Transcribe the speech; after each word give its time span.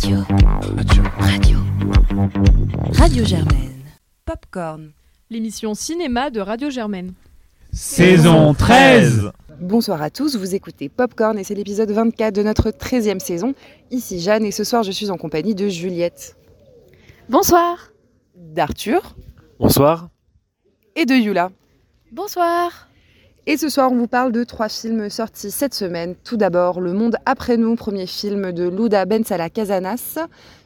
Radio. 0.00 0.18
Radio. 0.78 1.02
Radio. 1.18 1.58
Radio 2.92 3.24
Germaine. 3.24 3.82
Popcorn. 4.24 4.92
L'émission 5.28 5.74
cinéma 5.74 6.30
de 6.30 6.38
Radio 6.40 6.70
Germaine. 6.70 7.14
Saison 7.72 8.54
13 8.54 9.32
Bonsoir 9.60 10.00
à 10.02 10.10
tous, 10.10 10.36
vous 10.36 10.54
écoutez 10.54 10.88
Popcorn 10.88 11.36
et 11.36 11.42
c'est 11.42 11.54
l'épisode 11.56 11.90
24 11.90 12.32
de 12.32 12.42
notre 12.44 12.70
13e 12.70 13.18
saison. 13.18 13.54
Ici 13.90 14.20
Jeanne 14.20 14.44
et 14.44 14.52
ce 14.52 14.62
soir 14.62 14.84
je 14.84 14.92
suis 14.92 15.10
en 15.10 15.16
compagnie 15.16 15.56
de 15.56 15.68
Juliette, 15.68 16.36
Bonsoir. 17.28 17.90
d'Arthur 18.36 19.16
Bonsoir. 19.58 20.10
et 20.94 21.06
de 21.06 21.14
Yula. 21.14 21.50
Bonsoir. 22.12 22.87
Et 23.50 23.56
ce 23.56 23.70
soir 23.70 23.90
on 23.90 23.96
vous 23.96 24.08
parle 24.08 24.30
de 24.30 24.44
trois 24.44 24.68
films 24.68 25.08
sortis 25.08 25.50
cette 25.50 25.72
semaine. 25.72 26.14
Tout 26.22 26.36
d'abord 26.36 26.82
Le 26.82 26.92
Monde 26.92 27.16
après 27.24 27.56
nous, 27.56 27.76
premier 27.76 28.06
film 28.06 28.52
de 28.52 28.68
Luda 28.68 29.06
Bensala 29.06 29.48
Casanas, 29.48 30.18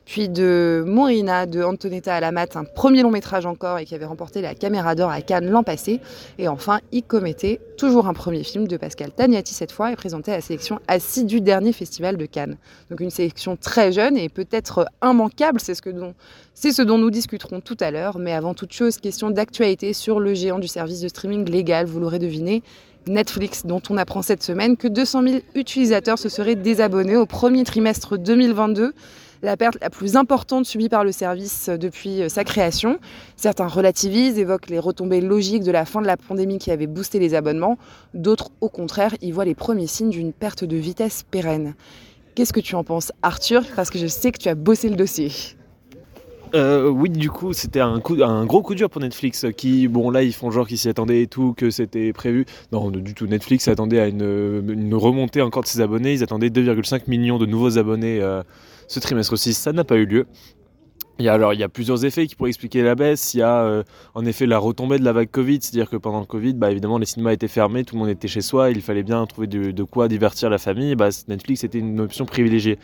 puis 0.05 0.29
de 0.29 0.85
Morina 0.87 1.47
de 1.47 1.63
Antonetta 1.63 2.15
Alamat, 2.15 2.57
un 2.57 2.65
premier 2.65 3.03
long 3.03 3.11
métrage 3.11 3.47
encore 3.47 3.79
et 3.79 3.85
qui 3.85 3.95
avait 3.95 4.07
remporté 4.07 4.41
la 4.41 4.55
Caméra 4.55 4.95
d'Or 4.95 5.11
à 5.11 5.23
Cannes 5.23 5.49
l'an 5.49 5.63
passé. 5.63 6.01
Et 6.39 6.49
enfin 6.49 6.81
Icomete, 6.93 7.61
toujours 7.77 8.07
un 8.07 8.15
premier 8.15 8.45
film 8.45 8.67
de 8.67 8.77
Pascal 8.77 9.11
Tagnati 9.11 9.55
cette 9.55 9.73
fois 9.73 9.93
et 9.93 9.97
présenté 9.97 10.33
à 10.33 10.37
la 10.37 10.41
sélection 10.41 10.81
assis 10.89 11.25
du 11.25 11.41
dernier 11.41 11.73
festival 11.73 12.17
de 12.17 12.27
Cannes. 12.27 12.57
Donc 12.91 13.01
une 13.01 13.11
sélection 13.11 13.57
très 13.57 13.93
jeune 13.93 14.17
et 14.17 14.29
peut-être 14.29 14.87
immanquable, 15.03 15.61
c'est 15.61 15.75
ce, 15.75 15.89
dont, 15.91 16.15
c'est 16.55 16.73
ce 16.73 16.83
dont 16.83 16.99
nous 16.99 17.11
discuterons 17.11 17.61
tout 17.61 17.77
à 17.81 17.91
l'heure. 17.91 18.19
Mais 18.19 18.33
avant 18.33 18.55
toute 18.55 18.73
chose, 18.73 18.99
question 18.99 19.31
d'actualité 19.31 19.93
sur 19.93 20.21
le 20.21 20.35
géant 20.35 20.59
du 20.59 20.69
service 20.69 21.01
de 21.01 21.09
streaming 21.09 21.49
légal, 21.49 21.87
vous 21.87 22.01
l'aurez 22.01 22.19
deviné. 22.19 22.63
Netflix, 23.09 23.67
dont 23.67 23.83
on 23.91 23.97
apprend 23.97 24.23
cette 24.23 24.43
semaine 24.43 24.77
que 24.77 24.87
200 24.87 25.23
000 25.23 25.41
utilisateurs 25.55 26.19
se 26.19 26.29
seraient 26.29 26.55
désabonnés 26.55 27.17
au 27.17 27.27
premier 27.27 27.65
trimestre 27.65 28.17
2022, 28.17 28.93
la 29.43 29.57
perte 29.57 29.79
la 29.81 29.91
plus 29.91 30.17
importante 30.17 30.65
subie 30.65 30.89
par 30.89 31.05
le 31.05 31.13
service 31.13 31.69
depuis 31.69 32.23
sa 32.29 32.45
création. 32.45 32.99
Certains 33.37 33.67
relativisent, 33.67 34.39
évoquent 34.39 34.71
les 34.71 34.79
retombées 34.79 35.21
logiques 35.21 35.65
de 35.65 35.73
la 35.73 35.85
fin 35.85 36.01
de 36.01 36.07
la 36.07 36.17
pandémie 36.17 36.59
qui 36.59 36.71
avait 36.71 36.87
boosté 36.87 37.19
les 37.19 37.35
abonnements, 37.35 37.79
d'autres 38.15 38.51
au 38.61 38.69
contraire 38.69 39.15
y 39.21 39.33
voient 39.33 39.45
les 39.45 39.55
premiers 39.55 39.87
signes 39.87 40.11
d'une 40.11 40.33
perte 40.33 40.65
de 40.65 40.77
vitesse 40.77 41.25
pérenne. 41.31 41.75
Qu'est-ce 42.35 42.53
que 42.53 42.61
tu 42.61 42.75
en 42.77 42.85
penses 42.85 43.13
Arthur? 43.23 43.63
Parce 43.77 43.91
que 43.91 43.99
je 43.99 44.07
sais 44.07 44.33
que 44.33 44.39
tu 44.39 44.49
as 44.49 44.55
bossé 44.55 44.89
le 44.89 44.97
dossier. 44.97 45.31
Euh, 46.55 46.89
oui, 46.89 47.09
du 47.09 47.31
coup, 47.31 47.53
c'était 47.53 47.81
un, 47.81 47.99
gros 47.99 48.63
coup 48.63 48.75
dur 48.75 48.91
pour 48.91 49.01
Netflix 49.01 49.47
qui, 49.57 49.89
bon, 49.89 50.11
là, 50.11 50.23
ils 50.23 50.35
font 50.35 50.51
genre 50.51 50.67
qu'ils 50.67 50.79
s'y 50.79 50.89
attendaient 50.89 51.23
et 51.23 51.27
tout, 51.27 51.55
que 51.55 51.71
c'était 51.71 52.13
prévu. 52.13 52.45
Non, 52.73 52.91
du 52.91 53.15
tout. 53.15 53.27
Netflix 53.27 53.69
attendait 53.69 54.01
à 54.01 54.09
une, 54.09 54.95
remontée 54.95 55.41
encore 55.41 55.63
de 55.63 55.69
ses 55.69 55.81
abonnés. 55.81 56.13
Ils 56.13 56.23
attendaient 56.23 56.49
2,5 56.49 57.03
millions 57.09 57.39
de 57.39 57.47
nouveaux 57.47 57.79
abonnés 57.79 58.21
euh, 58.21 58.43
ce 58.89 59.01
trimestre 59.01 59.37
6. 59.37 59.55
Ça 59.55 59.73
n'a 59.73 59.85
pas 59.85 59.97
eu 59.97 60.07
lieu. 60.07 60.27
Il 61.19 61.27
y, 61.27 61.29
a, 61.29 61.35
alors, 61.35 61.53
il 61.53 61.61
y 61.61 61.63
a 61.63 61.69
plusieurs 61.69 62.05
effets 62.05 62.27
qui 62.27 62.35
pourraient 62.35 62.51
expliquer 62.51 62.83
la 62.83 62.95
baisse. 62.95 63.35
Il 63.35 63.39
y 63.39 63.43
a 63.43 63.63
euh, 63.63 63.83
en 64.15 64.25
effet 64.25 64.47
la 64.47 64.59
retombée 64.59 64.99
de 64.99 65.05
la 65.05 65.13
vague 65.13 65.31
Covid, 65.31 65.59
c'est-à-dire 65.61 65.91
que 65.91 65.97
pendant 65.97 66.21
le 66.21 66.27
Covid, 66.27 66.55
bah, 66.55 66.71
évidemment, 66.71 66.99
les 66.99 67.07
cinémas 67.07 67.33
étaient 67.33 67.49
fermés, 67.49 67.85
tout 67.85 67.95
le 67.95 68.01
monde 68.01 68.09
était 68.09 68.29
chez 68.29 68.41
soi, 68.41 68.71
il 68.71 68.81
fallait 68.81 69.03
bien 69.03 69.25
trouver 69.27 69.47
de, 69.47 69.83
quoi 69.85 70.09
divertir 70.09 70.49
la 70.49 70.59
famille. 70.59 70.95
Bah, 70.95 71.11
Netflix 71.29 71.65
était 71.65 71.79
une 71.79 72.01
option 72.01 72.25
privilégiée. 72.25 72.79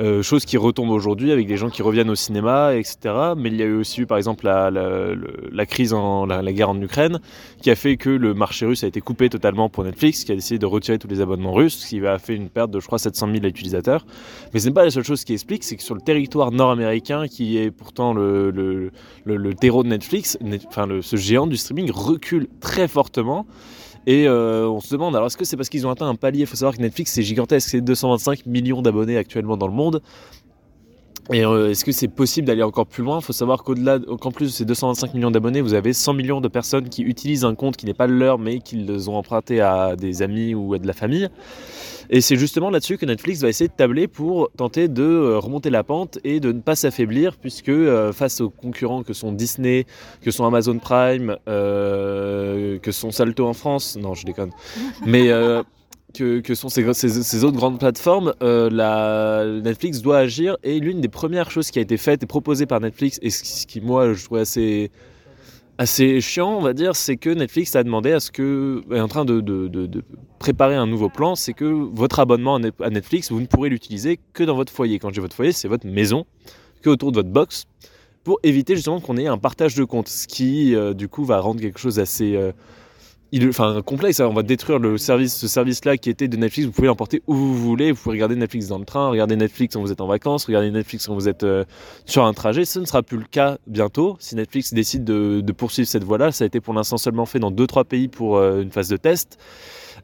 Euh, 0.00 0.22
chose 0.22 0.44
qui 0.44 0.56
retombe 0.56 0.90
aujourd'hui 0.90 1.32
avec 1.32 1.46
des 1.46 1.56
gens 1.56 1.70
qui 1.70 1.82
reviennent 1.82 2.10
au 2.10 2.14
cinéma, 2.14 2.74
etc. 2.74 3.14
Mais 3.36 3.48
il 3.48 3.56
y 3.56 3.62
a 3.62 3.66
eu 3.66 3.76
aussi 3.76 4.04
par 4.04 4.18
exemple, 4.18 4.44
la, 4.44 4.70
la, 4.70 5.14
la 5.50 5.66
crise, 5.66 5.92
en, 5.92 6.26
la, 6.26 6.42
la, 6.42 6.52
guerre 6.52 6.70
en 6.70 6.80
Ukraine, 6.80 7.20
qui 7.62 7.70
a 7.70 7.74
fait 7.74 7.96
que 7.96 8.10
le 8.10 8.34
marché 8.34 8.66
russe 8.66 8.84
a 8.84 8.86
été 8.86 9.00
coupé 9.00 9.28
totalement 9.28 9.68
pour 9.68 9.84
Netflix, 9.84 10.24
qui 10.24 10.32
a 10.32 10.34
décidé 10.34 10.58
de 10.58 10.66
retirer 10.66 10.98
tous 10.98 11.08
les 11.08 11.20
abonnements 11.20 11.52
russes, 11.52 11.78
ce 11.78 11.88
qui 11.88 12.06
a 12.06 12.18
fait 12.18 12.34
une 12.34 12.48
perte 12.48 12.70
de, 12.70 12.80
je 12.80 12.86
crois, 12.86 12.98
700 12.98 13.28
000 13.32 13.44
utilisateurs. 13.46 14.04
Mais 14.52 14.60
ce 14.60 14.66
n'est 14.66 14.74
pas 14.74 14.84
la 14.84 14.90
seule 14.90 15.04
chose 15.04 15.24
qui 15.24 15.32
explique, 15.32 15.64
c'est 15.64 15.76
que 15.76 15.82
sur 15.82 15.94
le 15.94 16.00
territoire 16.00 16.50
nord-américain, 16.52 17.26
qui 17.26 17.58
est 17.58 17.70
pourtant 17.80 18.12
le, 18.12 18.50
le, 19.24 19.54
terreau 19.54 19.82
de 19.82 19.88
Netflix, 19.88 20.38
net, 20.40 20.64
enfin 20.68 20.86
ce 21.00 21.16
géant 21.16 21.46
du 21.46 21.56
streaming 21.56 21.90
recule 21.90 22.46
très 22.60 22.86
fortement. 22.86 23.46
Et 24.06 24.26
euh, 24.26 24.68
on 24.68 24.80
se 24.80 24.90
demande, 24.92 25.14
alors 25.14 25.26
est-ce 25.26 25.36
que 25.36 25.44
c'est 25.44 25.56
parce 25.56 25.68
qu'ils 25.68 25.86
ont 25.86 25.90
atteint 25.90 26.08
un 26.08 26.14
palier? 26.14 26.40
Il 26.40 26.46
faut 26.46 26.56
savoir 26.56 26.74
que 26.76 26.80
Netflix 26.80 27.12
c'est 27.12 27.22
gigantesque, 27.22 27.68
c'est 27.68 27.80
225 27.80 28.46
millions 28.46 28.80
d'abonnés 28.80 29.16
actuellement 29.16 29.56
dans 29.56 29.66
le 29.66 29.74
monde. 29.74 30.02
Et 31.32 31.44
euh, 31.44 31.70
est-ce 31.70 31.84
que 31.84 31.92
c'est 31.92 32.08
possible 32.08 32.46
d'aller 32.46 32.62
encore 32.62 32.86
plus 32.86 33.04
loin? 33.04 33.18
Il 33.20 33.24
faut 33.24 33.32
savoir 33.32 33.62
qu'au-delà, 33.62 33.98
qu'en 34.20 34.32
plus 34.32 34.46
de 34.46 34.50
ces 34.50 34.64
225 34.64 35.14
millions 35.14 35.30
d'abonnés, 35.30 35.60
vous 35.60 35.74
avez 35.74 35.92
100 35.92 36.14
millions 36.14 36.40
de 36.40 36.48
personnes 36.48 36.88
qui 36.88 37.02
utilisent 37.02 37.44
un 37.44 37.54
compte 37.54 37.76
qui 37.76 37.86
n'est 37.86 37.94
pas 37.94 38.06
le 38.06 38.18
leur, 38.18 38.38
mais 38.38 38.58
qu'ils 38.58 39.10
ont 39.10 39.16
emprunté 39.16 39.60
à 39.60 39.96
des 39.96 40.22
amis 40.22 40.54
ou 40.54 40.74
à 40.74 40.78
de 40.78 40.86
la 40.86 40.92
famille. 40.92 41.28
Et 42.12 42.20
c'est 42.20 42.34
justement 42.34 42.70
là-dessus 42.70 42.98
que 42.98 43.06
Netflix 43.06 43.40
va 43.40 43.48
essayer 43.48 43.68
de 43.68 43.72
tabler 43.72 44.08
pour 44.08 44.50
tenter 44.56 44.88
de 44.88 45.36
remonter 45.36 45.70
la 45.70 45.84
pente 45.84 46.18
et 46.24 46.40
de 46.40 46.50
ne 46.50 46.60
pas 46.60 46.74
s'affaiblir, 46.74 47.36
puisque 47.36 47.68
euh, 47.68 48.12
face 48.12 48.40
aux 48.40 48.50
concurrents 48.50 49.04
que 49.04 49.12
sont 49.12 49.30
Disney, 49.30 49.86
que 50.20 50.32
sont 50.32 50.44
Amazon 50.44 50.78
Prime, 50.78 51.36
euh, 51.48 52.80
que 52.80 52.90
sont 52.90 53.12
Salto 53.12 53.46
en 53.46 53.52
France, 53.52 53.96
non 53.96 54.14
je 54.14 54.26
déconne, 54.26 54.50
mais 55.06 55.30
euh, 55.30 55.62
que, 56.12 56.54
sont 56.54 56.68
ces, 56.68 57.44
autres 57.44 57.56
grandes 57.56 57.78
plateformes, 57.78 58.34
euh, 58.42 58.68
la, 58.70 59.60
Netflix 59.60 60.02
doit 60.02 60.18
agir. 60.18 60.56
Et 60.62 60.80
l'une 60.80 61.00
des 61.00 61.08
premières 61.08 61.50
choses 61.50 61.70
qui 61.70 61.78
a 61.78 61.82
été 61.82 61.96
faite 61.96 62.22
et 62.22 62.26
proposée 62.26 62.66
par 62.66 62.80
Netflix, 62.80 63.18
et 63.22 63.30
ce 63.30 63.66
qui, 63.66 63.80
moi, 63.80 64.12
je 64.12 64.24
trouvais 64.24 64.40
assez, 64.40 64.90
assez 65.78 66.20
chiant, 66.20 66.56
on 66.56 66.60
va 66.60 66.72
dire, 66.72 66.96
c'est 66.96 67.16
que 67.16 67.30
Netflix 67.30 67.74
a 67.76 67.82
demandé 67.82 68.12
à 68.12 68.20
ce 68.20 68.30
que, 68.30 68.82
est 68.92 69.00
en 69.00 69.08
train 69.08 69.24
de 69.24 70.02
préparer 70.38 70.74
un 70.74 70.86
nouveau 70.86 71.08
plan, 71.08 71.34
c'est 71.34 71.52
que 71.52 71.64
votre 71.64 72.18
abonnement 72.18 72.56
à 72.56 72.90
Netflix, 72.90 73.30
vous 73.30 73.40
ne 73.40 73.46
pourrez 73.46 73.68
l'utiliser 73.68 74.18
que 74.32 74.42
dans 74.42 74.56
votre 74.56 74.72
foyer. 74.72 74.98
Quand 74.98 75.08
je 75.08 75.14
dis 75.14 75.20
votre 75.20 75.36
foyer, 75.36 75.52
c'est 75.52 75.68
votre 75.68 75.86
maison, 75.86 76.26
que 76.82 76.90
autour 76.90 77.12
de 77.12 77.16
votre 77.16 77.30
box, 77.30 77.66
pour 78.24 78.38
éviter 78.42 78.74
justement 78.74 79.00
qu'on 79.00 79.16
ait 79.16 79.26
un 79.26 79.38
partage 79.38 79.74
de 79.74 79.84
comptes, 79.84 80.08
ce 80.08 80.26
qui, 80.26 80.74
euh, 80.74 80.94
du 80.94 81.08
coup, 81.08 81.24
va 81.24 81.40
rendre 81.40 81.60
quelque 81.60 81.78
chose 81.78 81.98
assez... 81.98 82.36
Euh, 82.36 82.52
il, 83.32 83.48
enfin, 83.48 83.80
complexe, 83.84 84.20
on 84.20 84.32
va 84.32 84.42
détruire 84.42 84.78
le 84.78 84.98
service, 84.98 85.36
ce 85.36 85.46
service-là 85.46 85.96
qui 85.96 86.10
était 86.10 86.28
de 86.28 86.36
Netflix. 86.36 86.66
Vous 86.66 86.72
pouvez 86.72 86.88
l'emporter 86.88 87.22
où 87.26 87.34
vous 87.34 87.56
voulez. 87.56 87.92
Vous 87.92 88.00
pouvez 88.02 88.16
regarder 88.16 88.36
Netflix 88.36 88.66
dans 88.66 88.78
le 88.78 88.84
train, 88.84 89.08
regarder 89.08 89.36
Netflix 89.36 89.74
quand 89.74 89.80
vous 89.80 89.92
êtes 89.92 90.00
en 90.00 90.06
vacances, 90.06 90.46
regarder 90.46 90.70
Netflix 90.70 91.06
quand 91.06 91.14
vous 91.14 91.28
êtes 91.28 91.44
euh, 91.44 91.64
sur 92.06 92.24
un 92.24 92.32
trajet. 92.32 92.64
Ce 92.64 92.80
ne 92.80 92.84
sera 92.84 93.02
plus 93.02 93.18
le 93.18 93.24
cas 93.24 93.58
bientôt. 93.66 94.16
Si 94.18 94.34
Netflix 94.34 94.74
décide 94.74 95.04
de, 95.04 95.40
de 95.40 95.52
poursuivre 95.52 95.88
cette 95.88 96.04
voie-là, 96.04 96.32
ça 96.32 96.44
a 96.44 96.46
été 96.46 96.60
pour 96.60 96.74
l'instant 96.74 96.98
seulement 96.98 97.26
fait 97.26 97.38
dans 97.38 97.52
2-3 97.52 97.84
pays 97.84 98.08
pour 98.08 98.36
euh, 98.36 98.62
une 98.62 98.70
phase 98.70 98.88
de 98.88 98.96
test. 98.96 99.38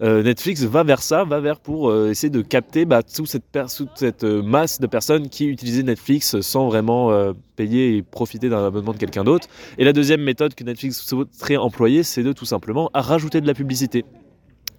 Euh, 0.02 0.22
Netflix 0.22 0.62
va 0.62 0.82
vers 0.82 1.02
ça, 1.02 1.24
va 1.24 1.40
vers 1.40 1.60
pour 1.60 1.90
euh, 1.90 2.10
essayer 2.10 2.30
de 2.30 2.42
capter 2.42 2.84
bah, 2.84 3.02
toute 3.02 3.28
cette, 3.28 3.44
toute 3.76 3.90
cette 3.94 4.24
euh, 4.24 4.42
masse 4.42 4.80
de 4.80 4.86
personnes 4.86 5.28
qui 5.28 5.46
utilisaient 5.46 5.82
Netflix 5.82 6.40
sans 6.40 6.68
vraiment 6.68 6.96
payer 7.56 7.96
et 7.96 8.02
profiter 8.02 8.48
d'un 8.48 8.66
abonnement 8.66 8.92
de 8.92 8.98
quelqu'un 8.98 9.24
d'autre. 9.24 9.48
Et 9.78 9.84
la 9.84 9.92
deuxième 9.92 10.22
méthode 10.22 10.54
que 10.54 10.64
Netflix 10.64 11.00
souhaiterait 11.00 11.56
employer, 11.56 12.02
c'est 12.02 12.22
de 12.22 12.32
tout 12.32 12.44
simplement 12.44 12.90
rajouter 12.94 13.40
de 13.40 13.46
la 13.46 13.54
publicité 13.54 14.04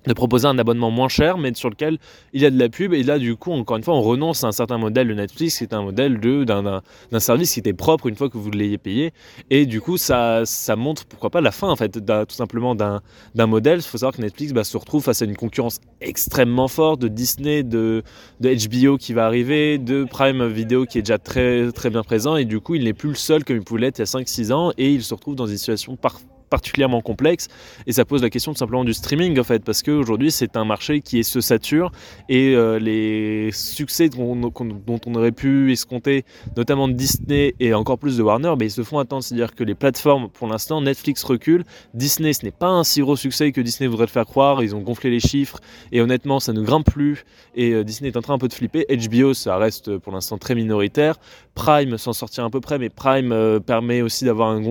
de 0.07 0.13
proposer 0.13 0.47
un 0.47 0.57
abonnement 0.57 0.91
moins 0.91 1.09
cher, 1.09 1.37
mais 1.37 1.53
sur 1.53 1.69
lequel 1.69 1.97
il 2.33 2.41
y 2.41 2.45
a 2.45 2.49
de 2.49 2.57
la 2.57 2.69
pub. 2.69 2.93
Et 2.93 3.03
là, 3.03 3.19
du 3.19 3.35
coup, 3.35 3.51
encore 3.51 3.77
une 3.77 3.83
fois, 3.83 3.95
on 3.95 4.01
renonce 4.01 4.43
à 4.43 4.47
un 4.47 4.51
certain 4.51 4.77
modèle 4.77 5.07
de 5.07 5.13
Netflix, 5.13 5.57
qui 5.57 5.63
est 5.63 5.73
un 5.73 5.83
modèle 5.83 6.19
d'un 6.19 7.19
service 7.19 7.53
qui 7.53 7.59
était 7.59 7.73
propre 7.73 8.07
une 8.07 8.15
fois 8.15 8.29
que 8.29 8.37
vous 8.37 8.51
l'ayez 8.51 8.77
payé. 8.77 9.13
Et 9.49 9.65
du 9.65 9.81
coup, 9.81 9.97
ça, 9.97 10.43
montre, 10.75 11.05
pourquoi 11.05 11.29
pas, 11.29 11.41
la 11.41 11.51
fin, 11.51 11.69
en 11.69 11.75
fait, 11.75 11.91
tout 11.91 12.35
simplement 12.35 12.75
d'un 12.75 13.01
modèle. 13.35 13.79
Il 13.79 13.83
faut 13.83 13.97
savoir 13.97 14.15
que 14.15 14.21
Netflix 14.21 14.53
bah, 14.53 14.63
se 14.63 14.77
retrouve 14.77 15.03
face 15.03 15.21
à 15.21 15.25
une 15.25 15.35
concurrence 15.35 15.79
extrêmement 16.01 16.67
forte 16.67 17.01
de 17.01 17.07
Disney, 17.07 17.63
de, 17.63 18.03
de 18.39 18.67
HBO 18.67 18.97
qui 18.97 19.13
va 19.13 19.25
arriver, 19.25 19.77
de 19.77 20.03
Prime 20.03 20.47
Video 20.47 20.85
qui 20.85 20.99
est 20.99 21.01
déjà 21.01 21.17
très, 21.17 21.71
très 21.71 21.89
bien 21.89 22.03
présent. 22.03 22.35
Et 22.35 22.45
du 22.45 22.59
coup, 22.59 22.75
il 22.75 22.83
n'est 22.83 22.93
plus 22.93 23.09
le 23.09 23.15
seul 23.15 23.43
comme 23.43 23.57
il 23.57 23.63
pouvait 23.63 23.81
l'être 23.81 23.99
il 23.99 24.01
y 24.01 24.03
a 24.03 24.05
5-6 24.05 24.51
ans. 24.51 24.71
Et 24.77 24.91
il 24.91 25.03
se 25.03 25.13
retrouve 25.13 25.35
dans 25.35 25.47
une 25.47 25.57
situation 25.57 25.95
parfaite 25.95 26.36
particulièrement 26.49 27.01
complexe 27.01 27.47
et 27.85 27.91
ça 27.91 28.05
pose 28.05 28.21
la 28.21 28.29
question 28.29 28.53
tout 28.53 28.59
simplement 28.59 28.83
du 28.83 28.93
streaming 28.93 29.39
en 29.39 29.43
fait 29.43 29.63
parce 29.63 29.83
qu'aujourd'hui 29.83 30.31
c'est 30.31 30.57
un 30.57 30.65
marché 30.65 31.01
qui 31.01 31.23
se 31.23 31.41
sature 31.41 31.91
et 32.29 32.55
euh, 32.55 32.79
les 32.79 33.51
succès 33.51 34.09
dont, 34.09 34.51
on 35.05 35.15
aurait 35.15 35.31
pu 35.31 35.71
escompter 35.71 36.25
notamment 36.55 36.87
de 36.87 36.93
Disney 36.93 37.53
et 37.59 37.73
encore 37.73 37.97
plus 37.97 38.17
de 38.17 38.23
Warner 38.23 38.53
mais 38.59 38.67
ils 38.67 38.71
se 38.71 38.83
font 38.83 38.99
attendre. 38.99 39.23
C'est 39.23 39.35
à 39.35 39.37
dire 39.37 39.55
que 39.55 39.63
les 39.63 39.75
plateformes 39.75 40.29
pour 40.29 40.47
l'instant 40.47 40.81
Netflix 40.81 41.23
recule. 41.23 41.63
Disney 41.93 42.33
ce 42.33 42.43
n'est 42.45 42.51
pas 42.51 42.69
un 42.69 42.83
si 42.83 43.01
gros 43.01 43.15
succès 43.15 43.51
que 43.51 43.61
Disney 43.61 43.87
voudrait 43.87 44.05
le 44.05 44.11
faire 44.11 44.25
croire. 44.25 44.63
Ils 44.63 44.75
ont 44.75 44.81
gonflé 44.81 45.09
les 45.09 45.19
chiffres 45.19 45.59
et 45.91 46.01
honnêtement 46.01 46.39
ça 46.39 46.53
ne 46.53 46.61
grimpe 46.61 46.89
plus. 46.89 47.25
Et 47.55 47.71
euh, 47.71 47.83
Disney 47.83 48.09
est 48.09 48.17
en 48.17 48.21
train 48.21 48.33
un 48.33 48.39
peu 48.39 48.47
de 48.47 48.53
flipper. 48.53 48.85
HBO 48.89 49.33
ça 49.33 49.57
reste 49.57 49.97
pour 49.97 50.13
l'instant 50.13 50.37
très 50.37 50.55
minoritaire 50.55 51.19
Prime 51.57 51.97
s'en 51.97 52.13
sortir 52.13 52.45
à 52.45 52.51
peu 52.51 52.61
près 52.61 52.77
mais 52.77 52.89
Prime 52.89 53.31
euh, 53.31 53.59
permet 53.59 54.03
aussi 54.03 54.25
d'avoir 54.25 54.49
un, 54.51 54.61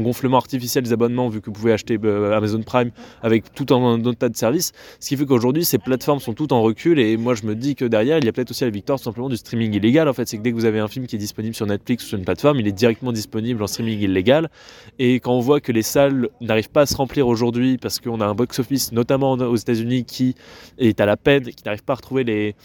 gonflement 0.00 0.38
artificiel 0.38 0.82
des 0.82 0.92
abonnements 0.92 1.28
vu 1.28 1.40
que 1.40 1.46
vous 1.46 1.52
pouvez 1.52 1.72
acheter 1.72 2.00
euh, 2.04 2.36
Amazon 2.36 2.62
Prime 2.62 2.90
avec 3.22 3.54
tout 3.54 3.72
un, 3.72 4.00
tas 4.12 4.28
de 4.28 4.36
services. 4.36 4.72
Ce 4.98 5.08
qui 5.08 5.16
fait 5.16 5.24
qu'aujourd'hui, 5.24 5.64
ces 5.64 5.78
plateformes 5.78 6.18
sont 6.18 6.34
toutes 6.34 6.50
en 6.50 6.62
recul 6.62 6.98
et 6.98 7.16
moi 7.16 7.34
je 7.34 7.44
me 7.46 7.54
dis 7.54 7.76
que 7.76 7.84
derrière, 7.84 8.18
il 8.18 8.24
y 8.24 8.28
a 8.28 8.32
peut-être 8.32 8.50
aussi 8.50 8.64
la 8.64 8.70
victoire 8.70 8.98
simplement 8.98 9.28
du 9.28 9.36
streaming 9.36 9.72
illégal. 9.72 10.08
En 10.08 10.14
fait, 10.14 10.26
c'est 10.26 10.36
que 10.36 10.42
dès 10.42 10.50
que 10.50 10.56
vous 10.56 10.64
avez 10.64 10.80
un 10.80 10.88
film 10.88 11.06
qui 11.06 11.14
est 11.14 11.20
disponible 11.20 11.54
sur 11.54 11.64
Netflix 11.64 12.04
ou 12.04 12.08
sur 12.08 12.18
une 12.18 12.24
plateforme, 12.24 12.58
il 12.58 12.66
est 12.66 12.72
directement 12.72 13.12
disponible 13.12 13.62
en 13.62 13.68
streaming 13.68 14.00
illégal. 14.00 14.50
Et 14.98 15.20
quand 15.20 15.32
on 15.32 15.40
voit 15.40 15.60
que 15.60 15.70
les 15.70 15.82
salles 15.82 16.28
n'arrivent 16.40 16.70
pas 16.70 16.82
à 16.82 16.86
se 16.86 16.96
remplir 16.96 17.28
aujourd'hui 17.28 17.78
parce 17.78 18.00
qu'on 18.00 18.20
a 18.20 18.26
un 18.26 18.34
box-office, 18.34 18.90
notamment 18.90 19.34
aux 19.34 19.56
États-Unis, 19.56 20.04
qui 20.04 20.34
est 20.78 21.00
à 21.00 21.06
la 21.06 21.16
peine, 21.16 21.44
qui 21.44 21.62
n'arrive 21.64 21.84
pas 21.84 21.92
à 21.92 21.96
retrouver 21.96 22.24
les 22.24 22.56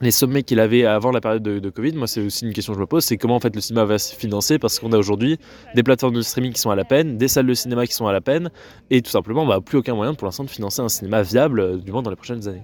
les 0.00 0.10
sommets 0.10 0.42
qu'il 0.42 0.60
avait 0.60 0.84
avant 0.84 1.10
la 1.10 1.20
période 1.20 1.42
de, 1.42 1.70
Covid. 1.70 1.92
Moi, 1.92 2.06
c'est 2.06 2.20
aussi 2.20 2.46
une 2.46 2.52
question 2.52 2.72
que 2.72 2.78
je 2.78 2.80
me 2.80 2.86
pose, 2.86 3.04
c'est 3.04 3.16
comment 3.16 3.36
en 3.36 3.40
fait 3.40 3.54
le 3.54 3.60
cinéma 3.60 3.84
va 3.84 3.98
se 3.98 4.14
financer 4.14 4.58
parce 4.58 4.78
qu'on 4.78 4.92
a 4.92 4.98
aujourd'hui 4.98 5.38
des 5.74 5.82
plateformes 5.82 6.14
de 6.14 6.22
streaming 6.22 6.52
qui 6.52 6.60
sont 6.60 6.70
à 6.70 6.76
la 6.76 6.84
peine, 6.84 7.16
des 7.16 7.28
salles 7.28 7.46
de 7.46 7.54
cinéma 7.54 7.86
qui 7.86 7.94
sont 7.94 8.06
à 8.06 8.12
la 8.12 8.20
peine, 8.20 8.50
et 8.90 9.02
tout 9.02 9.10
simplement, 9.10 9.46
bah, 9.46 9.60
plus 9.64 9.78
aucun 9.78 9.94
moyen 9.94 10.14
pour 10.14 10.26
l'instant 10.26 10.44
de 10.44 10.50
financer 10.50 10.82
un 10.82 10.88
cinéma 10.88 11.22
viable, 11.22 11.60
euh, 11.60 11.76
du 11.76 11.92
moins 11.92 12.02
dans 12.02 12.10
les 12.10 12.16
prochaines 12.16 12.46
années. 12.48 12.62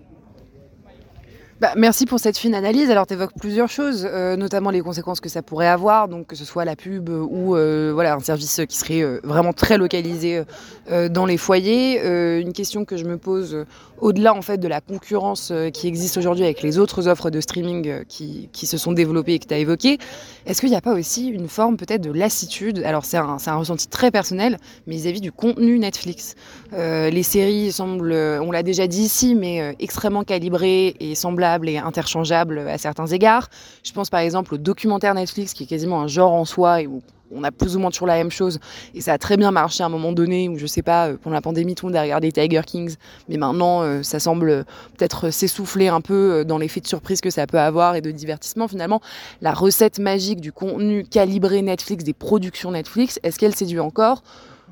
Bah, 1.61 1.73
merci 1.77 2.07
pour 2.07 2.19
cette 2.19 2.39
fine 2.39 2.55
analyse. 2.55 2.91
Alors, 2.91 3.07
tu 3.07 3.13
évoques 3.13 3.35
plusieurs 3.39 3.69
choses, 3.69 4.09
euh, 4.11 4.35
notamment 4.35 4.71
les 4.71 4.81
conséquences 4.81 5.21
que 5.21 5.29
ça 5.29 5.43
pourrait 5.43 5.69
avoir, 5.69 6.09
donc 6.09 6.29
que 6.29 6.37
ce 6.37 6.47
soit 6.47 6.65
la 6.65 6.75
pub 6.75 7.11
ou 7.11 7.55
euh, 7.55 7.91
voilà, 7.93 8.15
un 8.15 8.21
service 8.21 8.63
qui 8.67 8.79
serait 8.79 9.21
vraiment 9.23 9.53
très 9.53 9.77
localisé 9.77 10.43
dans 10.89 11.27
les 11.27 11.37
foyers. 11.37 12.01
une 12.41 12.55
question 12.55 12.87
que 12.87 12.97
je 12.97 13.05
me 13.05 13.19
pose 13.19 13.67
au-delà 14.01 14.35
en 14.35 14.43
fait 14.43 14.59
de 14.59 14.69
la 14.69 14.81
concurrence 14.81 15.53
qui 15.73 15.87
existe 15.87 16.17
aujourd'hui 16.17 16.45
avec 16.45 16.63
les 16.63 16.79
autres 16.79 17.09
offres 17.09 17.31
de 17.31 17.41
streaming 17.41 18.05
qui, 18.07 18.49
qui 18.53 18.67
se 18.67 18.79
sont 18.79 18.93
développées 18.93 19.35
et 19.35 19.39
que 19.39 19.47
tu 19.47 19.55
as 19.55 19.59
évoquées, 19.59 19.99
est-ce 20.47 20.61
qu'il 20.61 20.71
n'y 20.71 20.77
a 20.77 20.81
pas 20.81 20.95
aussi 20.95 21.29
une 21.29 21.49
forme 21.49 21.77
peut-être 21.77 22.03
de 22.03 22.11
lassitude? 22.11 22.83
Alors, 22.85 23.05
c'est 23.05 23.17
un, 23.17 23.37
un, 23.45 23.57
ressenti 23.57 23.89
très 23.89 24.11
personnel, 24.11 24.59
mais 24.87 24.97
vis-à-vis 24.97 25.21
du 25.21 25.33
contenu 25.33 25.79
Netflix. 25.79 26.35
les 26.73 27.23
séries 27.23 27.73
semblent, 27.73 28.13
on 28.13 28.51
l'a 28.51 28.63
déjà 28.63 28.87
dit 28.87 29.03
ici, 29.03 29.35
mais 29.35 29.75
extrêmement 29.79 30.25
calibrées 30.25 30.97
et 31.01 31.15
semblables 31.15 31.69
et 31.69 31.79
interchangeables 31.79 32.59
à 32.59 32.79
certains 32.79 33.07
égards. 33.07 33.49
Je 33.83 33.93
pense 33.93 34.11
par 34.11 34.21
exemple 34.21 34.55
au 34.55 34.59
documentaire 34.59 35.15
Netflix 35.15 35.55
qui 35.55 35.65
est 35.65 35.67
quasiment 35.67 36.01
un 36.01 36.07
genre 36.07 36.33
en 36.33 36.45
soi 36.45 36.83
et 36.83 36.87
où 36.87 37.03
on 37.33 37.45
a 37.45 37.51
plus 37.51 37.77
ou 37.77 37.79
moins 37.79 37.91
toujours 37.91 38.07
la 38.07 38.17
même 38.17 38.31
chose 38.31 38.59
et 38.95 39.01
ça 39.01 39.13
a 39.13 39.19
très 39.19 39.37
bien 39.37 39.51
marché 39.51 39.83
à 39.83 39.87
un 39.87 39.91
moment 39.91 40.13
donné 40.13 40.49
où 40.49 40.59
je 40.59 40.67
sais 40.67 40.83
pas 40.83 41.09
euh, 41.09 41.17
pendant 41.21 41.35
la 41.35 41.41
pandémie 41.41 41.75
tout 41.75 41.87
le 41.87 41.93
monde 41.93 41.97
a 41.97 42.03
regardé 42.03 42.33
Tiger 42.33 42.63
Kings 42.67 42.97
mais 43.29 43.37
maintenant 43.37 43.83
euh, 43.83 44.03
ça 44.03 44.19
semble 44.19 44.65
peut-être 44.97 45.31
s'essouffler 45.31 45.89
un 45.89 46.01
peu 46.01 46.33
euh, 46.33 46.45
dans 46.45 46.59
l'effet 46.59 46.81
de 46.81 46.87
surprise 46.87 47.21
que 47.21 47.31
ça 47.31 47.47
peut 47.47 47.61
avoir 47.61 47.95
et 47.95 48.01
de 48.01 48.11
divertissement 48.11 48.69
finalement 48.69 49.01
la 49.41 49.53
recette 49.53 49.99
magique 49.99 50.41
du 50.41 50.53
contenu 50.53 51.05
calibré 51.05 51.63
Netflix 51.63 52.05
des 52.05 52.15
productions 52.15 52.73
Netflix 52.73 53.19
est-ce 53.23 53.39
qu'elle 53.39 53.55
séduit 53.55 53.81
encore? 53.81 54.23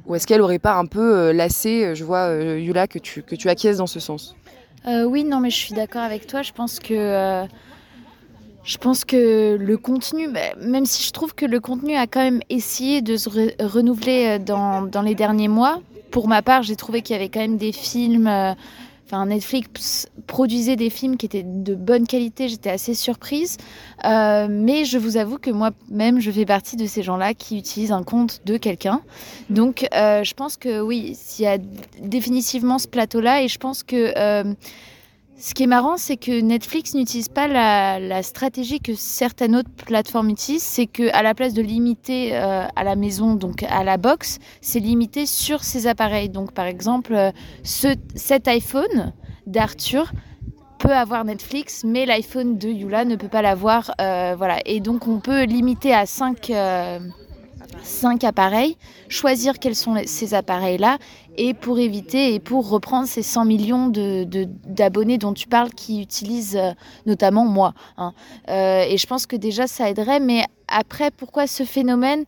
Ou 0.07 0.15
est-ce 0.15 0.27
qu'elle 0.27 0.41
aurait 0.41 0.61
pas 0.61 0.75
un 0.75 0.87
peu 0.87 1.33
lassé 1.33 1.95
je 1.95 2.05
vois 2.05 2.33
Yula 2.33 2.87
que 2.87 2.99
tu 2.99 3.23
que 3.23 3.35
tu 3.35 3.51
acquiesces 3.51 3.79
dans 3.79 3.87
ce 3.87 4.01
sens? 4.01 4.37
Euh, 4.87 5.05
oui, 5.05 5.25
non, 5.25 5.41
mais 5.41 5.51
je 5.51 5.57
suis 5.57 5.75
d'accord 5.75 6.03
avec 6.03 6.27
toi. 6.27 6.43
Je 6.43 6.53
pense 6.53 6.79
que. 6.79 6.95
Euh, 6.95 7.47
je 8.69 8.77
pense 8.77 9.05
que 9.05 9.57
le 9.57 9.77
contenu, 9.79 10.29
bah, 10.29 10.41
même 10.61 10.87
si 10.87 11.03
je 11.03 11.11
trouve 11.11 11.35
que 11.35 11.47
le 11.47 11.59
contenu 11.59 11.97
a 11.97 12.07
quand 12.07 12.21
même 12.21 12.41
essayé 12.51 13.03
de 13.03 13.17
se 13.17 13.29
renouveler 13.63 14.27
euh, 14.27 14.39
dans, 14.39 14.83
dans, 14.83 15.03
les 15.03 15.15
derniers 15.15 15.49
mois, 15.49 15.81
pour 16.11 16.29
ma 16.29 16.43
part, 16.43 16.63
j'ai 16.63 16.77
trouvé 16.77 17.03
qu'il 17.03 17.17
y 17.17 17.19
avait 17.19 17.29
quand 17.29 17.41
même 17.41 17.57
des 17.57 17.73
films 17.73 18.29
Enfin, 19.11 19.25
Netflix 19.25 20.07
produisait 20.27 20.77
des 20.77 20.91
films 20.91 21.17
qui 21.17 21.25
étaient 21.25 21.43
de 21.43 21.75
bonne 21.75 22.07
qualité, 22.07 22.47
j'étais 22.47 22.69
assez 22.69 22.93
surprise. 22.93 23.57
Euh, 24.05 24.49
mais 24.51 24.85
je 24.85 24.99
vous 24.99 25.17
avoue 25.17 25.39
que 25.39 25.51
moi-même, 25.51 26.21
je 26.21 26.31
fais 26.31 26.45
partie 26.45 26.77
de 26.77 26.85
ces 26.85 27.03
gens-là 27.03 27.33
qui 27.33 27.57
utilisent 27.57 27.93
un 27.93 28.03
compte 28.03 28.43
de 28.45 28.59
quelqu'un. 28.59 29.01
Donc, 29.49 29.89
euh, 29.95 30.25
je 30.25 30.35
pense 30.35 30.59
que 30.59 30.83
oui, 30.83 31.17
il 31.39 31.43
y 31.43 31.47
a 31.47 31.57
définitivement 32.03 32.79
ce 32.79 32.87
plateau-là 32.87 33.43
et 33.43 33.49
je 33.49 33.57
pense 33.57 33.83
que 33.83 34.13
euh, 34.15 34.53
ce 35.41 35.55
qui 35.55 35.63
est 35.63 35.69
marrant, 35.69 35.97
c'est 35.97 36.17
que 36.17 36.41
Netflix 36.41 36.95
n'utilise 36.95 37.29
pas 37.29 37.47
la, 37.47 38.23
stratégie 38.25 38.81
que 38.81 38.95
certaines 38.97 39.55
autres 39.55 39.71
plateformes 39.71 40.31
utilisent, 40.31 40.65
c'est 40.65 40.87
que 40.87 41.15
à 41.15 41.23
la 41.23 41.33
place 41.33 41.55
de 41.55 41.63
limiter 41.63 42.37
euh, 42.37 42.67
à 42.75 42.85
la 42.85 42.97
maison, 42.97 43.35
donc 43.35 43.63
à 43.63 43.85
la 43.85 43.99
box, 43.99 44.39
c'est 44.61 44.81
limité 44.81 45.27
sur 45.27 45.63
ces 45.63 45.87
appareils. 45.87 46.29
Donc 46.29 46.53
par 46.53 46.67
exemple, 46.67 47.15
euh, 47.15 47.31
ce, 47.63 47.95
cet 48.17 48.49
iPhone 48.49 49.13
d'Arthur 49.47 50.11
peut 50.81 50.93
avoir 50.93 51.25
Netflix, 51.25 51.85
mais 51.85 52.05
l'iPhone 52.05 52.59
de 52.59 52.69
Yula 52.69 53.05
ne 53.05 53.15
peut 53.15 53.29
pas 53.29 53.43
l'avoir. 53.43 53.93
Euh, 54.01 54.35
voilà. 54.37 54.59
Et 54.67 54.81
donc 54.81 55.07
on 55.07 55.21
peut 55.21 55.45
limiter 55.45 55.95
à 55.95 56.07
5 56.07 56.51
cinq 57.83 58.25
appareils, 58.25 58.77
choisir 59.09 59.59
quels 59.59 59.75
sont 59.75 59.97
ces 60.07 60.35
appareils-là 60.35 60.99
et 61.39 61.55
pour 61.55 61.79
éviter 61.79 62.35
et 62.35 62.41
pour 62.41 62.69
reprendre 62.69 63.07
ces 63.07 63.23
100 63.23 63.45
millions 63.45 63.93
d'abonnés 64.67 65.19
dont 65.19 65.33
tu 65.33 65.47
parles 65.47 65.71
qui 65.71 66.03
utilisent 66.03 66.57
euh, 66.57 66.73
notamment 67.07 67.47
moi. 67.47 67.73
Hein. 67.97 68.13
Euh, 68.51 68.83
et 68.83 68.99
je 68.99 69.07
pense 69.07 69.27
que 69.27 69.37
déjà 69.37 69.67
ça 69.69 69.89
aiderait, 69.89 70.21
mais 70.21 70.45
après 70.67 71.11
pourquoi 71.11 71.47
ce 71.47 71.65
phénomène? 71.65 72.25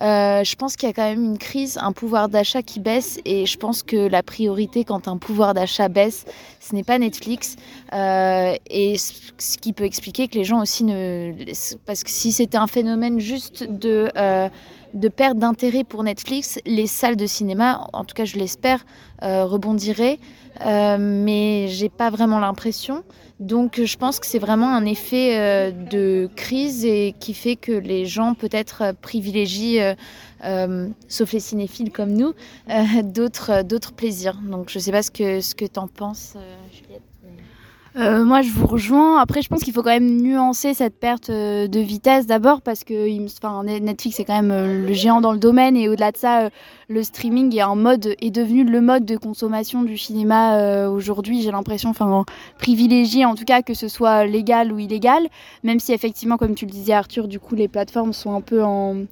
Euh, 0.00 0.42
je 0.42 0.56
pense 0.56 0.74
qu'il 0.74 0.88
y 0.88 0.90
a 0.90 0.92
quand 0.92 1.08
même 1.08 1.22
une 1.22 1.38
crise, 1.38 1.78
un 1.80 1.92
pouvoir 1.92 2.28
d'achat 2.28 2.62
qui 2.62 2.80
baisse 2.80 3.20
et 3.24 3.46
je 3.46 3.56
pense 3.58 3.84
que 3.84 4.08
la 4.08 4.24
priorité 4.24 4.82
quand 4.82 5.06
un 5.06 5.18
pouvoir 5.18 5.54
d'achat 5.54 5.88
baisse, 5.88 6.24
ce 6.58 6.74
n'est 6.74 6.82
pas 6.82 6.98
Netflix 6.98 7.54
et 7.92 8.96
ce 8.98 9.58
qui 9.58 9.72
peut 9.72 9.84
expliquer 9.84 10.26
que 10.26 10.36
les 10.36 10.42
gens 10.42 10.60
aussi 10.60 10.82
ne... 10.82 11.32
Parce 11.86 12.02
que 12.02 12.10
si 12.10 12.32
c'était 12.32 12.58
un 12.58 12.66
phénomène 12.66 13.20
juste 13.20 13.70
de 13.70 14.10
de 14.94 15.08
perte 15.08 15.36
d'intérêt 15.36 15.84
pour 15.84 16.02
Netflix, 16.04 16.58
les 16.64 16.86
salles 16.86 17.16
de 17.16 17.26
cinéma, 17.26 17.88
en 17.92 18.04
tout 18.04 18.14
cas 18.14 18.24
je 18.24 18.36
l'espère, 18.36 18.86
euh, 19.22 19.44
rebondiraient, 19.44 20.18
euh, 20.64 20.96
mais 20.98 21.66
j'ai 21.68 21.88
pas 21.88 22.10
vraiment 22.10 22.38
l'impression. 22.38 23.02
Donc 23.40 23.80
je 23.82 23.96
pense 23.96 24.20
que 24.20 24.26
c'est 24.26 24.38
vraiment 24.38 24.72
un 24.72 24.84
effet 24.84 25.36
euh, 25.36 25.70
de 25.72 26.30
crise 26.36 26.84
et 26.84 27.14
qui 27.18 27.34
fait 27.34 27.56
que 27.56 27.72
les 27.72 28.06
gens 28.06 28.34
peut-être 28.34 28.94
privilégient, 29.02 29.96
sauf 31.08 31.32
les 31.32 31.40
cinéphiles 31.40 31.90
comme 31.90 32.12
nous, 32.12 32.32
d'autres 33.02 33.62
d'autres 33.62 33.92
plaisirs. 33.92 34.38
Donc 34.48 34.70
je 34.70 34.78
sais 34.78 34.92
pas 34.92 35.02
ce 35.02 35.10
que 35.10 35.40
ce 35.40 35.54
que 35.54 35.64
t'en 35.64 35.88
penses. 35.88 36.34
Euh, 37.96 38.24
moi, 38.24 38.42
je 38.42 38.50
vous 38.50 38.66
rejoins. 38.66 39.20
Après, 39.20 39.40
je 39.40 39.48
pense 39.48 39.62
qu'il 39.62 39.72
faut 39.72 39.82
quand 39.82 39.90
même 39.90 40.20
nuancer 40.20 40.74
cette 40.74 40.98
perte 40.98 41.30
euh, 41.30 41.68
de 41.68 41.78
vitesse 41.78 42.26
d'abord 42.26 42.60
parce 42.60 42.82
que 42.82 43.08
Netflix 43.78 44.18
est 44.18 44.24
quand 44.24 44.34
même 44.34 44.50
euh, 44.50 44.84
le 44.84 44.92
géant 44.92 45.20
dans 45.20 45.30
le 45.30 45.38
domaine 45.38 45.76
et 45.76 45.88
au-delà 45.88 46.10
de 46.10 46.16
ça, 46.16 46.50
le 46.88 47.02
streaming 47.04 47.54
est 47.54 47.60
un 47.60 47.76
mode 47.76 48.16
est 48.20 48.32
devenu 48.32 48.64
le 48.64 48.80
mode 48.80 49.04
de 49.04 49.16
consommation 49.16 49.84
du 49.84 49.96
cinéma 49.96 50.88
aujourd'hui. 50.88 51.42
J'ai 51.42 51.52
l'impression, 51.52 51.90
enfin, 51.90 52.24
privilégié 52.58 53.24
en 53.24 53.36
tout 53.36 53.44
cas 53.44 53.62
que 53.62 53.74
ce 53.74 53.86
soit 53.86 54.26
légal 54.26 54.72
ou 54.72 54.80
illégal, 54.80 55.28
même 55.62 55.78
si 55.78 55.92
effectivement, 55.92 56.36
comme 56.36 56.56
tu 56.56 56.66
le 56.66 56.72
disais 56.72 56.94
Arthur, 56.94 57.28
du 57.28 57.38
coup, 57.38 57.54
les 57.54 57.68
plateformes 57.68 58.12
sont 58.12 58.34
un 58.34 58.40
peu 58.40 58.64
en, 58.64 59.04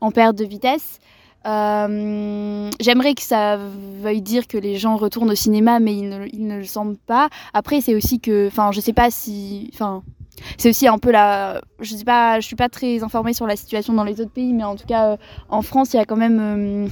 en 0.00 0.10
perte 0.12 0.36
de 0.36 0.44
vitesse. 0.44 1.00
Euh, 1.48 2.70
j'aimerais 2.80 3.14
que 3.14 3.22
ça 3.22 3.56
veuille 3.56 4.20
dire 4.20 4.46
que 4.46 4.58
les 4.58 4.76
gens 4.76 4.96
retournent 4.96 5.30
au 5.30 5.34
cinéma, 5.34 5.80
mais 5.80 5.96
ils 5.96 6.08
ne, 6.46 6.58
le 6.58 6.64
semblent 6.64 6.98
pas. 7.06 7.28
Après, 7.54 7.80
c'est 7.80 7.94
aussi 7.94 8.20
que, 8.20 8.48
enfin, 8.48 8.70
je 8.72 8.80
sais 8.80 8.92
pas 8.92 9.10
si, 9.10 9.70
enfin, 9.72 10.02
c'est 10.58 10.68
aussi 10.68 10.86
un 10.86 10.98
peu 10.98 11.10
la, 11.10 11.62
je 11.80 11.94
sais 11.94 12.04
pas, 12.04 12.40
je 12.40 12.46
suis 12.46 12.56
pas 12.56 12.68
très 12.68 13.02
informée 13.02 13.32
sur 13.32 13.46
la 13.46 13.56
situation 13.56 13.94
dans 13.94 14.04
les 14.04 14.20
autres 14.20 14.30
pays, 14.30 14.52
mais 14.52 14.64
en 14.64 14.76
tout 14.76 14.86
cas, 14.86 15.12
euh, 15.12 15.16
en 15.48 15.62
France, 15.62 15.94
il 15.94 15.96
y 15.96 16.00
a 16.00 16.04
quand 16.04 16.16
même 16.16 16.38
euh, 16.40 16.88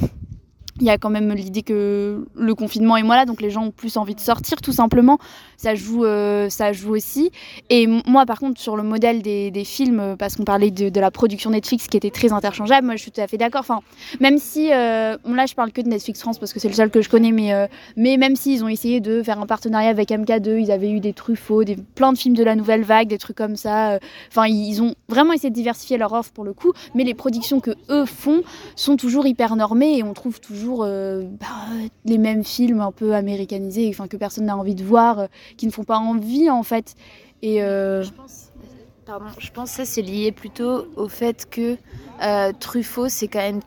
il 0.81 0.87
y 0.87 0.91
a 0.91 0.99
quand 0.99 1.11
même 1.11 1.33
l'idée 1.33 1.63
que 1.63 2.27
le 2.35 2.55
confinement 2.55 2.97
est 2.97 3.03
moi 3.03 3.17
là, 3.17 3.25
donc 3.25 3.41
les 3.41 3.51
gens 3.51 3.65
ont 3.65 3.71
plus 3.71 3.97
envie 3.97 4.15
de 4.15 4.21
sortir, 4.21 4.61
tout 4.61 4.73
simplement. 4.73 5.19
Ça 5.57 5.75
joue, 5.75 6.05
euh, 6.05 6.51
ça 6.51 6.73
joue 6.73 6.95
aussi. 6.95 7.31
Et 7.71 7.87
moi, 8.07 8.27
par 8.27 8.39
contre, 8.39 8.61
sur 8.61 8.77
le 8.77 8.83
modèle 8.83 9.23
des, 9.23 9.65
films, 9.65 10.17
parce 10.19 10.37
qu'on 10.37 10.45
parlait 10.45 10.71
de, 10.71 11.01
la 11.01 11.11
production 11.11 11.51
Netflix 11.51 11.87
qui 11.87 11.97
était 11.97 12.11
très 12.11 12.33
interchangeable, 12.33 12.87
moi, 12.87 12.97
je 12.97 13.03
suis 13.03 13.11
tout 13.11 13.21
à 13.21 13.27
fait 13.27 13.39
d'accord. 13.39 13.61
Enfin, 13.61 13.81
même 14.21 14.39
si, 14.39 14.71
euh, 14.73 15.17
là, 15.25 15.47
je 15.47 15.55
parle 15.55 15.73
que 15.73 15.81
de 15.81 15.89
Netflix 15.89 16.21
France 16.21 16.39
parce 16.39 16.53
que 16.53 16.61
c'est 16.61 16.69
le 16.69 16.75
seul 16.75 16.91
que 16.91 17.01
je 17.01 17.09
connais, 17.09 17.33
mais, 17.33 17.55
euh, 17.55 17.67
mais 17.97 18.17
même 18.19 18.37
s'ils 18.37 18.63
ont 18.65 18.69
essayé 18.69 19.01
de 19.01 19.23
faire 19.23 19.41
un 19.41 19.47
partenariat 19.47 19.89
avec 19.89 20.11
MK2, 20.11 20.61
ils 20.61 20.71
avaient 20.71 20.91
eu 20.91 21.01
des 21.01 21.15
Truffaut, 21.15 21.65
des, 21.65 21.77
plein 21.77 22.13
de 22.13 22.19
films 22.19 22.37
de 22.37 22.45
la 22.45 22.55
nouvelle 22.55 22.83
vague, 22.83 23.09
des 23.09 23.19
trucs 23.19 23.37
comme 23.37 23.57
ça. 23.57 23.99
Enfin, 24.29 24.47
ils 24.47 24.83
ont 24.83 24.95
vraiment 25.09 25.33
essayé 25.33 25.51
de 25.51 25.55
diversifier 25.55 25.97
leur 25.97 26.13
offre 26.13 26.33
pour 26.33 26.45
le 26.45 26.53
coup, 26.53 26.73
mais 26.95 27.05
les 27.05 27.15
productions 27.15 27.61
que 27.61 27.71
eux 27.89 28.05
font 28.05 28.43
sont 28.75 28.97
toujours 28.97 29.27
hyper 29.27 29.57
normées 29.57 29.99
et 29.99 30.03
on 30.03 30.13
trouve 30.13 30.41
toujours 30.41 30.66
euh, 30.85 31.25
bah, 31.41 31.47
les 32.05 32.19
mêmes 32.19 32.45
films 32.45 32.81
un 32.81 32.93
peu 32.93 33.15
américanisés, 33.15 33.89
enfin 33.91 34.09
que 34.09 34.17
personne 34.17 34.47
n'a 34.47 34.57
envie 34.57 34.75
de 34.75 34.85
voir, 34.85 35.19
euh, 35.19 35.27
qui 35.57 35.67
ne 35.67 35.73
font 35.73 35.85
pas 35.85 35.99
envie 35.99 36.51
en 36.51 36.63
fait. 36.63 36.95
Et 37.43 37.63
euh, 37.63 38.03
je 38.03 38.13
pense, 38.13 38.53
pardon, 39.05 39.27
je 39.39 39.51
pense 39.51 39.71
que 39.71 39.77
ça 39.77 39.85
c'est 39.85 40.03
lié 40.03 40.33
plutôt 40.33 40.87
au 40.97 41.09
fait 41.09 41.49
que 41.49 41.77
Truffaut 42.61 43.09
c'est 43.09 43.29
quand 43.29 43.41
même 43.41 43.61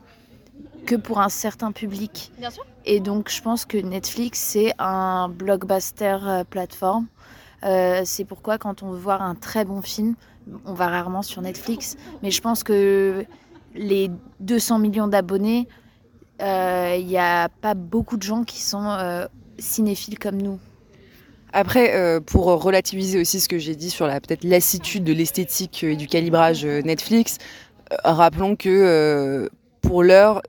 que 0.85 0.95
pour 0.95 1.19
un 1.19 1.29
certain 1.29 1.71
public. 1.71 2.31
Bien 2.37 2.49
sûr. 2.49 2.65
Et 2.85 2.99
donc 2.99 3.29
je 3.29 3.41
pense 3.41 3.65
que 3.65 3.77
Netflix 3.77 4.39
c'est 4.39 4.73
un 4.79 5.29
blockbuster 5.29 6.17
plateforme. 6.49 7.07
c'est 7.61 8.25
pourquoi 8.27 8.57
quand 8.57 8.83
on 8.83 8.91
veut 8.91 8.99
voir 8.99 9.21
un 9.21 9.35
très 9.35 9.65
bon 9.65 9.81
film, 9.81 10.15
on 10.65 10.73
va 10.73 10.87
rarement 10.87 11.21
sur 11.21 11.41
Netflix. 11.41 11.97
Mais 12.23 12.31
je 12.31 12.41
pense 12.41 12.63
que 12.63 13.25
les 13.75 14.09
200 14.39 14.79
millions 14.79 15.07
d'abonnés, 15.07 15.67
il 16.39 16.45
euh, 16.45 16.97
n'y 17.01 17.17
a 17.17 17.49
pas 17.49 17.73
beaucoup 17.73 18.15
de 18.15 18.23
gens 18.23 18.43
qui 18.43 18.61
sont 18.61 18.85
euh, 18.85 19.25
cinéphiles 19.57 20.17
comme 20.17 20.41
nous. 20.41 20.59
Après, 21.51 21.95
euh, 21.95 22.21
pour 22.21 22.45
relativiser 22.45 23.19
aussi 23.19 23.41
ce 23.41 23.49
que 23.49 23.57
j'ai 23.57 23.75
dit 23.75 23.89
sur 23.89 24.07
la 24.07 24.21
peut-être 24.21 24.43
lassitude 24.43 25.03
de 25.03 25.11
l'esthétique 25.11 25.83
et 25.83 25.95
du 25.95 26.07
calibrage 26.07 26.65
Netflix, 26.65 27.39
rappelons 28.03 28.55
que 28.55 29.49
pour 29.81 30.03
l'heure, 30.03 30.41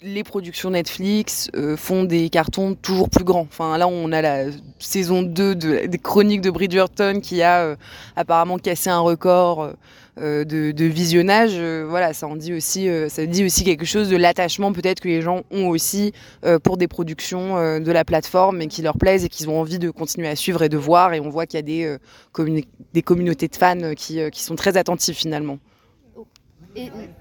les 0.00 0.22
productions 0.22 0.70
Netflix 0.70 1.50
font 1.76 2.04
des 2.04 2.30
cartons 2.30 2.74
toujours 2.74 3.10
plus 3.10 3.24
grands. 3.24 3.48
Enfin, 3.50 3.76
là, 3.78 3.88
on 3.88 4.12
a 4.12 4.22
la 4.22 4.44
saison 4.78 5.22
2 5.22 5.54
des 5.56 5.98
Chroniques 5.98 6.42
de 6.42 6.50
Bridgerton 6.50 7.20
qui 7.20 7.42
a 7.42 7.76
apparemment 8.14 8.58
cassé 8.58 8.90
un 8.90 9.00
record 9.00 9.72
euh, 10.18 10.44
de, 10.44 10.84
visionnage. 10.84 11.58
voilà, 11.88 12.12
ça 12.12 12.26
en 12.26 12.36
dit 12.36 12.54
aussi, 12.54 12.88
ça 13.08 13.26
dit 13.26 13.44
aussi 13.44 13.64
quelque 13.64 13.84
chose 13.84 14.08
de 14.08 14.16
l'attachement 14.16 14.72
peut-être 14.72 15.00
que 15.00 15.08
les 15.08 15.22
gens 15.22 15.42
ont 15.50 15.68
aussi 15.68 16.12
pour 16.62 16.76
des 16.76 16.88
productions 16.88 17.80
de 17.80 17.92
la 17.92 18.04
plateforme 18.04 18.60
et 18.60 18.68
qui 18.68 18.82
leur 18.82 18.96
plaisent 18.96 19.24
et 19.24 19.28
qu'ils 19.28 19.48
ont 19.48 19.60
envie 19.60 19.78
de 19.78 19.90
continuer 19.90 20.28
à 20.28 20.36
suivre 20.36 20.62
et 20.62 20.68
de 20.68 20.76
voir. 20.76 21.14
Et 21.14 21.20
on 21.20 21.30
voit 21.30 21.46
qu'il 21.46 21.58
y 21.58 21.62
a 21.62 21.62
des, 21.62 21.96
des 22.92 23.02
communautés 23.02 23.48
de 23.48 23.56
fans 23.56 23.94
qui, 23.96 24.20
qui 24.30 24.42
sont 24.42 24.56
très 24.56 24.76
attentifs 24.76 25.16
finalement 25.16 25.58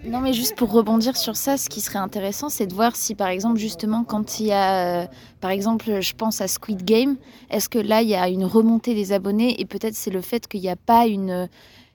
non, 0.04 0.20
mais 0.20 0.34
juste 0.34 0.56
pour 0.56 0.72
rebondir 0.72 1.16
sur 1.16 1.36
ça, 1.36 1.58
ce 1.58 1.70
qui 1.70 1.80
serait 1.80 2.00
intéressant, 2.00 2.50
c'est 2.50 2.66
de 2.66 2.74
voir 2.74 2.96
si, 2.96 3.14
par 3.14 3.28
exemple, 3.28 3.60
justement, 3.60 4.04
quand 4.04 4.40
il 4.40 4.48
y 4.48 4.52
a, 4.52 5.04
euh, 5.04 5.08
par 5.42 5.52
exemple, 5.52 6.02
je 6.02 6.14
pense 6.16 6.42
à 6.42 6.48
Squid 6.48 6.84
Game, 6.84 7.18
est-ce 7.52 7.70
que 7.70 7.78
là, 7.78 8.02
il 8.02 8.10
y 8.10 8.16
a 8.16 8.28
une 8.30 8.46
remontée 8.46 8.96
des 8.96 9.12
abonnés 9.12 9.60
et 9.62 9.66
peut-être 9.66 9.96
c'est 9.96 10.10
le 10.10 10.22
fait 10.22 10.48
qu'il 10.48 10.62
n'y 10.62 10.70
a 10.70 10.76
pas 10.76 11.06
une 11.06 11.48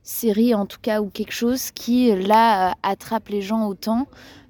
série, 0.02 0.55
en 0.55 0.67
tout 0.67 0.78
cas, 0.81 1.00
ou 1.00 1.09
quelque 1.09 1.33
chose 1.33 1.71
qui, 1.71 2.14
là, 2.14 2.75
attrape 2.83 3.28
les 3.28 3.43
gens 3.43 3.67
autant. 3.67 4.07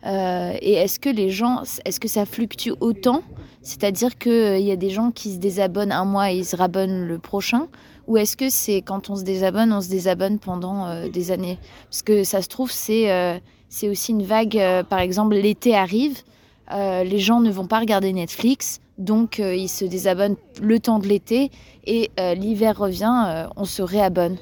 Euh, 0.07 0.53
et 0.61 0.75
est-ce 0.75 1.01
que 1.01 1.09
les 1.09 1.31
gens, 1.31 1.63
est-ce 1.85 1.99
que 1.99 2.09
ça 2.09 2.25
fluctue 2.25 2.71
autant? 2.81 3.23
C'est-à-dire 3.63 4.17
qu'il 4.17 4.33
euh, 4.33 4.59
y 4.59 4.71
a 4.71 4.77
des 4.77 4.91
gens 4.91 5.11
qui 5.11 5.33
se 5.33 5.39
désabonnent 5.39 5.93
un 5.93 6.05
mois 6.05 6.31
et 6.31 6.37
ils 6.37 6.45
se 6.45 6.57
rabonnent 6.57 7.07
le 7.07 7.19
prochain? 7.19 7.67
Ou 8.09 8.17
est-ce 8.17 8.39
que 8.39 8.49
c'est 8.49 8.81
quand 8.81 9.11
on 9.11 9.17
se 9.17 9.23
désabonne, 9.23 9.71
on 9.71 9.83
se 9.83 9.91
désabonne 9.91 10.39
pendant 10.39 10.87
euh, 10.87 11.09
des 11.09 11.31
années? 11.31 11.59
Parce 11.91 12.03
que 12.03 12.25
ça 12.25 12.41
se 12.41 12.49
trouve, 12.49 12.71
c'est 12.73 13.13
euh, 13.13 13.39
c'est 13.69 13.91
aussi 13.91 14.13
une 14.13 14.23
vague, 14.23 14.57
euh, 14.57 14.83
par 14.83 15.01
exemple, 15.01 15.37
l'été 15.37 15.77
arrive, 15.77 16.23
les 16.71 17.19
gens 17.19 17.41
ne 17.41 17.51
vont 17.51 17.67
pas 17.67 17.81
regarder 17.81 18.13
Netflix, 18.13 18.81
donc 18.99 19.39
ils 19.39 19.69
se 19.69 19.87
désabonnent 19.87 20.37
le 20.61 20.79
temps 20.79 20.99
de 20.99 21.07
l'été, 21.07 21.51
et 21.87 22.11
l'hiver 22.37 22.77
revient, 22.77 23.47
on 23.57 23.65
se 23.65 23.81
réabonne. 23.81 24.37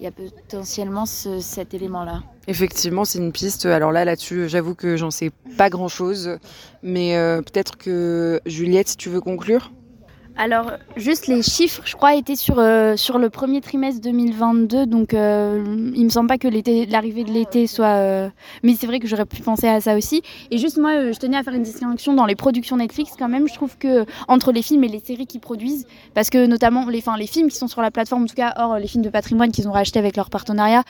Il 0.00 0.04
y 0.04 0.06
a 0.06 0.12
potentiellement 0.12 1.04
cet 1.04 1.74
élément-là. 1.74 2.22
Effectivement, 2.46 3.04
c'est 3.04 3.18
une 3.18 3.32
piste. 3.32 3.66
Alors 3.66 3.92
là, 3.92 4.06
là-dessus, 4.06 4.48
j'avoue 4.48 4.74
que 4.74 4.96
j'en 4.96 5.10
sais 5.10 5.30
pas 5.58 5.68
grand-chose. 5.68 6.38
Mais 6.82 7.14
peut-être 7.44 7.76
que 7.76 8.40
Juliette, 8.46 8.88
si 8.88 8.96
tu 8.96 9.10
veux 9.10 9.20
conclure? 9.20 9.70
Alors, 10.36 10.72
juste 10.96 11.26
les 11.26 11.42
chiffres, 11.42 11.82
je 11.84 11.94
crois, 11.96 12.14
étaient 12.14 12.36
sur, 12.36 12.58
euh, 12.58 12.96
sur 12.96 13.18
le 13.18 13.30
premier 13.30 13.60
trimestre 13.60 14.00
2022. 14.00 14.86
Donc, 14.86 15.12
euh, 15.12 15.92
il 15.94 16.04
me 16.04 16.08
semble 16.08 16.28
pas 16.28 16.38
que 16.38 16.48
l'arrivée 16.90 17.24
de 17.24 17.30
l'été 17.30 17.66
soit. 17.66 17.96
Euh, 17.96 18.28
mais 18.62 18.74
c'est 18.74 18.86
vrai 18.86 19.00
que 19.00 19.06
j'aurais 19.06 19.26
pu 19.26 19.42
penser 19.42 19.68
à 19.68 19.80
ça 19.80 19.96
aussi. 19.96 20.22
Et 20.50 20.58
juste, 20.58 20.78
moi, 20.78 21.12
je 21.12 21.18
tenais 21.18 21.36
à 21.36 21.42
faire 21.42 21.54
une 21.54 21.62
distinction 21.62 22.14
dans 22.14 22.26
les 22.26 22.36
productions 22.36 22.76
Netflix 22.76 23.12
quand 23.18 23.28
même. 23.28 23.48
Je 23.48 23.54
trouve 23.54 23.76
que 23.76 24.06
entre 24.28 24.52
les 24.52 24.62
films 24.62 24.84
et 24.84 24.88
les 24.88 25.00
séries 25.00 25.26
qu'ils 25.26 25.40
produisent, 25.40 25.86
parce 26.14 26.30
que 26.30 26.46
notamment 26.46 26.86
les, 26.86 27.02
les 27.18 27.26
films 27.26 27.48
qui 27.48 27.56
sont 27.56 27.68
sur 27.68 27.82
la 27.82 27.90
plateforme, 27.90 28.24
en 28.24 28.26
tout 28.26 28.34
cas, 28.34 28.54
hors 28.56 28.78
les 28.78 28.86
films 28.86 29.04
de 29.04 29.10
patrimoine 29.10 29.52
qu'ils 29.52 29.68
ont 29.68 29.72
rachetés 29.72 29.98
avec 29.98 30.16
leur 30.16 30.30
partenariat, 30.30 30.84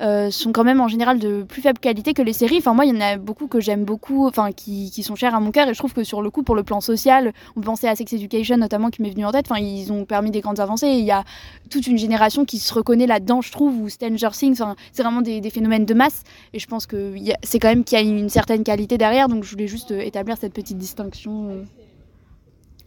euh, 0.00 0.30
sont 0.30 0.52
quand 0.52 0.64
même 0.64 0.80
en 0.80 0.88
général 0.88 1.18
de 1.18 1.42
plus 1.42 1.60
faible 1.60 1.78
qualité 1.78 2.14
que 2.14 2.22
les 2.22 2.32
séries. 2.32 2.58
Enfin, 2.58 2.72
moi, 2.72 2.86
il 2.86 2.94
y 2.94 2.96
en 2.96 3.00
a 3.00 3.16
beaucoup 3.16 3.48
que 3.48 3.60
j'aime 3.60 3.84
beaucoup, 3.84 4.26
enfin, 4.26 4.50
qui, 4.52 4.90
sont 5.02 5.14
chers 5.14 5.34
à 5.34 5.40
mon 5.40 5.50
cœur. 5.50 5.68
Et 5.68 5.74
je 5.74 5.78
trouve 5.78 5.92
que 5.92 6.04
sur 6.04 6.22
le 6.22 6.30
coup, 6.30 6.42
pour 6.42 6.54
le 6.54 6.62
plan 6.62 6.80
social, 6.80 7.32
on 7.56 7.60
pensait 7.60 7.88
à 7.88 7.94
Sex 7.94 8.12
Education 8.12 8.56
notamment, 8.56 8.90
qui 8.90 9.02
m'est 9.02 9.10
venu 9.10 9.24
en 9.26 9.32
tête. 9.32 9.46
Enfin, 9.50 9.60
ils 9.60 9.92
ont 9.92 10.04
permis 10.04 10.30
des 10.30 10.40
grandes 10.40 10.60
avancées. 10.60 10.88
il 10.88 11.04
y 11.04 11.10
a 11.10 11.24
toute 11.68 11.86
une 11.86 11.98
génération 11.98 12.44
qui 12.44 12.58
se 12.58 12.72
reconnaît 12.72 13.06
là-dedans, 13.06 13.42
je 13.42 13.52
trouve, 13.52 13.78
ou 13.80 13.88
Stranger 13.88 14.30
Things. 14.32 14.60
Enfin, 14.62 14.76
c'est 14.92 15.02
vraiment 15.02 15.22
des, 15.22 15.40
des, 15.40 15.50
phénomènes 15.50 15.84
de 15.84 15.94
masse. 15.94 16.22
Et 16.54 16.58
je 16.58 16.66
pense 16.66 16.86
que 16.86 17.14
c'est 17.42 17.58
quand 17.58 17.68
même 17.68 17.84
qu'il 17.84 17.98
y 17.98 18.00
a 18.00 18.04
une 18.04 18.28
certaine 18.28 18.64
qualité 18.64 18.96
derrière. 18.98 19.28
Donc, 19.28 19.44
je 19.44 19.50
voulais 19.50 19.68
juste 19.68 19.90
euh, 19.92 20.00
établir 20.00 20.36
cette 20.38 20.54
petite 20.54 20.78
distinction. 20.78 21.48
Euh. 21.50 21.62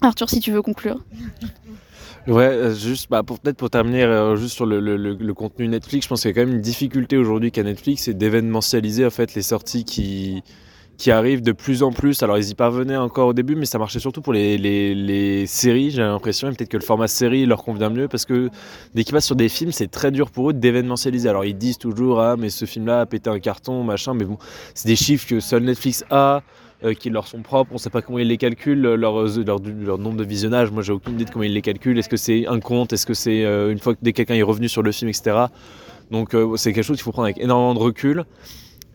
Arthur, 0.01 0.29
si 0.29 0.39
tu 0.39 0.51
veux 0.51 0.61
conclure. 0.61 0.99
Ouais, 2.27 2.45
euh, 2.45 2.73
juste 2.73 3.09
bah, 3.09 3.21
pour 3.21 3.39
peut-être 3.39 3.57
pour 3.57 3.69
terminer 3.69 4.03
euh, 4.03 4.37
juste 4.37 4.55
sur 4.55 4.65
le, 4.65 4.79
le, 4.79 5.33
contenu 5.33 5.67
Netflix, 5.67 6.05
je 6.05 6.09
pense 6.09 6.21
qu'il 6.21 6.29
y 6.29 6.31
a 6.31 6.35
quand 6.35 6.45
même 6.45 6.55
une 6.55 6.61
difficulté 6.61 7.17
aujourd'hui 7.17 7.51
qu'à 7.51 7.63
Netflix, 7.63 8.03
c'est 8.03 8.13
d'événementialiser 8.13 9.05
en 9.05 9.09
fait 9.09 9.35
les 9.35 9.41
sorties 9.41 9.83
qui 9.83 10.41
qui 10.95 11.11
arrivent 11.11 11.41
de 11.41 11.51
plus 11.51 11.83
en 11.83 11.91
plus. 11.91 12.23
Alors 12.23 12.37
ils 12.37 12.49
y 12.49 12.55
parvenaient 12.55 12.95
encore 12.95 13.27
au 13.27 13.33
début, 13.33 13.55
mais 13.55 13.65
ça 13.65 13.77
marchait 13.77 13.99
surtout 13.99 14.21
pour 14.21 14.31
les, 14.31 14.57
les, 14.57 14.95
les 14.95 15.47
séries, 15.47 15.91
j'ai 15.91 16.01
l'impression. 16.01 16.49
Et 16.49 16.53
peut-être 16.53 16.69
que 16.69 16.77
le 16.77 16.83
format 16.83 17.07
série 17.07 17.45
leur 17.45 17.63
convient 17.63 17.89
mieux 17.89 18.07
parce 18.07 18.25
que 18.25 18.49
dès 18.93 19.03
qu'ils 19.03 19.13
passent 19.13 19.25
sur 19.25 19.35
des 19.35 19.49
films, 19.49 19.71
c'est 19.73 19.89
très 19.89 20.11
dur 20.11 20.31
pour 20.31 20.51
eux 20.51 20.53
d'événementialiser. 20.53 21.27
Alors 21.27 21.43
ils 21.43 21.57
disent 21.57 21.77
toujours 21.77 22.21
ah 22.21 22.35
mais 22.37 22.49
ce 22.49 22.63
film-là 22.63 23.01
a 23.01 23.05
pété 23.05 23.29
un 23.29 23.39
carton, 23.39 23.83
machin, 23.83 24.13
mais 24.13 24.23
bon, 24.23 24.37
c'est 24.75 24.87
des 24.87 24.95
chiffres 24.95 25.27
que 25.27 25.41
seul 25.41 25.63
Netflix 25.63 26.05
a. 26.09 26.41
Euh, 26.83 26.93
qui 26.93 27.09
leur 27.09 27.27
sont 27.27 27.41
propres. 27.41 27.71
On 27.71 27.75
ne 27.75 27.79
sait 27.79 27.89
pas 27.89 28.01
comment 28.01 28.19
ils 28.19 28.27
les 28.27 28.37
calculent, 28.37 28.85
euh, 28.85 28.97
leur, 28.97 29.23
leur, 29.23 29.97
nombre 29.97 30.17
de 30.17 30.23
visionnages. 30.25 30.69
Moi, 30.69 30.83
j'ai 30.83 30.91
aucune 30.91 31.13
idée 31.13 31.23
de 31.23 31.29
comment 31.29 31.45
ils 31.45 31.53
les 31.53 31.61
calculent. 31.61 31.97
Est-ce 31.97 32.09
que 32.09 32.17
c'est 32.17 32.45
un 32.45 32.59
compte? 32.59 32.91
Est-ce 32.91 33.05
que 33.05 33.13
c'est 33.13 33.45
euh, 33.45 33.71
une 33.71 33.79
fois 33.79 33.95
que 33.95 34.09
quelqu'un 34.09 34.33
est 34.33 34.43
revenu 34.43 34.67
sur 34.67 34.83
le 34.83 34.91
film, 34.91 35.07
etc. 35.07 35.45
Donc, 36.11 36.35
c'est 36.57 36.73
quelque 36.73 36.83
chose 36.83 36.97
qu'il 36.97 37.03
faut 37.05 37.13
prendre 37.13 37.27
avec 37.27 37.37
énormément 37.37 37.73
de 37.73 37.79
recul. 37.79 38.25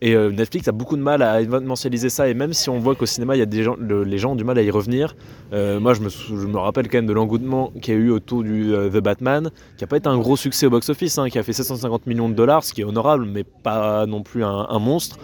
Et 0.01 0.15
Netflix 0.15 0.67
a 0.69 0.71
beaucoup 0.71 0.95
de 0.95 1.01
mal 1.01 1.21
à 1.21 1.41
événementialiser 1.41 2.07
ça. 2.07 2.29
Et 2.29 2.33
même 2.33 2.53
si 2.53 2.69
on 2.69 2.79
voit 2.79 2.95
qu'au 2.95 3.07
cinéma, 3.07 3.35
il 3.35 3.39
y 3.39 3.41
a 3.41 3.47
des 3.47 3.63
gens, 3.63 3.75
les 3.77 4.17
gens 4.17 4.31
ont 4.31 4.35
du 4.35 4.45
mal 4.45 4.57
à 4.57 4.61
y 4.61 4.71
revenir. 4.71 5.17
moi, 5.51 5.93
je 5.93 6.01
me, 6.45 6.57
rappelle 6.57 6.87
quand 6.87 6.99
même 6.99 7.07
de 7.07 7.13
l'engouement 7.13 7.73
qu'il 7.81 7.93
y 7.93 7.97
a 7.97 7.99
eu 7.99 8.11
autour 8.11 8.43
du 8.43 8.71
The 8.71 8.99
Batman, 8.99 9.49
qui 9.75 9.83
n'a 9.83 9.87
pas 9.87 9.97
été 9.97 10.07
un 10.07 10.17
gros 10.17 10.37
succès 10.37 10.67
au 10.67 10.69
box-office, 10.69 11.17
hein, 11.17 11.29
qui 11.29 11.39
a 11.39 11.43
fait 11.43 11.51
750 11.51 12.05
millions 12.05 12.29
de 12.29 12.35
dollars, 12.35 12.63
ce 12.63 12.73
qui 12.73 12.81
est 12.81 12.85
honorable, 12.85 13.25
mais 13.25 13.43
pas 13.43 14.05
non 14.05 14.21
plus 14.21 14.45
un 14.45 14.79
monstre. 14.79 15.17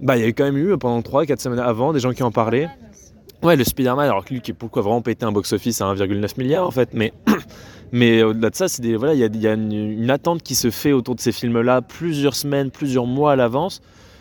Bah, 0.00 0.16
il 0.16 0.24
y 0.24 0.26
a 0.26 0.28
quand 0.28 0.44
même 0.44 0.56
eu 0.56 0.76
pendant 0.78 1.00
3-4 1.00 1.40
semaines 1.40 1.58
avant 1.58 1.92
des 1.92 2.00
gens 2.00 2.12
qui 2.12 2.22
en 2.22 2.30
parlaient. 2.30 2.68
Ouais, 3.42 3.56
le 3.56 3.64
Spider-Man, 3.64 4.04
alors 4.04 4.24
que 4.24 4.34
lui 4.34 4.40
qui 4.40 4.52
pourquoi 4.52 4.82
vraiment 4.82 5.00
pété 5.00 5.24
un 5.24 5.32
box-office 5.32 5.80
à 5.80 5.86
1,9 5.94 6.38
milliard 6.38 6.66
en 6.66 6.72
fait, 6.72 6.90
mais, 6.92 7.12
mais 7.92 8.22
au-delà 8.22 8.50
de 8.50 8.54
ça, 8.56 8.66
c'est 8.66 8.94
voilà, 8.94 9.14
il 9.14 9.20
y 9.20 9.24
a, 9.24 9.28
y 9.28 9.46
a 9.46 9.54
une, 9.54 10.10
attente 10.10 10.42
qui 10.42 10.56
se 10.56 10.70
fait 10.70 10.92
autour 10.92 11.14
de 11.14 11.20
ces 11.20 11.30
films-là 11.30 11.82
plusieurs 11.82 12.34
semaines, 12.34 12.70
plusieurs 12.70 13.06
mois 13.06 13.32
à 13.32 13.36
l'avance. 13.36 13.80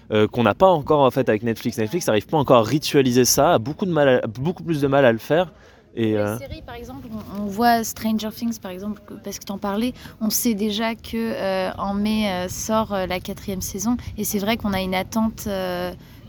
Euh, 0.09 0.25
qu'on 0.25 0.43
n'a 0.43 0.53
pas 0.53 0.67
encore 0.67 1.01
en 1.01 1.11
fait 1.11 1.27
avec 1.27 1.43
Netflix. 1.43 1.77
Netflix 1.77 2.07
n'arrive 2.07 2.27
pas 2.27 2.37
encore 2.37 2.59
à 2.59 2.63
ritualiser 2.63 3.25
ça, 3.25 3.55
a 3.55 3.59
beaucoup, 3.59 3.85
de 3.85 3.91
mal 3.91 4.21
beaucoup 4.39 4.63
plus 4.63 4.79
de 4.79 4.87
mal 4.87 5.03
à 5.03 5.11
le 5.11 5.17
faire. 5.17 5.51
Et 5.97 6.11
Les 6.11 6.15
euh, 6.15 6.37
séries, 6.37 6.61
par 6.61 6.75
exemple, 6.75 7.07
on, 7.39 7.47
voit 7.47 7.83
Stranger 7.83 8.29
Things, 8.29 8.59
par 8.59 8.69
exemple, 8.69 9.01
parce 9.23 9.39
que 9.39 9.45
tu 9.45 9.51
en 9.51 9.57
parlais, 9.57 9.93
on 10.21 10.29
sait 10.29 10.53
déjà 10.53 10.93
que 10.93 11.15
euh, 11.15 11.71
en 11.79 11.95
mai 11.95 12.29
euh, 12.29 12.47
sort 12.49 12.95
la 13.09 13.19
quatrième 13.19 13.61
saison, 13.61 13.97
et 14.15 14.23
c'est 14.23 14.37
vrai 14.37 14.57
qu'on 14.57 14.73
a 14.73 14.81
une 14.81 14.93
attente 14.93 15.49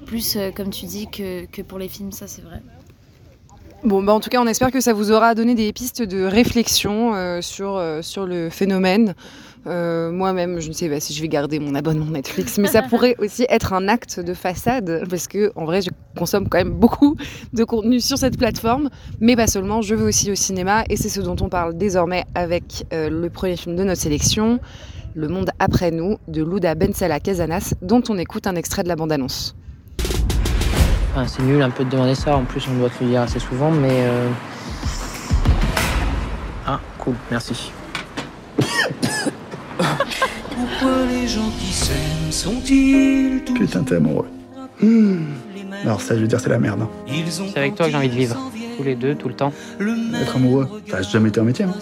plus, 0.07 0.39
comme 0.57 0.71
tu 0.71 0.87
dis, 0.87 1.07
que, 1.07 1.45
que 1.45 1.61
pour 1.61 1.79
les 1.79 1.89
films, 1.89 2.13
ça 2.13 2.27
c'est 2.27 2.41
vrai. 2.41 2.63
Bon, 3.85 4.03
bah 4.03 4.15
en 4.15 4.21
tout 4.21 4.31
cas, 4.31 4.41
on 4.41 4.47
espère 4.47 4.73
que 4.73 4.81
ça 4.81 4.95
vous 4.95 5.13
aura 5.13 5.35
donné 5.35 5.55
des 5.55 5.71
pistes 5.75 6.03
de 6.03 6.25
réflexion 6.25 7.43
sur, 7.43 7.81
sur 8.01 8.25
le 8.25 8.49
phénomène. 8.49 9.15
Euh, 9.69 10.11
moi-même, 10.11 10.61
je 10.61 10.69
ne 10.69 10.73
sais 10.73 10.89
pas 10.89 10.99
si 10.99 11.13
je 11.13 11.21
vais 11.21 11.29
garder 11.29 11.59
mon 11.59 11.75
abonnement 11.75 12.07
Netflix, 12.07 12.59
mais 12.59 12.69
ça 12.69 12.83
pourrait 12.83 13.17
aussi 13.19 13.45
être 13.51 13.75
un 13.75 13.87
acte 13.87 14.19
de 14.19 14.33
façade 14.33 15.05
parce 15.09 15.29
que, 15.29 15.53
en 15.57 15.67
vrai, 15.67 15.83
je 15.83 15.91
consomme 16.17 16.49
quand 16.49 16.59
même 16.59 16.73
beaucoup 16.73 17.17
de 17.53 17.65
contenu 17.65 18.01
sur 18.01 18.17
cette 18.17 18.39
plateforme, 18.39 18.89
mais 19.21 19.37
pas 19.37 19.47
seulement. 19.47 19.83
Je 19.83 19.95
vais 19.95 20.05
aussi 20.05 20.33
au 20.33 20.35
cinéma 20.35 20.85
et 20.89 20.97
c'est 20.97 21.11
ce 21.11 21.21
dont 21.21 21.37
on 21.41 21.49
parle 21.49 21.77
désormais 21.77 22.25
avec 22.35 22.87
euh, 22.93 23.11
le 23.11 23.29
premier 23.29 23.57
film 23.57 23.77
de 23.77 23.85
notre 23.85 24.01
sélection, 24.01 24.59
Le 25.15 25.29
Monde 25.29 25.51
après 25.59 25.91
nous, 25.91 26.17
de 26.29 26.43
Luda 26.43 26.75
Bensala 26.75 27.21
Casanas, 27.21 27.75
dont 27.83 28.03
on 28.09 28.17
écoute 28.17 28.47
un 28.47 28.57
extrait 28.57 28.85
de 28.85 28.89
la 28.89 28.97
bande-annonce. 28.97 29.55
c'est 31.27 31.43
nul 31.43 31.61
un 31.61 31.71
peu 31.71 31.85
de 31.85 31.91
demander 31.91 32.15
ça. 32.15 32.37
En 32.37 32.45
plus, 32.45 32.67
on 32.69 32.79
doit 32.79 32.89
te 32.89 33.05
le 33.05 33.11
dire 33.11 33.21
assez 33.23 33.39
souvent, 33.39 33.71
mais. 33.71 33.91
Euh, 33.93 34.31
ah, 36.67 36.81
cool, 36.99 37.15
merci. 37.31 37.73
Pourquoi 40.59 41.07
les 41.07 41.29
gens 41.29 41.51
qui 41.61 41.73
s'aiment 41.73 42.33
sont-ils 42.33 43.43
tous 43.45 43.55
Putain, 43.55 43.85
t'es 43.85 43.95
amoureux. 43.95 44.27
Hmm. 44.81 45.27
Alors 45.85 46.01
ça, 46.01 46.17
je 46.17 46.21
veux 46.21 46.27
dire, 46.27 46.41
c'est 46.41 46.49
la 46.49 46.59
merde. 46.59 46.83
Hein. 46.83 46.91
C'est 47.07 47.59
avec 47.59 47.77
toi 47.77 47.87
que 47.87 47.93
j'ai 47.93 47.97
envie 47.97 48.09
de 48.09 48.15
vivre. 48.15 48.37
Tous 48.77 48.83
les 48.83 48.97
deux, 48.97 49.15
tout 49.15 49.29
le 49.29 49.35
temps. 49.35 49.53
Être 50.21 50.37
amoureux, 50.37 50.69
ça 50.89 50.99
a 50.99 51.03
jamais 51.03 51.29
été 51.29 51.41
un 51.41 51.45
métier. 51.45 51.65
Hein. 51.65 51.75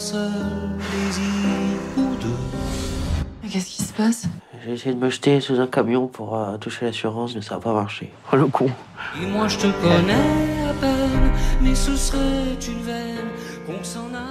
Qu'est-ce 3.51 3.67
qui 3.67 3.83
se 3.83 3.93
passe? 3.95 4.25
J'ai 4.65 4.73
essayé 4.73 4.95
de 4.95 5.01
me 5.01 5.09
jeter 5.09 5.41
sous 5.41 5.61
un 5.61 5.67
camion 5.69 6.09
pour 6.09 6.37
euh, 6.37 6.57
toucher 6.59 6.87
l'assurance, 6.87 7.35
mais 7.35 7.41
ça 7.41 7.55
n'a 7.55 7.61
pas 7.61 7.73
marché. 7.73 8.13
Oh 8.33 8.37
le 8.37 8.47
con. 8.47 8.67
Et 9.23 9.27
moi 9.27 9.47
je 9.49 9.59
te 9.59 9.67
connais 9.81 10.13
à 10.69 10.75
peine, 10.81 11.31
mais 11.63 11.75
ce 11.75 11.95
serait 11.95 12.59
une 12.67 12.83
veine 12.83 13.29
qu'on 13.65 13.83
s'en 13.85 14.13
a. 14.13 14.26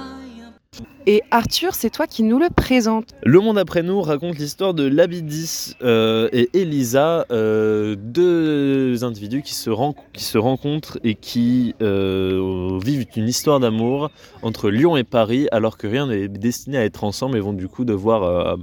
Et 1.08 1.22
Arthur, 1.30 1.76
c'est 1.76 1.90
toi 1.90 2.08
qui 2.08 2.24
nous 2.24 2.40
le 2.40 2.48
présente. 2.50 3.10
Le 3.24 3.38
Monde 3.38 3.58
après 3.58 3.84
nous 3.84 4.02
raconte 4.02 4.38
l'histoire 4.38 4.74
de 4.74 4.82
Labidis 4.82 5.74
euh, 5.82 6.28
et 6.32 6.50
Elisa, 6.52 7.26
euh, 7.30 7.94
deux 7.96 9.04
individus 9.04 9.42
qui 9.42 9.54
se, 9.54 9.70
rencontrent 10.36 10.98
et 11.04 11.14
qui 11.14 11.76
euh, 11.80 12.76
vivent 12.84 13.06
une 13.14 13.28
histoire 13.28 13.60
d'amour 13.60 14.10
entre 14.42 14.68
Lyon 14.68 14.96
et 14.96 15.04
Paris, 15.04 15.46
alors 15.52 15.78
que 15.78 15.86
rien 15.86 16.08
n'est 16.08 16.26
destiné 16.26 16.76
à 16.76 16.84
être 16.84 17.04
ensemble 17.04 17.36
et 17.36 17.40
vont 17.40 17.52
du 17.52 17.68
coup 17.68 17.84
devoir 17.84 18.58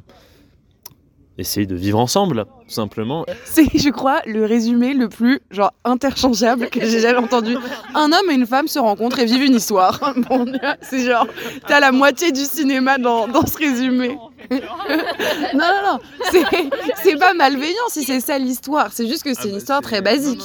essayer 1.37 1.65
de 1.65 1.75
vivre 1.75 1.99
ensemble, 1.99 2.45
tout 2.45 2.73
simplement. 2.73 3.25
C'est, 3.45 3.67
je 3.77 3.89
crois, 3.89 4.21
le 4.25 4.45
résumé 4.45 4.93
le 4.93 5.09
plus 5.09 5.39
genre 5.51 5.73
interchangeable 5.83 6.69
que 6.69 6.85
j'ai 6.85 6.99
jamais 6.99 7.19
entendu. 7.19 7.55
Un 7.95 8.11
homme 8.11 8.29
et 8.31 8.35
une 8.35 8.45
femme 8.45 8.67
se 8.67 8.79
rencontrent 8.79 9.19
et 9.19 9.25
vivent 9.25 9.43
une 9.43 9.55
histoire. 9.55 9.99
Bon, 10.29 10.45
c'est 10.81 11.05
genre, 11.05 11.27
t'as 11.67 11.79
la 11.79 11.91
moitié 11.91 12.31
du 12.31 12.41
cinéma 12.41 12.97
dans, 12.97 13.27
dans 13.27 13.45
ce 13.45 13.57
résumé. 13.57 14.17
non, 14.51 14.59
non, 15.53 15.81
non, 15.85 15.99
c'est, 16.31 16.43
c'est 17.03 17.17
pas 17.17 17.33
malveillant 17.33 17.87
si 17.89 18.03
c'est 18.03 18.19
ça 18.19 18.37
l'histoire. 18.37 18.89
C'est 18.91 19.07
juste 19.07 19.23
que 19.23 19.33
c'est 19.33 19.49
une 19.49 19.55
histoire 19.55 19.81
très 19.81 20.01
basique. 20.01 20.43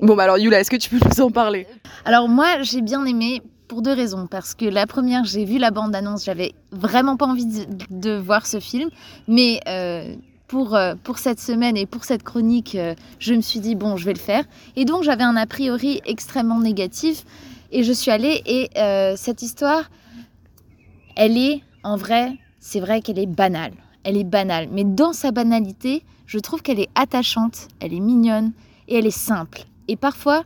Bon, 0.00 0.14
bah 0.14 0.24
alors 0.24 0.38
Yula, 0.38 0.60
est-ce 0.60 0.70
que 0.70 0.76
tu 0.76 0.90
peux 0.90 0.98
nous 0.98 1.20
en 1.24 1.30
parler? 1.30 1.66
Alors 2.04 2.28
moi, 2.28 2.62
j'ai 2.62 2.82
bien 2.82 3.04
aimé 3.06 3.42
pour 3.68 3.82
deux 3.82 3.92
raisons. 3.92 4.26
Parce 4.26 4.54
que 4.54 4.64
la 4.64 4.86
première, 4.86 5.24
j'ai 5.24 5.44
vu 5.44 5.58
la 5.58 5.70
bande-annonce, 5.70 6.24
j'avais 6.24 6.54
vraiment 6.72 7.16
pas 7.16 7.26
envie 7.26 7.46
de, 7.90 8.16
voir 8.16 8.46
ce 8.46 8.60
film. 8.60 8.90
Mais 9.28 9.60
euh, 9.68 10.14
pour, 10.48 10.74
euh, 10.74 10.94
pour 11.02 11.18
cette 11.18 11.40
semaine 11.40 11.76
et 11.76 11.86
pour 11.86 12.04
cette 12.04 12.22
chronique, 12.22 12.74
euh, 12.74 12.94
je 13.18 13.34
me 13.34 13.40
suis 13.40 13.60
dit, 13.60 13.74
bon, 13.74 13.96
je 13.96 14.04
vais 14.04 14.14
le 14.14 14.18
faire. 14.18 14.44
Et 14.76 14.84
donc, 14.84 15.02
j'avais 15.02 15.24
un 15.24 15.36
a 15.36 15.46
priori 15.46 16.00
extrêmement 16.04 16.60
négatif. 16.60 17.24
Et 17.72 17.82
je 17.82 17.92
suis 17.92 18.10
allée. 18.10 18.42
Et 18.46 18.70
cette 19.16 19.42
histoire, 19.42 19.90
elle 21.16 21.36
est, 21.36 21.62
en 21.82 21.96
vrai, 21.96 22.36
c'est 22.60 22.80
vrai 22.80 23.00
qu'elle 23.00 23.18
est 23.18 23.26
banale. 23.26 23.72
Elle 24.04 24.16
est 24.16 24.24
banale. 24.24 24.68
Mais 24.70 24.84
dans 24.84 25.12
sa 25.12 25.32
banalité, 25.32 26.04
je 26.26 26.38
trouve 26.38 26.62
qu'elle 26.62 26.80
est 26.80 26.90
attachante, 26.94 27.68
elle 27.80 27.92
est 27.92 28.00
mignonne 28.00 28.52
et 28.88 28.98
elle 28.98 29.06
est 29.06 29.10
simple. 29.10 29.64
Et 29.88 29.96
parfois, 29.96 30.44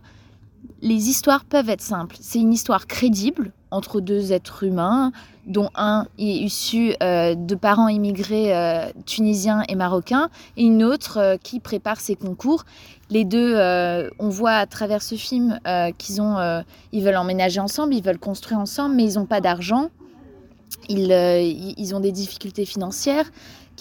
les 0.81 1.09
histoires 1.09 1.45
peuvent 1.45 1.69
être 1.69 1.81
simples. 1.81 2.17
C'est 2.19 2.39
une 2.39 2.53
histoire 2.53 2.87
crédible 2.87 3.51
entre 3.69 4.01
deux 4.01 4.33
êtres 4.33 4.63
humains, 4.63 5.11
dont 5.47 5.69
un 5.75 6.07
est 6.19 6.23
issu 6.23 6.93
euh, 7.01 7.35
de 7.35 7.55
parents 7.55 7.87
immigrés 7.87 8.55
euh, 8.55 8.91
tunisiens 9.05 9.63
et 9.69 9.75
marocains, 9.75 10.29
et 10.57 10.63
une 10.63 10.83
autre 10.83 11.17
euh, 11.17 11.37
qui 11.41 11.59
prépare 11.59 11.99
ses 11.99 12.15
concours. 12.15 12.65
Les 13.09 13.25
deux, 13.25 13.57
on 14.19 14.29
voit 14.29 14.53
à 14.53 14.65
travers 14.65 15.01
ce 15.01 15.15
film 15.15 15.59
qu'ils 15.97 16.21
ont, 16.21 16.63
ils 16.93 17.03
veulent 17.03 17.17
emménager 17.17 17.59
ensemble, 17.59 17.93
ils 17.93 18.01
veulent 18.01 18.17
construire 18.17 18.57
ensemble, 18.57 18.95
mais 18.95 19.03
ils 19.03 19.15
n'ont 19.15 19.25
pas 19.25 19.41
d'argent. 19.41 19.89
Ils, 20.87 21.11
ils 21.77 21.93
ont 21.93 21.99
des 21.99 22.13
difficultés 22.13 22.63
financières 22.63 23.25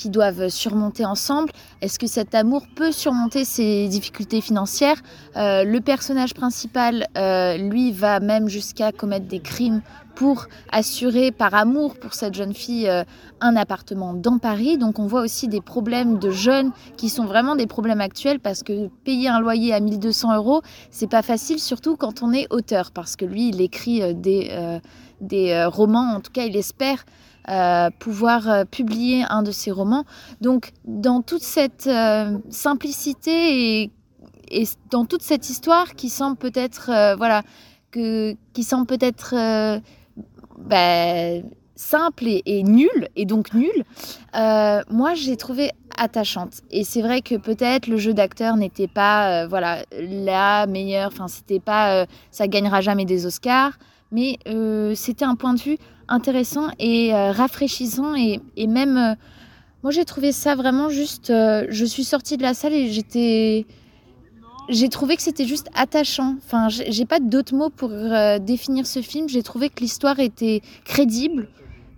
qu'ils 0.01 0.11
doivent 0.11 0.49
surmonter 0.49 1.05
ensemble. 1.05 1.53
Est-ce 1.83 1.99
que 1.99 2.07
cet 2.07 2.35
amour 2.35 2.63
peut 2.75 2.91
surmonter 2.91 3.45
ces 3.45 3.87
difficultés 3.89 4.41
financières? 4.41 4.97
Euh, 5.37 5.65
Le 5.65 5.81
personnage 5.81 6.33
principal, 6.33 7.07
euh, 7.19 7.59
lui, 7.59 7.93
va 7.93 8.19
même 8.19 8.49
jusqu'à 8.49 8.93
commettre 8.93 9.27
des 9.27 9.41
crimes 9.41 9.83
pour 10.21 10.49
assurer, 10.71 11.33
par 11.33 11.55
amour 11.55 11.95
pour 11.99 12.13
cette 12.13 12.35
jeune 12.35 12.53
fille, 12.53 12.87
euh, 12.91 13.05
un 13.41 13.57
appartement 13.57 14.13
dans 14.13 14.37
Paris. 14.37 14.77
Donc 14.77 14.99
on 14.99 15.07
voit 15.07 15.23
aussi 15.23 15.49
des 15.49 15.63
problèmes 15.63 16.19
de 16.19 16.31
jeunes 16.31 16.73
qui 16.99 17.09
sont 17.09 17.25
vraiment 17.25 17.57
des 17.57 17.67
problèmes 17.67 18.03
actuels 18.03 18.39
parce 18.39 18.63
que 18.63 18.89
payer 19.03 19.29
un 19.29 19.41
loyer 19.41 19.73
à 19.73 19.81
1200 19.81 20.37
euros, 20.37 20.61
c'est 20.91 21.09
pas 21.09 21.23
facile, 21.23 21.59
surtout 21.59 21.97
quand 21.97 22.23
on 22.23 22.35
est 22.35 22.47
auteur, 22.51 22.91
parce 22.91 23.17
que 23.17 23.25
lui, 23.25 23.49
il 23.49 23.63
écrit 23.63 24.03
euh, 24.03 24.13
des, 24.13 24.49
euh, 24.51 24.79
des 25.23 25.65
romans, 25.65 26.17
en 26.17 26.21
tout 26.21 26.33
cas, 26.33 26.45
il 26.45 26.55
espère 26.55 27.07
pouvoir 27.99 28.67
publier 28.67 29.25
un 29.29 29.43
de 29.43 29.51
ses 29.51 29.73
romans. 29.73 30.05
Donc, 30.41 30.71
dans 30.85 31.21
toute 31.21 31.43
cette 31.43 31.91
simplicité 32.51 33.81
et, 33.81 33.91
et 34.51 34.69
dans 34.91 35.05
toute 35.05 35.23
cette 35.23 35.51
histoire 35.51 35.95
qui 35.97 36.11
semble 36.11 36.37
peut-être, 36.37 37.17
voilà, 37.17 37.43
que, 37.91 38.37
qui 38.53 38.63
semble 38.63 38.87
peut-être 38.87 39.35
bah, 40.67 41.41
simple 41.81 42.29
et, 42.29 42.43
et 42.45 42.63
nulle, 42.63 43.09
et 43.17 43.25
donc 43.25 43.55
nulle, 43.55 43.85
euh, 44.37 44.83
moi 44.91 45.15
j'ai 45.15 45.37
trouvé 45.37 45.71
attachante. 45.97 46.61
Et 46.71 46.85
c'est 46.85 47.01
vrai 47.01 47.23
que 47.23 47.37
peut-être 47.37 47.87
le 47.87 47.97
jeu 47.97 48.13
d'acteur 48.13 48.57
n'était 48.57 48.87
pas, 48.87 49.45
euh, 49.45 49.47
voilà, 49.49 49.85
la 49.99 50.67
meilleure. 50.67 51.09
Enfin, 51.09 51.27
c'était 51.27 51.59
pas, 51.59 51.95
euh, 51.95 52.07
ça 52.31 52.49
gagnera 52.49 52.83
jamais 52.83 53.07
des 53.07 53.25
Oscars, 53.25 53.73
mais 54.13 54.39
c'était 54.95 55.25
un 55.25 55.37
point 55.37 55.55
de 55.55 55.61
vue 55.61 55.79
intéressant 56.09 56.69
et 56.81 57.13
rafraîchissant 57.15 58.15
et, 58.17 58.67
même, 58.67 59.17
moi 59.85 59.93
j'ai 59.93 60.05
trouvé 60.05 60.33
ça 60.33 60.57
vraiment 60.57 60.89
juste. 60.89 61.29
je 61.29 61.85
suis 61.85 62.03
sortie 62.03 62.37
de 62.37 62.43
la 62.43 62.53
salle 62.53 62.73
et 62.73 62.91
j'étais 62.91 63.67
j'ai 64.71 64.89
trouvé 64.89 65.17
que 65.17 65.23
c'était 65.23 65.45
juste 65.45 65.69
attachant. 65.75 66.37
Enfin, 66.39 66.69
j'ai 66.69 67.05
pas 67.05 67.21
d'autres 67.21 67.55
mots 67.55 67.71
pour 67.71 67.91
euh, 67.91 68.39
définir 68.39 68.87
ce 68.87 69.03
film. 69.03 69.29
J'ai 69.29 69.43
trouvé 69.43 69.69
que 69.69 69.81
l'histoire 69.81 70.21
était 70.21 70.63
crédible, 70.85 71.49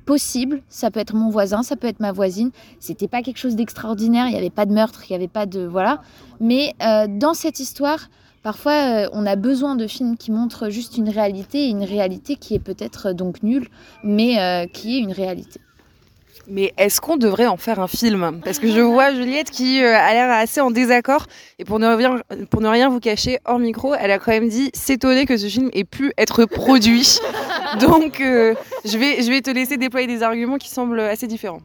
possible. 0.06 0.62
Ça 0.68 0.90
peut 0.90 1.00
être 1.00 1.14
mon 1.14 1.28
voisin, 1.28 1.62
ça 1.62 1.76
peut 1.76 1.86
être 1.86 2.00
ma 2.00 2.12
voisine. 2.12 2.50
C'était 2.80 3.08
pas 3.08 3.22
quelque 3.22 3.38
chose 3.38 3.56
d'extraordinaire. 3.56 4.26
Il 4.26 4.32
n'y 4.32 4.38
avait 4.38 4.50
pas 4.50 4.66
de 4.66 4.72
meurtre, 4.72 5.02
il 5.08 5.12
n'y 5.12 5.16
avait 5.16 5.28
pas 5.28 5.46
de 5.46 5.60
voilà. 5.66 6.02
Mais 6.40 6.74
euh, 6.82 7.06
dans 7.08 7.34
cette 7.34 7.60
histoire, 7.60 8.08
parfois, 8.42 8.72
euh, 8.72 9.08
on 9.12 9.26
a 9.26 9.36
besoin 9.36 9.76
de 9.76 9.86
films 9.86 10.16
qui 10.16 10.30
montrent 10.30 10.70
juste 10.70 10.96
une 10.96 11.10
réalité, 11.10 11.68
une 11.68 11.84
réalité 11.84 12.36
qui 12.36 12.54
est 12.54 12.58
peut-être 12.58 13.12
donc 13.12 13.42
nulle, 13.42 13.68
mais 14.02 14.68
qui 14.72 14.96
est 14.96 15.00
une 15.00 15.12
réalité. 15.12 15.60
Mais 16.48 16.72
est-ce 16.76 17.00
qu'on 17.00 17.16
devrait 17.16 17.46
en 17.46 17.56
faire 17.56 17.80
un 17.80 17.86
film 17.86 18.40
Parce 18.44 18.58
que 18.58 18.68
je 18.68 18.80
vois 18.80 19.14
Juliette 19.14 19.50
qui 19.50 19.82
euh, 19.82 19.96
a 19.96 20.12
l'air 20.12 20.30
assez 20.30 20.60
en 20.60 20.70
désaccord. 20.70 21.26
Et 21.58 21.64
pour 21.64 21.78
ne, 21.78 21.86
rien, 21.86 22.20
pour 22.50 22.60
ne 22.60 22.68
rien 22.68 22.88
vous 22.88 23.00
cacher, 23.00 23.38
hors 23.44 23.58
micro, 23.58 23.94
elle 23.94 24.10
a 24.10 24.18
quand 24.18 24.32
même 24.32 24.48
dit 24.48 24.70
s'étonner 24.74 25.24
que 25.26 25.36
ce 25.36 25.46
film 25.46 25.70
ait 25.72 25.84
pu 25.84 26.12
être 26.18 26.44
produit. 26.44 27.18
Donc, 27.80 28.20
euh, 28.20 28.54
je, 28.84 28.98
vais, 28.98 29.22
je 29.22 29.30
vais 29.30 29.40
te 29.40 29.50
laisser 29.50 29.76
déployer 29.76 30.06
des 30.06 30.22
arguments 30.22 30.58
qui 30.58 30.68
semblent 30.68 31.00
assez 31.00 31.26
différents. 31.26 31.62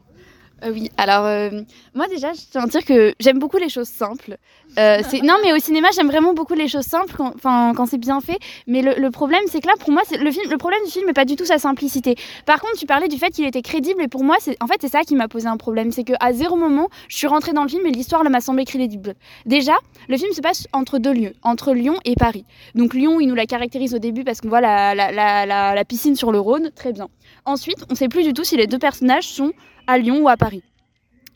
Euh, 0.64 0.72
oui, 0.72 0.90
alors 0.96 1.24
euh, 1.24 1.50
moi 1.94 2.08
déjà, 2.08 2.32
je 2.32 2.40
tiens 2.50 2.64
à 2.64 2.66
dire 2.66 2.84
que 2.84 3.14
j'aime 3.20 3.38
beaucoup 3.38 3.58
les 3.58 3.68
choses 3.68 3.88
simples. 3.88 4.36
Euh, 4.78 4.98
non, 5.22 5.36
mais 5.42 5.52
au 5.52 5.58
cinéma, 5.58 5.88
j'aime 5.94 6.08
vraiment 6.08 6.34
beaucoup 6.34 6.54
les 6.54 6.68
choses 6.68 6.84
simples 6.84 7.14
quand, 7.16 7.86
c'est 7.86 7.98
bien 7.98 8.20
fait. 8.20 8.38
Mais 8.66 8.82
le, 8.82 9.10
problème, 9.10 9.42
c'est 9.46 9.60
que 9.60 9.66
là, 9.66 9.74
pour 9.78 9.90
moi, 9.90 10.02
le, 10.10 10.30
film, 10.30 10.50
le 10.50 10.56
problème 10.56 10.80
du 10.84 10.90
film 10.90 11.06
n'est 11.06 11.12
pas 11.12 11.24
du 11.24 11.36
tout 11.36 11.44
sa 11.44 11.58
simplicité. 11.58 12.16
Par 12.44 12.60
contre, 12.60 12.76
tu 12.76 12.86
parlais 12.86 13.08
du 13.08 13.18
fait 13.18 13.30
qu'il 13.30 13.46
était 13.46 13.62
crédible, 13.62 14.02
et 14.02 14.08
pour 14.08 14.24
moi, 14.24 14.36
en 14.60 14.66
fait, 14.66 14.76
c'est 14.80 14.88
ça 14.88 15.02
qui 15.02 15.14
m'a 15.14 15.28
posé 15.28 15.46
un 15.46 15.56
problème. 15.56 15.90
C'est 15.90 16.04
qu'à 16.04 16.32
zéro 16.32 16.56
moment, 16.56 16.88
je 17.08 17.16
suis 17.16 17.26
rentrée 17.26 17.52
dans 17.52 17.62
le 17.62 17.68
film 17.68 17.86
et 17.86 17.90
l'histoire 17.90 18.22
m'a 18.28 18.40
semblé 18.40 18.64
crédible. 18.64 19.14
Déjà, 19.46 19.76
le 20.08 20.16
film 20.16 20.32
se 20.32 20.40
passe 20.40 20.66
entre 20.72 20.98
deux 20.98 21.12
lieux, 21.12 21.32
entre 21.42 21.72
Lyon 21.72 21.98
et 22.04 22.14
Paris. 22.14 22.44
Donc 22.74 22.94
Lyon, 22.94 23.20
il 23.20 23.28
nous 23.28 23.34
la 23.34 23.46
caractérise 23.46 23.94
au 23.94 23.98
début 23.98 24.22
parce 24.22 24.40
qu'on 24.40 24.48
voit 24.48 24.60
la 24.60 25.84
piscine 25.84 26.14
sur 26.14 26.30
le 26.30 26.40
Rhône, 26.40 26.70
très 26.74 26.92
bien. 26.92 27.08
Ensuite, 27.48 27.82
on 27.88 27.94
ne 27.94 27.96
sait 27.96 28.08
plus 28.08 28.24
du 28.24 28.34
tout 28.34 28.44
si 28.44 28.58
les 28.58 28.66
deux 28.66 28.78
personnages 28.78 29.26
sont 29.26 29.52
à 29.86 29.96
Lyon 29.96 30.18
ou 30.20 30.28
à 30.28 30.36
Paris. 30.36 30.62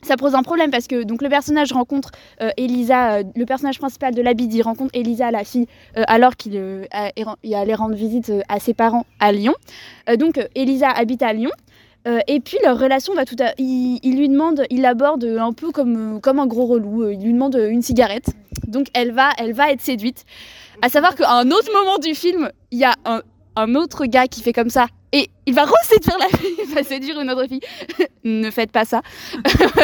Ça 0.03 0.15
pose 0.15 0.35
un 0.35 0.43
problème 0.43 0.69
parce 0.69 0.85
que 0.85 1.01
donc 1.01 1.23
le 1.23 1.29
personnage 1.29 1.73
rencontre 1.73 2.11
euh, 2.39 2.51
Elisa, 2.55 3.13
euh, 3.13 3.23
le 3.35 3.45
personnage 3.47 3.79
principal 3.79 4.13
de 4.13 4.21
l'Abidi 4.21 4.61
rencontre 4.61 4.91
Elisa, 4.93 5.31
la 5.31 5.43
fille, 5.43 5.65
euh, 5.97 6.03
alors 6.05 6.35
qu'il 6.35 6.55
allait 6.93 7.73
rendre 7.73 7.95
visite 7.95 8.31
à 8.47 8.59
ses 8.59 8.75
parents 8.75 9.07
à 9.19 9.31
Lyon. 9.31 9.55
Donc 10.19 10.39
Elisa 10.53 10.91
habite 10.91 11.23
à 11.23 11.33
Lyon. 11.33 11.51
Et 12.27 12.41
puis 12.41 12.57
leur 12.63 12.77
relation 12.77 13.15
va 13.15 13.25
tout 13.25 13.37
à... 13.39 13.53
Il, 13.57 13.99
il 14.03 14.17
lui 14.19 14.29
demande, 14.29 14.65
il 14.69 14.81
l'aborde 14.81 15.23
un 15.23 15.53
peu 15.53 15.71
comme, 15.71 16.19
comme 16.21 16.37
un 16.37 16.45
gros 16.45 16.67
relou. 16.67 17.09
Il 17.09 17.23
lui 17.23 17.33
demande 17.33 17.55
une 17.55 17.81
cigarette. 17.81 18.27
Donc 18.67 18.87
elle 18.93 19.13
va, 19.13 19.31
elle 19.39 19.53
va 19.53 19.71
être 19.71 19.81
séduite. 19.81 20.25
À 20.83 20.89
savoir 20.89 21.15
qu'à 21.15 21.31
un 21.31 21.49
autre 21.49 21.71
moment 21.73 21.97
du 21.97 22.13
film, 22.13 22.51
il 22.69 22.77
y 22.77 22.83
a 22.83 22.93
un 23.55 23.75
autre 23.75 24.05
gars 24.05 24.27
qui 24.27 24.43
fait 24.43 24.53
comme 24.53 24.69
ça. 24.69 24.87
Et 25.13 25.29
il 25.45 25.53
va 25.53 25.63
reséduire 25.63 26.17
la 26.17 26.37
fille, 26.37 26.55
il 26.67 26.73
va 26.73 26.83
séduire 26.83 27.19
une 27.21 27.29
autre 27.29 27.47
fille. 27.47 27.61
ne 28.23 28.49
faites 28.49 28.71
pas 28.71 28.83
ça. 28.83 29.01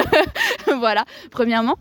voilà, 0.79 1.05
premièrement. 1.31 1.75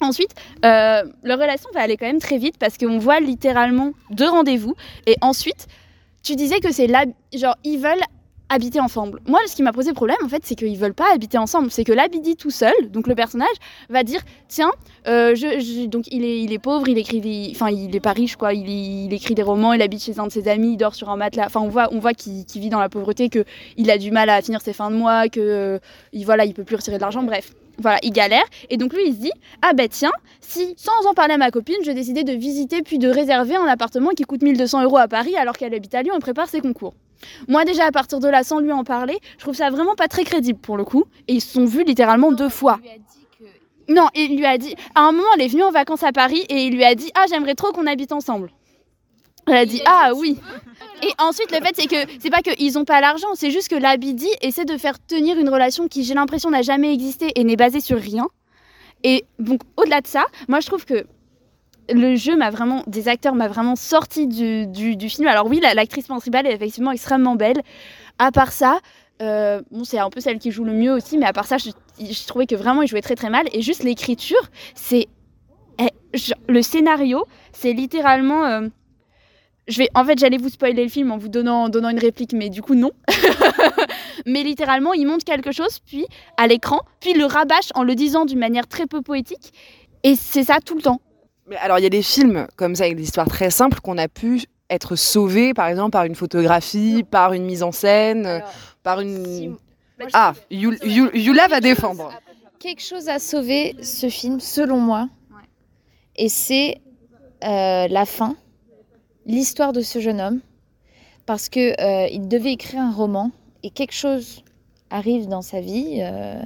Ensuite, 0.00 0.30
euh, 0.64 1.02
leur 1.24 1.40
relation 1.40 1.68
va 1.74 1.80
aller 1.80 1.96
quand 1.96 2.06
même 2.06 2.20
très 2.20 2.38
vite 2.38 2.56
parce 2.56 2.78
qu'on 2.78 2.98
voit 2.98 3.18
littéralement 3.18 3.92
deux 4.10 4.28
rendez-vous. 4.28 4.74
Et 5.06 5.16
ensuite, 5.20 5.66
tu 6.22 6.36
disais 6.36 6.60
que 6.60 6.72
c'est 6.72 6.86
là, 6.86 7.04
genre, 7.34 7.56
ils 7.64 7.78
veulent 7.78 8.04
habiter 8.48 8.80
ensemble. 8.80 9.20
Moi, 9.26 9.40
ce 9.46 9.54
qui 9.54 9.62
m'a 9.62 9.72
posé 9.72 9.92
problème, 9.92 10.16
en 10.24 10.28
fait, 10.28 10.42
c'est 10.44 10.54
qu'ils 10.54 10.78
veulent 10.78 10.94
pas 10.94 11.12
habiter 11.12 11.38
ensemble. 11.38 11.70
C'est 11.70 11.84
que 11.84 11.92
l'Abidi 11.92 12.36
tout 12.36 12.50
seul, 12.50 12.72
donc 12.90 13.06
le 13.06 13.14
personnage, 13.14 13.48
va 13.88 14.02
dire 14.02 14.20
tiens, 14.48 14.72
euh, 15.06 15.34
donc 15.86 16.06
il 16.10 16.24
est, 16.24 16.40
il 16.40 16.52
est 16.52 16.58
pauvre, 16.58 16.88
il 16.88 16.98
écrit 16.98 17.50
enfin, 17.54 17.70
il 17.70 17.94
est 17.94 18.00
pas 18.00 18.12
riche 18.12 18.36
quoi. 18.36 18.52
Il, 18.54 19.12
écrit 19.12 19.34
des 19.34 19.42
romans, 19.42 19.72
il 19.72 19.82
habite 19.82 20.02
chez 20.02 20.18
un 20.18 20.26
de 20.26 20.32
ses 20.32 20.48
amis, 20.48 20.72
il 20.72 20.76
dort 20.76 20.94
sur 20.94 21.10
un 21.10 21.16
matelas. 21.16 21.46
Enfin, 21.46 21.60
on 21.60 21.68
voit, 21.68 21.88
on 21.92 21.98
voit 21.98 22.14
qu'il 22.14 22.44
qu'il 22.44 22.60
vit 22.60 22.70
dans 22.70 22.80
la 22.80 22.88
pauvreté, 22.88 23.28
que 23.28 23.44
il 23.76 23.90
a 23.90 23.98
du 23.98 24.10
mal 24.10 24.30
à 24.30 24.40
finir 24.42 24.60
ses 24.60 24.72
fins 24.72 24.90
de 24.90 24.96
mois, 24.96 25.28
que 25.28 25.40
euh, 25.40 25.78
il 26.12 26.24
voilà, 26.24 26.44
il 26.44 26.54
peut 26.54 26.64
plus 26.64 26.76
retirer 26.76 26.96
de 26.96 27.02
l'argent. 27.02 27.22
Bref, 27.22 27.52
voilà, 27.78 27.98
il 28.02 28.12
galère. 28.12 28.44
Et 28.70 28.76
donc 28.76 28.92
lui, 28.92 29.02
il 29.06 29.14
se 29.14 29.20
dit 29.20 29.32
ah 29.62 29.72
ben 29.72 29.88
tiens, 29.88 30.12
si 30.40 30.74
sans 30.76 31.06
en 31.08 31.14
parler 31.14 31.34
à 31.34 31.38
ma 31.38 31.50
copine, 31.50 31.76
je 31.84 31.90
décidais 31.90 32.24
de 32.24 32.32
visiter 32.32 32.82
puis 32.82 32.98
de 32.98 33.08
réserver 33.08 33.56
un 33.56 33.66
appartement 33.66 34.10
qui 34.10 34.24
coûte 34.24 34.42
1200 34.42 34.82
euros 34.84 34.98
à 34.98 35.08
Paris 35.08 35.36
alors 35.36 35.56
qu'elle 35.56 35.74
habite 35.74 35.94
à 35.94 36.02
Lyon 36.02 36.14
et 36.16 36.20
prépare 36.20 36.48
ses 36.48 36.60
concours. 36.60 36.94
Moi 37.48 37.64
déjà 37.64 37.86
à 37.86 37.92
partir 37.92 38.20
de 38.20 38.28
là, 38.28 38.44
sans 38.44 38.60
lui 38.60 38.72
en 38.72 38.84
parler, 38.84 39.18
je 39.38 39.42
trouve 39.42 39.54
ça 39.54 39.70
vraiment 39.70 39.94
pas 39.94 40.08
très 40.08 40.24
crédible 40.24 40.58
pour 40.58 40.76
le 40.76 40.84
coup. 40.84 41.04
Et 41.26 41.34
ils 41.34 41.40
se 41.40 41.52
sont 41.52 41.64
vus 41.64 41.84
littéralement 41.84 42.32
deux 42.32 42.48
fois. 42.48 42.78
Non, 43.88 44.08
il 44.14 44.36
lui 44.36 44.44
a 44.44 44.58
dit. 44.58 44.74
À 44.94 45.00
un 45.00 45.12
moment, 45.12 45.28
elle 45.36 45.42
est 45.42 45.48
venue 45.48 45.62
en 45.62 45.70
vacances 45.70 46.02
à 46.02 46.12
Paris 46.12 46.44
et 46.50 46.66
il 46.66 46.74
lui 46.74 46.84
a 46.84 46.94
dit 46.94 47.10
Ah, 47.14 47.24
j'aimerais 47.28 47.54
trop 47.54 47.72
qu'on 47.72 47.86
habite 47.86 48.12
ensemble. 48.12 48.50
Elle 49.48 49.56
a 49.56 49.66
dit 49.66 49.82
ah 49.86 50.12
oui. 50.14 50.38
Et 51.02 51.10
ensuite, 51.18 51.50
le 51.52 51.58
fait, 51.64 51.74
c'est 51.76 51.86
que 51.86 52.10
c'est 52.18 52.30
pas 52.30 52.42
qu'ils 52.42 52.76
ont 52.76 52.84
pas 52.84 53.00
l'argent, 53.00 53.28
c'est 53.34 53.50
juste 53.52 53.68
que 53.68 53.76
l'Abidi 53.76 54.26
essaie 54.42 54.64
de 54.64 54.76
faire 54.76 54.98
tenir 55.04 55.38
une 55.38 55.48
relation 55.48 55.86
qui, 55.86 56.02
j'ai 56.02 56.14
l'impression, 56.14 56.50
n'a 56.50 56.62
jamais 56.62 56.92
existé 56.92 57.30
et 57.36 57.44
n'est 57.44 57.54
basée 57.56 57.80
sur 57.80 57.98
rien. 57.98 58.26
Et 59.04 59.24
donc, 59.38 59.60
au-delà 59.76 60.00
de 60.00 60.08
ça, 60.08 60.26
moi, 60.48 60.58
je 60.58 60.66
trouve 60.66 60.84
que 60.84 61.06
le 61.92 62.16
jeu 62.16 62.36
m'a 62.36 62.50
vraiment, 62.50 62.82
des 62.88 63.06
acteurs 63.06 63.36
m'a 63.36 63.46
vraiment 63.46 63.76
sorti 63.76 64.26
du, 64.26 64.66
du, 64.66 64.96
du 64.96 65.08
film. 65.08 65.28
Alors 65.28 65.46
oui, 65.46 65.60
la- 65.62 65.72
l'actrice 65.74 66.08
principale 66.08 66.46
est 66.48 66.52
effectivement 66.52 66.90
extrêmement 66.90 67.36
belle. 67.36 67.62
À 68.18 68.32
part 68.32 68.50
ça, 68.50 68.80
euh, 69.22 69.62
bon, 69.70 69.84
c'est 69.84 69.98
un 70.00 70.10
peu 70.10 70.18
celle 70.20 70.38
qui 70.40 70.50
joue 70.50 70.64
le 70.64 70.72
mieux 70.72 70.92
aussi, 70.92 71.16
mais 71.16 71.26
à 71.26 71.32
part 71.32 71.46
ça, 71.46 71.58
je, 71.58 71.70
je 72.00 72.26
trouvais 72.26 72.46
que 72.46 72.56
vraiment 72.56 72.82
il 72.82 72.88
jouait 72.88 73.02
très 73.02 73.14
très 73.14 73.30
mal. 73.30 73.46
Et 73.52 73.62
juste 73.62 73.84
l'écriture, 73.84 74.42
c'est 74.74 75.06
eh, 75.78 75.90
le 76.48 76.60
scénario, 76.60 77.24
c'est 77.52 77.72
littéralement. 77.72 78.44
euh, 78.44 78.68
je 79.68 79.78
vais, 79.78 79.88
en 79.94 80.04
fait, 80.04 80.18
j'allais 80.18 80.38
vous 80.38 80.48
spoiler 80.48 80.82
le 80.84 80.88
film 80.88 81.12
en 81.12 81.18
vous 81.18 81.28
donnant, 81.28 81.64
en 81.64 81.68
donnant 81.68 81.90
une 81.90 81.98
réplique, 81.98 82.32
mais 82.32 82.48
du 82.50 82.62
coup 82.62 82.74
non. 82.74 82.90
mais 84.26 84.42
littéralement, 84.42 84.92
il 84.94 85.06
montre 85.06 85.24
quelque 85.24 85.52
chose, 85.52 85.78
puis 85.84 86.06
à 86.36 86.46
l'écran, 86.46 86.80
puis 87.00 87.10
il 87.10 87.18
le 87.18 87.26
rabâche 87.26 87.68
en 87.74 87.82
le 87.82 87.94
disant 87.94 88.24
d'une 88.24 88.38
manière 88.38 88.66
très 88.66 88.86
peu 88.86 89.02
poétique. 89.02 89.52
Et 90.02 90.14
c'est 90.16 90.44
ça 90.44 90.58
tout 90.64 90.74
le 90.76 90.82
temps. 90.82 91.00
Mais 91.48 91.56
alors, 91.56 91.78
il 91.78 91.82
y 91.82 91.86
a 91.86 91.90
des 91.90 92.02
films 92.02 92.46
comme 92.56 92.74
ça 92.74 92.84
avec 92.84 92.96
des 92.96 93.02
histoires 93.04 93.28
très 93.28 93.50
simples 93.50 93.80
qu'on 93.80 93.98
a 93.98 94.08
pu 94.08 94.42
être 94.70 94.96
sauvés, 94.96 95.54
par 95.54 95.66
exemple, 95.68 95.92
par 95.92 96.04
une 96.04 96.14
photographie, 96.14 97.04
par 97.10 97.32
une 97.32 97.44
mise 97.44 97.62
en 97.62 97.72
scène, 97.72 98.42
par 98.82 99.00
une. 99.00 99.56
Ah, 100.12 100.34
Yul- 100.50 100.78
Yul- 100.84 101.10
Yula 101.14 101.48
va 101.48 101.60
défendre. 101.60 102.12
Quelque 102.58 102.82
chose 102.82 103.08
a 103.08 103.18
sauvé 103.18 103.76
ce 103.82 104.08
film, 104.08 104.40
selon 104.40 104.76
moi. 104.78 105.08
Et 106.16 106.28
c'est 106.28 106.80
euh, 107.44 107.88
la 107.88 108.04
fin, 108.04 108.36
l'histoire 109.28 109.72
de 109.72 109.82
ce 109.82 110.00
jeune 110.00 110.20
homme. 110.20 110.40
Parce 111.26 111.48
que 111.50 111.80
euh, 111.80 112.08
il 112.10 112.26
devait 112.26 112.54
écrire 112.54 112.80
un 112.80 112.90
roman 112.90 113.30
et 113.62 113.70
quelque 113.70 113.92
chose 113.92 114.42
arrive 114.90 115.28
dans 115.28 115.42
sa 115.42 115.60
vie, 115.60 115.98
euh, 116.00 116.42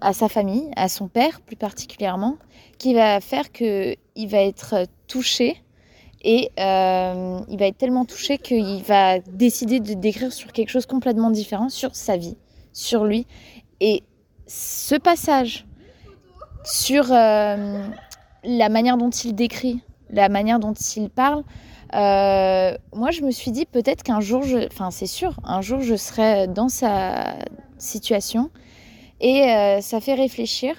à 0.00 0.14
sa 0.14 0.30
famille, 0.30 0.70
à 0.76 0.88
son 0.88 1.08
père 1.08 1.42
plus 1.42 1.56
particulièrement, 1.56 2.38
qui 2.78 2.94
va 2.94 3.20
faire 3.20 3.52
que 3.52 3.94
il 4.16 4.28
va 4.28 4.38
être 4.38 4.86
touché 5.06 5.62
et 6.22 6.50
euh, 6.58 7.40
il 7.50 7.58
va 7.58 7.66
être 7.66 7.76
tellement 7.76 8.06
touché 8.06 8.38
qu'il 8.38 8.82
va 8.82 9.18
décider 9.18 9.78
de 9.78 9.92
d'écrire 9.92 10.32
sur 10.32 10.52
quelque 10.52 10.70
chose 10.70 10.86
complètement 10.86 11.30
différent, 11.30 11.68
sur 11.68 11.94
sa 11.94 12.16
vie, 12.16 12.38
sur 12.72 13.04
lui. 13.04 13.26
Et 13.80 14.02
ce 14.46 14.94
passage 14.94 15.66
sur 16.64 17.08
la 17.08 17.68
manière 18.70 18.96
dont 18.96 19.10
il 19.10 19.34
décrit, 19.34 19.80
la 20.08 20.30
manière 20.30 20.58
dont 20.58 20.72
il 20.72 21.10
parle, 21.10 21.44
moi 21.92 23.10
je 23.10 23.22
me 23.22 23.30
suis 23.30 23.50
dit 23.50 23.66
peut-être 23.66 24.02
qu'un 24.02 24.20
jour, 24.20 24.44
enfin 24.70 24.90
c'est 24.90 25.06
sûr, 25.06 25.36
un 25.44 25.60
jour 25.60 25.80
je 25.80 25.96
serai 25.96 26.46
dans 26.46 26.68
sa 26.68 27.36
situation 27.78 28.50
et 29.20 29.42
euh, 29.42 29.80
ça 29.80 30.00
fait 30.00 30.14
réfléchir. 30.14 30.74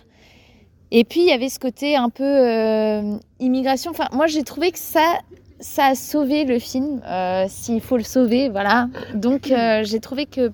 Et 0.91 1.03
puis 1.03 1.19
il 1.21 1.27
y 1.27 1.31
avait 1.31 1.49
ce 1.49 1.59
côté 1.59 1.95
un 1.95 2.09
peu 2.09 2.23
euh, 2.23 3.17
immigration. 3.39 3.91
Enfin 3.91 4.07
moi 4.13 4.27
j'ai 4.27 4.43
trouvé 4.43 4.71
que 4.71 4.79
ça 4.79 5.19
ça 5.59 5.87
a 5.87 5.95
sauvé 5.95 6.45
le 6.45 6.59
film, 6.59 7.01
euh, 7.05 7.45
s'il 7.49 7.81
faut 7.81 7.97
le 7.97 8.03
sauver, 8.03 8.49
voilà. 8.49 8.89
Donc 9.15 9.49
euh, 9.49 9.83
j'ai 9.83 9.99
trouvé 9.99 10.25
que 10.27 10.51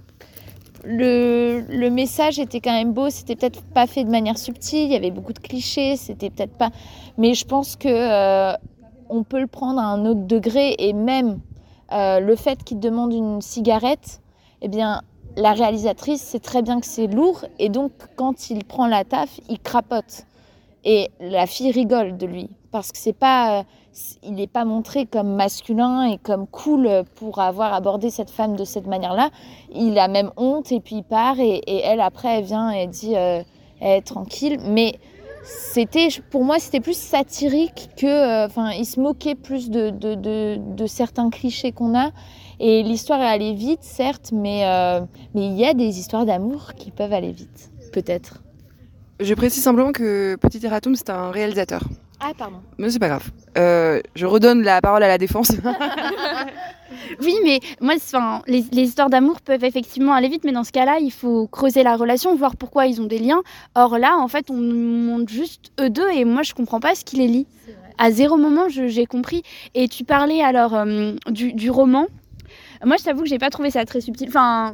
le, 0.86 1.63
le 1.70 1.89
message 1.89 2.39
était 2.39 2.60
quand 2.62 2.74
même 2.74 2.94
beau, 2.94 3.10
c'était 3.10 3.36
peut-être 3.36 3.62
pas 3.63 3.88
fait 3.88 4.04
de 4.04 4.10
manière 4.10 4.38
subtile, 4.38 4.84
il 4.84 4.92
y 4.92 4.96
avait 4.96 5.12
beaucoup 5.12 5.34
de 5.34 5.39
clichés, 5.39 5.98
c'était 5.98 6.30
peut-être 6.30 6.58
pas. 6.58 6.72
Mais 7.18 7.34
je 7.34 7.46
pense 7.46 7.76
que 7.76 7.88
euh, 7.89 8.54
on 9.13 9.23
peut 9.23 9.39
le 9.39 9.47
prendre 9.47 9.80
à 9.80 9.86
un 9.86 10.06
autre 10.06 10.26
degré 10.26 10.76
et 10.80 10.91
même 10.91 11.39
euh, 11.91 12.19
le 12.19 12.36
fait 12.36 12.63
qu'il 12.63 12.80
demande 12.80 13.13
une 13.13 13.41
cigarette, 13.41 14.21
eh 14.62 14.67
bien 14.67 15.02
la 15.38 15.54
réalisatrice 15.54 16.21
sait 16.21 16.39
très 16.39 16.62
bien 16.62 16.80
que 16.80 16.86
c'est 16.86 17.08
lourd 17.08 17.45
et 17.60 17.69
donc 17.69 17.91
quand 18.15 18.49
il 18.49 18.65
prend 18.65 18.88
la 18.88 19.04
taf, 19.04 19.39
il 19.49 19.60
crapote. 19.60 20.26
Et 20.86 21.12
la 21.21 21.45
fille 21.45 21.71
rigole 21.71 22.17
de 22.17 22.26
lui 22.26 22.49
parce 22.71 22.91
que 22.91 22.97
c'est 22.97 23.13
pas, 23.13 23.60
euh, 23.60 23.63
il 24.23 24.34
n'est 24.34 24.47
pas 24.47 24.65
montré 24.65 25.06
comme 25.06 25.36
masculin 25.36 26.06
et 26.06 26.17
comme 26.17 26.47
cool 26.47 26.89
pour 27.15 27.39
avoir 27.39 27.73
abordé 27.73 28.10
cette 28.10 28.32
femme 28.32 28.56
de 28.56 28.65
cette 28.65 28.88
manière-là. 28.88 29.30
Il 29.73 29.97
a 29.99 30.08
même 30.08 30.32
honte 30.38 30.71
et 30.71 30.80
puis 30.80 30.97
il 30.97 31.04
part 31.04 31.39
et, 31.39 31.62
elle 31.67 32.02
après 32.02 32.39
elle 32.39 32.45
vient 32.45 32.71
et 32.71 32.88
dit 32.88 33.15
euh, 33.15 33.43
Eh, 33.82 34.02
tranquille. 34.02 34.60
Mais 34.65 34.95
c'était, 35.43 36.08
pour 36.29 36.43
moi, 36.43 36.58
c'était 36.60 36.79
plus 36.79 36.97
satirique 36.97 37.89
que, 37.97 38.06
euh, 38.06 38.45
enfin, 38.45 38.71
il 38.71 38.86
se 38.86 38.99
moquait 38.99 39.36
plus 39.36 39.69
de, 39.69 39.89
de, 39.89 40.15
de, 40.15 40.88
certains 40.88 41.29
clichés 41.29 41.71
qu'on 41.71 41.97
a. 41.97 42.12
Et 42.60 42.84
l'histoire 42.84 43.19
est 43.21 43.27
allée 43.27 43.53
vite, 43.53 43.84
certes, 43.84 44.32
mais 44.32 44.65
euh, 44.65 45.01
mais 45.36 45.47
il 45.47 45.58
y 45.58 45.65
a 45.65 45.73
des 45.73 45.99
histoires 45.99 46.25
d'amour 46.25 46.73
qui 46.75 46.91
peuvent 46.91 47.12
aller 47.12 47.32
vite, 47.32 47.71
peut-être. 47.91 48.41
Je 49.19 49.34
précise 49.34 49.63
simplement 49.63 49.91
que 49.91 50.36
Petit 50.36 50.65
Erratum, 50.65 50.95
c'est 50.95 51.10
un 51.10 51.29
réalisateur. 51.32 51.84
Ah 52.24 52.32
pardon. 52.38 52.58
Mais 52.78 52.90
c'est 52.90 53.00
pas 53.00 53.10
grave. 53.10 53.30
Euh, 53.58 54.02
je 54.16 54.26
redonne 54.26 54.64
la 54.64 54.82
parole 54.82 55.04
à 55.04 55.08
la 55.08 55.18
défense. 55.18 55.52
Oui, 57.22 57.36
mais 57.44 57.60
moi, 57.82 57.96
enfin, 57.96 58.42
les, 58.48 58.64
les 58.72 58.84
histoires 58.84 59.10
d'amour 59.10 59.42
peuvent 59.42 59.64
effectivement 59.64 60.14
aller 60.14 60.28
vite, 60.28 60.44
mais 60.44 60.52
dans 60.52 60.64
ce 60.64 60.72
cas-là, 60.72 60.98
il 61.00 61.12
faut 61.12 61.48
creuser 61.48 61.84
la 61.84 61.96
relation, 61.96 62.36
voir 62.36 62.56
pourquoi 62.56 62.86
ils 62.86 63.02
ont 63.02 63.06
des 63.06 63.20
liens. 63.20 63.42
Or 63.76 63.98
là, 63.98 64.18
en 64.18 64.28
fait, 64.28 64.50
on 64.50 64.56
nous 64.58 64.76
montre 64.76 65.32
juste 65.32 65.72
eux 65.80 65.90
deux, 65.90 66.10
et 66.12 66.26
moi, 66.26 66.44
je 66.44 66.54
comprends 66.54 66.80
pas 66.80 66.96
ce 66.96 67.04
qui 67.04 67.18
les 67.18 67.28
lie. 67.28 67.48
À 67.98 68.12
zéro 68.12 68.38
moment, 68.38 68.68
j'ai 68.70 69.06
compris. 69.06 69.44
Et 69.76 69.88
tu 69.88 70.04
parlais 70.04 70.42
alors 70.42 70.74
euh, 70.76 71.14
du, 71.30 71.54
du 71.54 71.70
roman. 71.70 72.08
Moi, 72.86 72.98
je 72.98 73.04
t'avoue 73.04 73.24
que 73.24 73.30
j'ai 73.30 73.39
pas 73.39 73.50
trouvé 73.50 73.72
ça 73.72 73.86
très 73.86 74.02
subtil. 74.02 74.28
Enfin, 74.28 74.74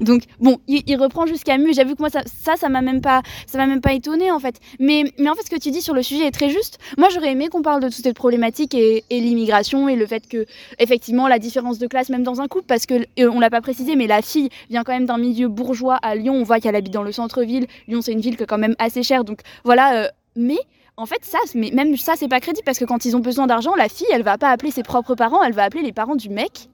donc 0.00 0.22
bon, 0.40 0.58
il, 0.68 0.96
reprend 0.96 1.26
jusqu'à 1.26 1.52
Camus. 1.52 1.74
J'avoue 1.74 1.94
que 1.94 2.00
moi, 2.02 2.10
ça, 2.10 2.20
ça, 2.24 2.56
ça 2.56 2.68
m'a 2.68 2.82
même 2.82 3.00
pas, 3.00 3.22
ça 3.46 3.58
m'a 3.58 3.66
même 3.66 3.80
pas 3.80 3.92
étonné 3.92 4.30
en 4.30 4.38
fait. 4.38 4.56
Mais, 4.78 5.04
mais 5.18 5.28
en 5.28 5.34
fait, 5.34 5.42
ce 5.44 5.50
que 5.50 5.60
tu 5.60 5.70
dis 5.70 5.82
sur 5.82 5.94
le 5.94 6.02
sujet 6.02 6.26
est 6.26 6.30
très 6.30 6.48
juste. 6.48 6.78
Moi, 6.98 7.08
j'aurais 7.12 7.32
aimé 7.32 7.48
qu'on 7.48 7.62
parle 7.62 7.80
de 7.82 7.88
toute 7.88 8.02
cette 8.02 8.16
problématique 8.16 8.74
et, 8.74 9.04
et 9.10 9.20
l'immigration 9.20 9.88
et 9.88 9.96
le 9.96 10.06
fait 10.06 10.28
que, 10.28 10.46
effectivement, 10.78 11.28
la 11.28 11.38
différence 11.38 11.78
de 11.78 11.86
classe, 11.86 12.08
même 12.08 12.22
dans 12.22 12.40
un 12.40 12.48
couple, 12.48 12.66
parce 12.66 12.86
que 12.86 12.94
euh, 12.94 13.30
on 13.30 13.40
l'a 13.40 13.50
pas 13.50 13.60
précisé, 13.60 13.96
mais 13.96 14.06
la 14.06 14.22
fille 14.22 14.48
vient 14.70 14.84
quand 14.84 14.92
même 14.92 15.06
d'un 15.06 15.18
milieu 15.18 15.48
bourgeois 15.48 15.96
à 15.96 16.14
Lyon. 16.14 16.34
On 16.34 16.44
voit 16.44 16.60
qu'elle 16.60 16.76
habite 16.76 16.92
dans 16.92 17.02
le 17.02 17.12
centre-ville. 17.12 17.66
Lyon, 17.88 18.00
c'est 18.02 18.12
une 18.12 18.20
ville 18.20 18.36
qui 18.36 18.44
est 18.44 18.46
quand 18.46 18.58
même 18.58 18.76
assez 18.78 19.02
chère. 19.02 19.24
Donc 19.24 19.40
voilà. 19.64 20.04
euh, 20.04 20.08
mais 20.34 20.58
en 20.96 21.06
fait, 21.06 21.24
ça, 21.24 21.38
mais 21.54 21.70
même 21.72 21.96
ça, 21.96 22.14
c'est 22.16 22.28
pas 22.28 22.40
crédible 22.40 22.64
parce 22.64 22.78
que 22.78 22.84
quand 22.84 23.04
ils 23.04 23.16
ont 23.16 23.20
besoin 23.20 23.46
d'argent, 23.46 23.74
la 23.74 23.88
fille, 23.88 24.06
elle 24.12 24.22
va 24.22 24.38
pas 24.38 24.50
appeler 24.50 24.70
ses 24.70 24.82
propres 24.82 25.14
parents, 25.14 25.42
elle 25.42 25.52
va 25.52 25.64
appeler 25.64 25.82
les 25.82 25.92
parents 25.92 26.16
du 26.16 26.28
mec. 26.28 26.68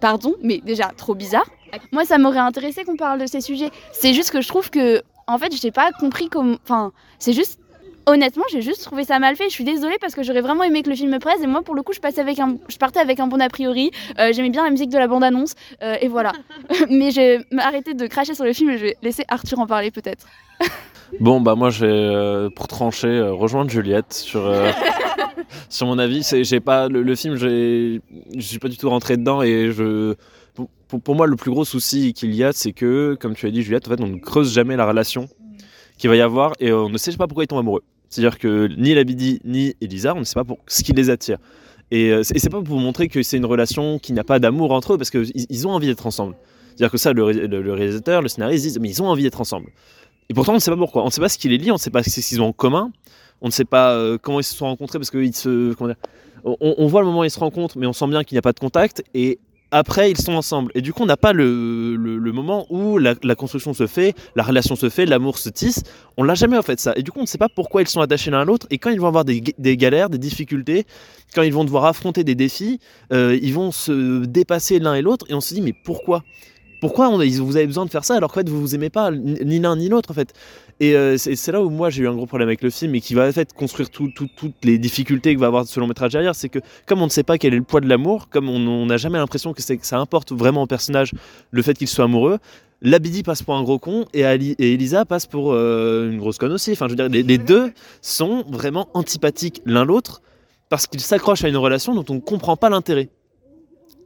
Pardon, 0.00 0.34
mais 0.42 0.58
déjà 0.64 0.90
trop 0.96 1.14
bizarre. 1.14 1.46
Moi, 1.92 2.04
ça 2.04 2.18
m'aurait 2.18 2.38
intéressé 2.38 2.84
qu'on 2.84 2.96
parle 2.96 3.20
de 3.20 3.26
ces 3.26 3.40
sujets. 3.40 3.70
C'est 3.92 4.12
juste 4.12 4.30
que 4.30 4.40
je 4.40 4.48
trouve 4.48 4.70
que, 4.70 5.02
en 5.26 5.38
fait, 5.38 5.54
j'ai 5.60 5.70
pas 5.70 5.92
compris 5.92 6.28
comme. 6.28 6.58
Enfin, 6.64 6.92
c'est 7.18 7.32
juste. 7.32 7.58
Honnêtement, 8.06 8.44
j'ai 8.50 8.62
juste 8.62 8.82
trouvé 8.82 9.04
ça 9.04 9.18
mal 9.18 9.36
fait. 9.36 9.44
Je 9.44 9.50
suis 9.52 9.62
désolée 9.62 9.98
parce 10.00 10.14
que 10.14 10.22
j'aurais 10.22 10.40
vraiment 10.40 10.64
aimé 10.64 10.82
que 10.82 10.88
le 10.88 10.96
film 10.96 11.10
me 11.12 11.18
presse. 11.18 11.40
Et 11.42 11.46
moi, 11.46 11.62
pour 11.62 11.74
le 11.74 11.82
coup, 11.82 11.92
je, 11.92 12.00
passais 12.00 12.20
avec 12.20 12.38
un... 12.40 12.56
je 12.68 12.76
partais 12.78 12.98
avec 12.98 13.20
un 13.20 13.26
bon 13.26 13.40
a 13.40 13.48
priori. 13.48 13.90
Euh, 14.18 14.32
J'aimais 14.32 14.48
bien 14.48 14.64
la 14.64 14.70
musique 14.70 14.88
de 14.88 14.98
la 14.98 15.06
bande-annonce. 15.06 15.52
euh, 15.82 15.96
et 16.00 16.08
voilà. 16.08 16.32
mais 16.90 17.10
je 17.10 17.20
vais 17.20 17.38
m'arrêter 17.52 17.92
de 17.94 18.06
cracher 18.06 18.34
sur 18.34 18.44
le 18.44 18.54
film 18.54 18.70
et 18.70 18.78
je 18.78 18.84
vais 18.86 18.96
laisser 19.02 19.24
Arthur 19.28 19.60
en 19.60 19.66
parler 19.66 19.90
peut-être. 19.90 20.26
Bon, 21.18 21.40
bah 21.40 21.54
moi, 21.56 21.70
j'ai, 21.70 21.86
euh, 21.86 22.50
pour 22.50 22.68
trancher, 22.68 23.08
euh, 23.08 23.32
rejoindre 23.32 23.70
Juliette 23.70 24.12
sur, 24.12 24.46
euh, 24.46 24.70
sur 25.68 25.86
mon 25.86 25.98
avis. 25.98 26.26
J'ai 26.42 26.60
pas, 26.60 26.88
le, 26.88 27.14
film, 27.14 27.36
je 27.36 28.00
suis 28.38 28.58
pas 28.58 28.68
du 28.68 28.76
tout 28.76 28.88
rentré 28.90 29.16
dedans 29.16 29.42
et 29.42 29.72
je, 29.72 30.14
pour, 31.04 31.14
moi, 31.14 31.26
le 31.26 31.36
plus 31.36 31.50
gros 31.50 31.64
souci 31.64 32.12
qu'il 32.12 32.34
y 32.34 32.42
a, 32.44 32.52
c'est 32.52 32.72
que, 32.72 33.16
comme 33.20 33.34
tu 33.34 33.46
as 33.46 33.50
dit, 33.50 33.62
Juliette, 33.62 33.86
en 33.88 33.90
fait, 33.90 34.02
on 34.02 34.08
ne 34.08 34.18
creuse 34.18 34.52
jamais 34.52 34.76
la 34.76 34.86
relation 34.86 35.28
qu'il 35.98 36.10
va 36.10 36.16
y 36.16 36.20
avoir 36.20 36.52
et 36.60 36.72
on 36.72 36.88
ne 36.88 36.98
sait 36.98 37.16
pas 37.16 37.26
pourquoi 37.26 37.44
ils 37.44 37.46
tombent 37.46 37.60
amoureux. 37.60 37.82
C'est-à-dire 38.08 38.38
que 38.38 38.68
ni 38.76 38.94
Labidi 38.94 39.40
ni 39.44 39.74
Elisa, 39.80 40.14
on 40.16 40.20
ne 40.20 40.24
sait 40.24 40.34
pas 40.34 40.44
pour 40.44 40.58
ce 40.66 40.82
qui 40.82 40.92
les 40.92 41.10
attire. 41.10 41.38
Et 41.92 42.10
euh, 42.10 42.20
et 42.34 42.38
c'est 42.38 42.50
pas 42.50 42.62
pour 42.62 42.78
montrer 42.78 43.08
que 43.08 43.22
c'est 43.22 43.36
une 43.36 43.44
relation 43.44 43.98
qui 43.98 44.12
n'a 44.12 44.24
pas 44.24 44.38
d'amour 44.38 44.72
entre 44.72 44.94
eux, 44.94 44.98
parce 44.98 45.10
qu'ils 45.10 45.30
ils 45.34 45.66
ont 45.66 45.70
envie 45.70 45.86
d'être 45.86 46.06
ensemble. 46.06 46.36
C'est-à-dire 46.70 46.90
que 46.90 46.98
ça, 46.98 47.12
le- 47.12 47.32
le 47.46 47.72
réalisateur, 47.72 48.22
le 48.22 48.28
scénariste 48.28 48.64
disent, 48.64 48.78
mais 48.80 48.88
ils 48.88 49.02
ont 49.02 49.06
envie 49.08 49.22
d'être 49.24 49.40
ensemble. 49.40 49.68
Et 50.28 50.34
pourtant, 50.34 50.52
on 50.52 50.56
ne 50.56 50.60
sait 50.60 50.70
pas 50.70 50.76
pourquoi. 50.76 51.02
On 51.02 51.06
ne 51.06 51.10
sait 51.10 51.20
pas 51.20 51.28
ce 51.28 51.36
qui 51.38 51.48
les 51.48 51.58
lie, 51.58 51.70
on 51.70 51.74
ne 51.74 51.78
sait 51.78 51.90
pas 51.90 52.02
ce 52.04 52.20
qu'ils 52.20 52.40
ont 52.40 52.46
en 52.46 52.52
commun, 52.52 52.90
on 53.42 53.46
ne 53.46 53.52
sait 53.52 53.64
pas 53.64 53.92
euh, 53.92 54.18
comment 54.20 54.40
ils 54.40 54.44
se 54.44 54.54
sont 54.54 54.66
rencontrés, 54.66 54.98
parce 54.98 55.10
qu'ils 55.10 55.34
se. 55.34 55.74
Comment 55.74 55.94
on, 56.44 56.86
voit 56.86 57.00
le 57.02 57.06
moment 57.06 57.20
où 57.20 57.24
ils 57.24 57.30
se 57.30 57.38
rencontrent, 57.38 57.76
mais 57.76 57.86
on 57.86 57.92
sent 57.92 58.06
bien 58.08 58.24
qu'il 58.24 58.34
n'y 58.34 58.38
a 58.38 58.42
pas 58.42 58.52
de 58.52 58.60
contact, 58.60 59.04
et 59.14 59.38
après, 59.72 60.10
ils 60.10 60.16
sont 60.16 60.32
ensemble. 60.32 60.72
Et 60.74 60.80
du 60.80 60.92
coup, 60.92 61.02
on 61.04 61.06
n'a 61.06 61.16
pas 61.16 61.32
le, 61.32 61.96
moment 62.32 62.66
où 62.70 62.98
la, 62.98 63.14
construction 63.36 63.72
se 63.72 63.86
fait, 63.86 64.14
la 64.34 64.42
relation 64.42 64.74
se 64.74 64.88
fait, 64.88 65.06
l'amour 65.06 65.38
se 65.38 65.48
tisse. 65.48 65.82
On 66.16 66.24
l'a 66.24 66.34
jamais 66.34 66.58
en 66.58 66.62
fait 66.62 66.80
ça. 66.80 66.92
Et 66.96 67.02
du 67.02 67.12
coup, 67.12 67.20
on 67.20 67.22
ne 67.22 67.28
sait 67.28 67.38
pas 67.38 67.48
pourquoi 67.48 67.82
ils 67.82 67.88
sont 67.88 68.00
attachés 68.00 68.30
l'un 68.30 68.40
à 68.40 68.44
l'autre. 68.44 68.66
Et 68.70 68.78
quand 68.78 68.90
ils 68.90 69.00
vont 69.00 69.06
avoir 69.06 69.24
des, 69.24 69.42
des 69.58 69.76
galères, 69.76 70.10
des 70.10 70.18
difficultés, 70.18 70.86
quand 71.34 71.42
ils 71.42 71.52
vont 71.52 71.64
devoir 71.64 71.84
affronter 71.84 72.24
des 72.24 72.34
défis, 72.34 72.80
euh, 73.12 73.38
ils 73.40 73.54
vont 73.54 73.70
se 73.70 74.24
dépasser 74.24 74.80
l'un 74.80 74.94
et 74.94 75.02
l'autre. 75.02 75.26
Et 75.28 75.34
on 75.34 75.40
se 75.40 75.54
dit, 75.54 75.60
mais 75.60 75.74
pourquoi? 75.84 76.24
Pourquoi 76.80 77.08
on, 77.08 77.18
vous 77.18 77.56
avez 77.56 77.66
besoin 77.66 77.84
de 77.84 77.90
faire 77.90 78.04
ça 78.04 78.14
alors 78.14 78.32
qu'en 78.32 78.40
fait 78.40 78.48
vous 78.48 78.60
vous 78.60 78.74
aimez 78.74 78.90
pas 78.90 79.10
ni 79.10 79.58
l'un 79.58 79.76
ni 79.76 79.88
l'autre 79.88 80.10
en 80.10 80.14
fait 80.14 80.32
et 80.80 80.94
euh, 80.94 81.16
c'est 81.18 81.52
là 81.52 81.62
où 81.62 81.70
moi 81.70 81.90
j'ai 81.90 82.02
eu 82.02 82.08
un 82.08 82.14
gros 82.14 82.26
problème 82.26 82.48
avec 82.48 82.62
le 82.62 82.70
film 82.70 82.94
et 82.94 83.00
qui 83.00 83.14
va 83.14 83.28
en 83.28 83.32
fait 83.32 83.52
construire 83.52 83.90
toutes 83.90 84.64
les 84.64 84.78
difficultés 84.78 85.34
que 85.34 85.40
va 85.40 85.46
avoir 85.46 85.66
ce 85.66 85.78
long 85.78 85.86
métrage 85.86 86.12
derrière 86.12 86.34
c'est 86.34 86.48
que 86.48 86.58
comme 86.86 87.02
on 87.02 87.06
ne 87.06 87.10
sait 87.10 87.22
pas 87.22 87.38
quel 87.38 87.54
est 87.54 87.58
le 87.58 87.62
poids 87.62 87.80
de 87.80 87.88
l'amour 87.88 88.28
comme 88.28 88.48
on 88.48 88.86
n'a 88.86 88.96
jamais 88.96 89.18
l'impression 89.18 89.52
que, 89.52 89.62
ça 89.62 89.98
importe 89.98 90.32
vraiment 90.32 90.62
au 90.62 90.66
personnage 90.66 91.12
le 91.50 91.62
fait 91.62 91.74
qu'il 91.74 91.88
soit 91.88 92.04
amoureux 92.04 92.38
Labidi 92.82 93.22
passe 93.22 93.42
pour 93.42 93.54
un 93.56 93.62
gros 93.62 93.78
con 93.78 94.06
et, 94.14 94.24
Ali, 94.24 94.54
et 94.58 94.72
Elisa 94.72 95.04
passe 95.04 95.26
pour 95.26 95.52
euh, 95.52 96.10
une 96.10 96.18
grosse 96.18 96.38
conne 96.38 96.52
aussi. 96.52 96.72
Enfin, 96.72 96.86
je 96.86 96.92
veux 96.92 96.96
dire, 96.96 97.08
les, 97.08 97.38
deux 97.38 97.72
sont 98.00 98.42
vraiment 98.48 98.88
antipathiques 98.94 99.60
l'un 99.66 99.84
l'autre 99.84 100.22
parce 100.70 100.86
qu'ils 100.86 101.00
s'accrochent 101.00 101.44
à 101.44 101.48
une 101.48 101.58
relation 101.58 101.94
dont 101.94 102.04
on 102.08 102.14
ne 102.14 102.20
comprend 102.20 102.56
pas 102.56 102.70
l'intérêt. 102.70 103.10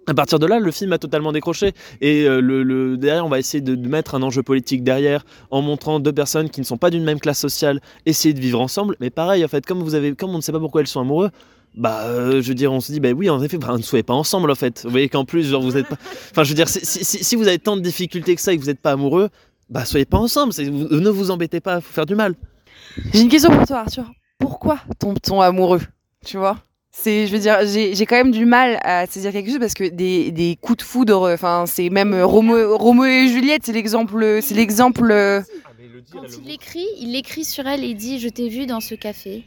À 0.06 0.14
partir 0.14 0.38
de 0.38 0.46
là, 0.46 0.58
le 0.58 0.70
film 0.70 0.92
a 0.92 0.98
totalement 0.98 1.32
décroché. 1.32 1.72
Et 2.00 2.24
euh, 2.24 2.40
le, 2.40 2.96
derrière, 2.96 3.24
on 3.24 3.28
va 3.28 3.38
essayer 3.38 3.60
de, 3.60 3.74
mettre 3.88 4.14
un 4.14 4.22
enjeu 4.22 4.42
politique 4.42 4.84
derrière, 4.84 5.24
en 5.50 5.62
montrant 5.62 6.00
deux 6.00 6.12
personnes 6.12 6.50
qui 6.50 6.60
ne 6.60 6.66
sont 6.66 6.76
pas 6.76 6.90
d'une 6.90 7.04
même 7.04 7.20
classe 7.20 7.38
sociale, 7.38 7.80
essayer 8.06 8.34
de 8.34 8.40
vivre 8.40 8.60
ensemble. 8.60 8.96
Mais 9.00 9.10
pareil, 9.10 9.44
en 9.44 9.48
fait, 9.48 9.64
comme 9.64 9.82
vous 9.82 9.94
avez, 9.94 10.14
comme 10.14 10.30
on 10.30 10.36
ne 10.36 10.42
sait 10.42 10.52
pas 10.52 10.60
pourquoi 10.60 10.82
elles 10.82 10.86
sont 10.86 11.00
amoureux, 11.00 11.30
bah, 11.74 12.02
euh, 12.04 12.42
je 12.42 12.48
veux 12.48 12.54
dire, 12.54 12.72
on 12.72 12.80
se 12.80 12.92
dit, 12.92 13.00
bah 13.00 13.10
oui, 13.12 13.28
en 13.30 13.42
effet, 13.42 13.58
bah, 13.58 13.74
ne 13.76 13.82
soyez 13.82 14.02
pas 14.02 14.14
ensemble, 14.14 14.50
en 14.50 14.54
fait. 14.54 14.82
Vous 14.84 14.90
voyez 14.90 15.08
qu'en 15.08 15.24
plus, 15.24 15.48
genre, 15.48 15.62
vous 15.62 15.76
êtes 15.76 15.88
pas. 15.88 15.96
Enfin, 16.30 16.44
je 16.44 16.50
veux 16.50 16.54
dire, 16.54 16.68
si, 16.68 17.36
vous 17.36 17.48
avez 17.48 17.58
tant 17.58 17.76
de 17.76 17.82
difficultés 17.82 18.34
que 18.34 18.40
ça 18.40 18.52
et 18.52 18.56
que 18.56 18.62
vous 18.62 18.68
n'êtes 18.68 18.80
pas 18.80 18.92
amoureux, 18.92 19.28
bah, 19.70 19.84
soyez 19.84 20.04
pas 20.04 20.18
ensemble. 20.18 20.52
ne 20.58 21.10
vous 21.10 21.30
embêtez 21.30 21.60
pas, 21.60 21.80
faut 21.80 21.92
faire 21.92 22.06
du 22.06 22.14
mal. 22.14 22.34
J'ai 23.12 23.22
une 23.22 23.28
question 23.28 23.50
pour 23.50 23.66
toi, 23.66 23.78
Arthur. 23.78 24.04
Pourquoi 24.38 24.78
tombe-t-on 24.98 25.40
amoureux? 25.40 25.80
Tu 26.24 26.36
vois? 26.36 26.58
C'est, 26.96 27.26
je 27.26 27.32
veux 27.32 27.40
dire, 27.40 27.58
j'ai 27.66 28.06
quand 28.06 28.16
même 28.16 28.30
du 28.30 28.46
mal 28.46 28.78
à 28.82 29.06
saisir 29.06 29.32
quelque 29.32 29.50
chose 29.50 29.58
parce 29.58 29.74
que 29.74 29.84
des, 29.84 30.30
des 30.30 30.56
coups 30.60 30.78
de 30.78 30.82
foudre, 30.84 31.32
enfin, 31.32 31.64
c'est 31.66 31.90
même 31.90 32.14
Romo, 32.22 32.78
Romo 32.78 33.04
et 33.04 33.26
Juliette, 33.26 33.62
c'est 33.66 33.72
l'exemple, 33.72 34.38
c'est 34.40 34.54
l'exemple. 34.54 35.10
Euh, 35.10 35.42
Quand 36.12 36.22
il 36.38 36.46
l'écrit, 36.46 36.86
il 37.00 37.10
l'écrit 37.12 37.44
sur 37.44 37.66
elle 37.66 37.82
et 37.82 37.94
dit 37.94 38.20
Je 38.20 38.28
t'ai 38.28 38.48
vu 38.48 38.66
dans 38.66 38.80
ce 38.80 38.94
café, 38.94 39.44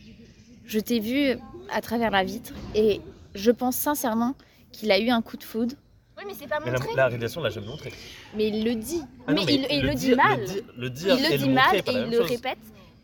je 0.65 0.77
t'ai 0.77 0.99
vu 0.99 1.37
à 1.71 1.79
travers 1.79 2.11
la 2.11 2.25
vitre, 2.25 2.51
et 2.75 2.99
je 3.33 3.51
pense 3.51 3.77
sincèrement 3.77 4.35
qu'il 4.73 4.91
a 4.91 4.99
eu 4.99 5.09
un 5.09 5.21
coup 5.21 5.37
de 5.37 5.43
foudre. 5.43 5.73
Oui, 6.17 6.23
mais 6.27 6.33
c'est 6.37 6.47
pas 6.47 6.59
montré. 6.59 6.95
La, 6.95 7.07
réalisation 7.07 7.41
l'a 7.41 7.49
jamais 7.49 7.67
montré. 7.67 7.93
Mais 8.35 8.49
il 8.49 8.65
le 8.65 8.75
dit. 8.75 9.03
Ah 9.25 9.31
mais, 9.33 9.43
il, 9.47 9.83
le, 9.83 9.93
dit 9.93 10.15
mal. 10.15 10.41
Le, 10.77 10.87
il 10.87 11.31
le 11.31 11.37
dit 11.37 11.49
mal 11.49 11.75
et 11.75 11.83
il 11.87 12.09
le 12.09 12.21
répète. 12.21 12.57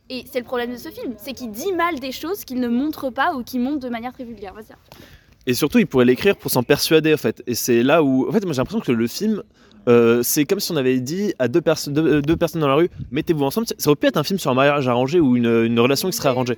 Et 0.10 0.26
c'est 0.32 0.40
le 0.40 0.46
problème 0.46 0.72
de 0.72 0.78
ce 0.78 0.90
film, 0.90 1.14
c'est 1.18 1.34
qu'il 1.34 1.52
dit 1.52 1.72
mal 1.74 2.00
des 2.00 2.12
choses 2.12 2.44
qu'il 2.44 2.60
ne 2.60 2.68
montre 2.68 3.10
pas 3.10 3.34
ou 3.34 3.44
qu'il 3.44 3.62
montre 3.62 3.80
de 3.80 3.90
manière 3.90 4.14
très 4.14 4.26
vulgaire. 4.26 4.54
Et 5.46 5.54
surtout, 5.54 5.80
il 5.80 5.88
pourrait 5.88 6.06
l'écrire 6.06 6.36
pour 6.36 6.52
s'en 6.52 6.64
persuader, 6.64 7.14
en 7.14 7.18
fait. 7.18 7.42
Et 7.48 7.56
c'est 7.56 7.84
là 7.84 8.04
où, 8.04 8.28
en 8.28 8.32
fait, 8.32 8.44
moi 8.44 8.54
j'ai 8.54 8.58
l'impression 8.58 8.82
que 8.82 8.92
le 8.92 9.08
film, 9.08 9.44
euh, 9.88 10.22
c'est 10.24 10.46
comme 10.46 10.60
si 10.60 10.72
on 10.72 10.78
avait 10.78 11.00
dit 11.00 11.34
à 11.40 11.48
deux, 11.48 11.62
deux, 11.88 12.22
deux 12.22 12.38
personnes 12.38 12.62
dans 12.62 12.68
la 12.68 12.76
rue, 12.76 12.90
mettez-vous 13.12 13.44
ensemble. 13.44 13.68
Ça 13.78 13.90
aurait 13.90 13.96
pu 13.96 14.08
être 14.08 14.18
un 14.18 14.24
film 14.24 14.40
sur 14.40 14.52
un 14.52 14.56
mariage 14.56 14.88
arrangé 14.88 15.20
ou 15.20 15.36
une, 15.36 15.66
une 15.66 15.80
relation 15.80 16.10
qui 16.10 16.18
serait 16.18 16.30
arrangée. 16.30 16.58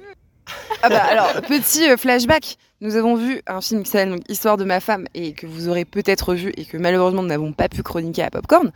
Ah 0.83 0.89
bah 0.89 1.03
alors, 1.03 1.31
petit 1.47 1.89
euh, 1.89 1.97
flashback, 1.97 2.57
nous 2.81 2.95
avons 2.95 3.15
vu 3.15 3.41
un 3.47 3.61
film 3.61 3.83
qui 3.83 3.89
s'appelle 3.89 4.19
Histoire 4.29 4.57
de 4.57 4.63
ma 4.63 4.79
femme 4.79 5.05
et 5.13 5.33
que 5.33 5.47
vous 5.47 5.69
aurez 5.69 5.85
peut-être 5.85 6.35
vu 6.35 6.51
et 6.57 6.65
que 6.65 6.77
malheureusement 6.77 7.23
nous 7.23 7.29
n'avons 7.29 7.53
pas 7.53 7.69
pu 7.69 7.81
chroniquer 7.81 8.23
à 8.23 8.29
Popcorn. 8.29 8.71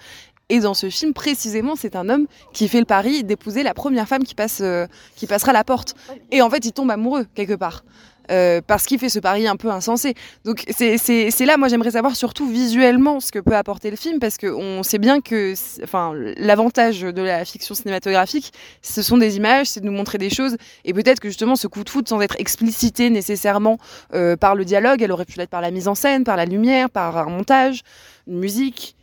Et 0.50 0.60
dans 0.60 0.74
ce 0.74 0.90
film, 0.90 1.14
précisément, 1.14 1.76
c'est 1.76 1.96
un 1.96 2.10
homme 2.10 2.26
qui 2.54 2.68
fait 2.68 2.80
le 2.80 2.86
pari 2.86 3.24
d'épouser 3.24 3.62
la 3.64 3.76
première 3.76 4.08
femme 4.08 4.24
qui, 4.24 4.34
passe, 4.34 4.60
euh, 4.62 4.88
qui 5.16 5.28
passera 5.28 5.54
la 5.54 5.64
porte. 5.64 5.96
Et 6.32 6.42
en 6.42 6.50
fait, 6.50 6.66
il 6.66 6.72
tombe 6.72 6.90
amoureux, 6.90 7.28
quelque 7.36 7.54
part. 7.54 7.84
Euh, 8.32 8.62
parce 8.66 8.86
qu'il 8.86 9.00
fait 9.00 9.10
ce 9.10 9.20
pari 9.20 9.48
un 9.48 9.56
peu 9.56 9.72
insensé. 9.72 10.14
Donc 10.46 10.64
c'est 10.70 11.46
là, 11.46 11.58
moi 11.58 11.68
j'aimerais 11.68 11.92
savoir 11.92 12.16
surtout 12.16 12.48
visuellement 12.48 13.20
ce 13.20 13.32
que 13.32 13.40
peut 13.40 13.56
apporter 13.56 13.90
le 13.90 13.96
film, 13.96 14.20
parce 14.20 14.38
qu'on 14.38 14.84
sait 14.84 15.00
bien 15.00 15.20
que 15.20 15.54
enfin, 15.84 16.14
l'avantage 16.38 17.02
de 17.02 17.22
la 17.24 17.44
fiction 17.44 17.74
cinématographique, 17.74 18.54
ce 18.84 19.02
sont 19.02 19.18
des 19.18 19.38
images, 19.38 19.68
c'est 19.68 19.80
de 19.80 19.86
nous 19.86 19.92
montrer 19.92 20.20
des 20.20 20.30
choses, 20.30 20.58
et 20.86 20.94
peut-être 20.94 21.20
que 21.20 21.30
justement 21.30 21.56
ce 21.56 21.66
coup 21.68 21.84
de 21.84 21.90
foot, 21.90 22.08
sans 22.08 22.22
être 22.22 22.36
explicité 22.38 23.10
nécessairement 23.10 23.80
euh, 24.14 24.36
par 24.36 24.54
le 24.54 24.64
dialogue, 24.64 25.02
elle 25.02 25.12
aurait 25.12 25.26
pu 25.26 25.40
l'être 25.40 25.50
par 25.50 25.62
la 25.62 25.72
mise 25.72 25.88
en 25.88 25.96
scène, 25.96 26.24
par 26.24 26.38
la 26.38 26.46
lumière, 26.46 26.92
par 26.92 27.18
un 27.18 27.30
montage, 27.32 27.82
une 28.28 28.38
musique. 28.38 28.96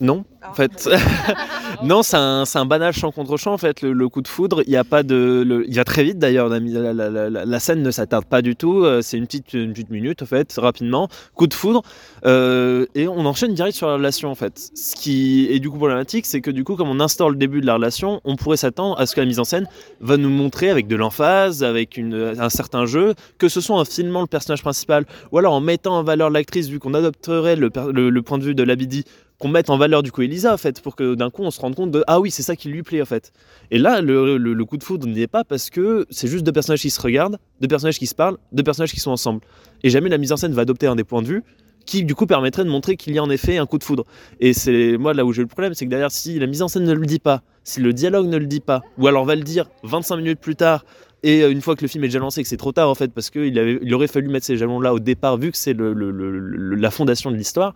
Non, 0.00 0.24
en 0.42 0.48
ah. 0.50 0.54
fait. 0.54 0.88
non, 1.84 2.02
c'est 2.02 2.16
un, 2.16 2.44
un, 2.52 2.66
banal 2.66 2.92
champ 2.92 3.12
contre 3.12 3.36
champ, 3.36 3.52
en 3.52 3.58
fait, 3.58 3.82
le, 3.82 4.08
coup 4.08 4.22
de 4.22 4.28
foudre. 4.28 4.62
Il 4.66 4.72
y 4.72 4.76
a 4.76 4.84
pas 4.84 5.02
de. 5.02 5.44
Le, 5.46 5.68
il 5.68 5.76
va 5.76 5.84
très 5.84 6.04
vite 6.04 6.18
d'ailleurs. 6.18 6.48
La, 6.48 6.58
la, 6.60 7.28
la, 7.28 7.60
scène 7.60 7.82
ne 7.82 7.90
s'attarde 7.90 8.24
pas 8.24 8.42
du 8.42 8.56
tout. 8.56 8.84
Euh, 8.84 9.02
c'est 9.02 9.16
une 9.16 9.26
petite, 9.26 9.54
une 9.54 9.72
petite 9.72 9.90
minute, 9.90 10.22
en 10.22 10.26
fait, 10.26 10.52
rapidement. 10.58 11.08
Coup 11.34 11.46
de 11.46 11.54
foudre. 11.54 11.82
Euh, 12.26 12.86
et 12.94 13.06
on 13.06 13.24
enchaîne 13.24 13.54
direct 13.54 13.76
sur 13.76 13.86
la 13.86 13.94
relation, 13.94 14.30
en 14.30 14.34
fait. 14.34 14.70
Ce 14.74 14.94
qui 14.96 15.46
est 15.50 15.60
du 15.60 15.70
coup 15.70 15.78
problématique, 15.78 16.26
c'est 16.26 16.40
que 16.40 16.50
du 16.50 16.64
coup, 16.64 16.76
comme 16.76 16.88
on 16.88 17.00
instaure 17.00 17.30
le 17.30 17.36
début 17.36 17.60
de 17.60 17.66
la 17.66 17.74
relation, 17.74 18.20
on 18.24 18.36
pourrait 18.36 18.56
s'attendre 18.56 18.98
à 18.98 19.06
ce 19.06 19.14
que 19.14 19.20
la 19.20 19.26
mise 19.26 19.38
en 19.38 19.44
scène 19.44 19.68
va 20.00 20.16
nous 20.16 20.30
montrer 20.30 20.70
avec 20.70 20.88
de 20.88 20.96
l'emphase, 20.96 21.62
avec 21.62 21.96
une, 21.96 22.34
un 22.38 22.50
certain 22.50 22.86
jeu, 22.86 23.14
que 23.38 23.48
ce 23.48 23.60
soit 23.60 23.78
en 23.78 23.84
filmant 23.84 24.22
le 24.22 24.26
personnage 24.26 24.62
principal 24.62 25.04
ou 25.32 25.38
alors 25.38 25.52
en 25.52 25.60
mettant 25.60 25.98
en 25.98 26.02
valeur 26.02 26.30
l'actrice, 26.30 26.68
vu 26.68 26.78
qu'on 26.78 26.94
adopterait 26.94 27.56
le, 27.56 27.70
le, 27.92 28.22
point 28.22 28.38
de 28.38 28.44
vue 28.44 28.54
de 28.54 28.62
l'Abidi 28.62 29.04
qu'on 29.38 29.48
mette 29.48 29.70
en 29.70 29.76
valeur 29.76 30.02
du 30.02 30.12
coup 30.12 30.22
Elisa 30.22 30.54
en 30.54 30.56
fait 30.56 30.80
pour 30.80 30.96
que 30.96 31.14
d'un 31.14 31.30
coup 31.30 31.42
on 31.42 31.50
se 31.50 31.60
rende 31.60 31.74
compte 31.74 31.90
de 31.90 32.04
ah 32.06 32.20
oui 32.20 32.30
c'est 32.30 32.42
ça 32.42 32.56
qui 32.56 32.68
lui 32.68 32.82
plaît 32.82 33.02
en 33.02 33.06
fait. 33.06 33.32
Et 33.70 33.78
là 33.78 34.00
le, 34.00 34.64
coup 34.64 34.76
de 34.76 34.84
foudre 34.84 35.06
n'y 35.06 35.22
est 35.22 35.26
pas 35.26 35.44
parce 35.44 35.70
que 35.70 36.06
c'est 36.10 36.28
juste 36.28 36.44
deux 36.44 36.52
personnages 36.52 36.80
qui 36.80 36.90
se 36.90 37.00
regardent 37.00 37.38
deux 37.60 37.68
personnages 37.68 37.98
qui 37.98 38.06
se 38.06 38.14
parlent 38.14 38.38
deux 38.52 38.62
personnages 38.62 38.92
qui 38.92 39.00
sont 39.00 39.10
ensemble. 39.10 39.40
Et 39.82 39.90
jamais 39.90 40.08
la 40.08 40.18
mise 40.18 40.32
en 40.32 40.36
scène 40.36 40.52
va 40.52 40.62
adopter 40.62 40.86
un 40.86 40.96
des 40.96 41.04
points 41.04 41.22
de 41.22 41.26
vue 41.26 41.42
qui 41.84 42.04
du 42.04 42.14
coup 42.14 42.26
permettrait 42.26 42.64
de 42.64 42.70
montrer 42.70 42.96
qu'il 42.96 43.14
y 43.14 43.18
a 43.18 43.22
en 43.22 43.28
effet 43.28 43.58
un 43.58 43.66
coup 43.66 43.78
de 43.78 43.84
foudre. 43.84 44.04
Et 44.40 44.52
c'est 44.52 44.96
moi 44.96 45.14
là 45.14 45.24
où 45.24 45.32
j'ai 45.32 45.42
le 45.42 45.48
problème 45.48 45.74
c'est 45.74 45.84
que 45.84 45.90
derrière 45.90 46.10
si 46.10 46.38
la 46.38 46.46
mise 46.46 46.62
en 46.62 46.68
scène 46.68 46.84
ne 46.84 46.94
le 46.94 47.06
dit 47.06 47.18
pas 47.18 47.42
si 47.64 47.80
le 47.80 47.92
dialogue 47.92 48.26
ne 48.26 48.36
le 48.36 48.46
dit 48.46 48.60
pas 48.60 48.82
ou 48.98 49.06
alors 49.06 49.24
va 49.24 49.34
le 49.34 49.42
dire 49.42 49.68
25 49.82 50.16
minutes 50.16 50.40
plus 50.40 50.56
tard 50.56 50.84
et 51.24 51.42
euh, 51.42 51.50
une 51.50 51.62
fois 51.62 51.74
que 51.74 51.80
le 51.80 51.88
film 51.88 52.04
est 52.04 52.08
déjà 52.08 52.18
lancé, 52.18 52.42
que 52.42 52.48
c'est 52.48 52.58
trop 52.58 52.72
tard 52.72 52.90
en 52.90 52.94
fait, 52.94 53.08
parce 53.12 53.30
qu'il 53.30 53.56
il 53.82 53.94
aurait 53.94 54.08
fallu 54.08 54.28
mettre 54.28 54.44
ces 54.44 54.58
jalons-là 54.58 54.92
au 54.92 55.00
départ, 55.00 55.38
vu 55.38 55.50
que 55.50 55.56
c'est 55.56 55.74
la 55.74 56.90
fondation 56.90 57.30
de 57.30 57.36
l'histoire, 57.36 57.74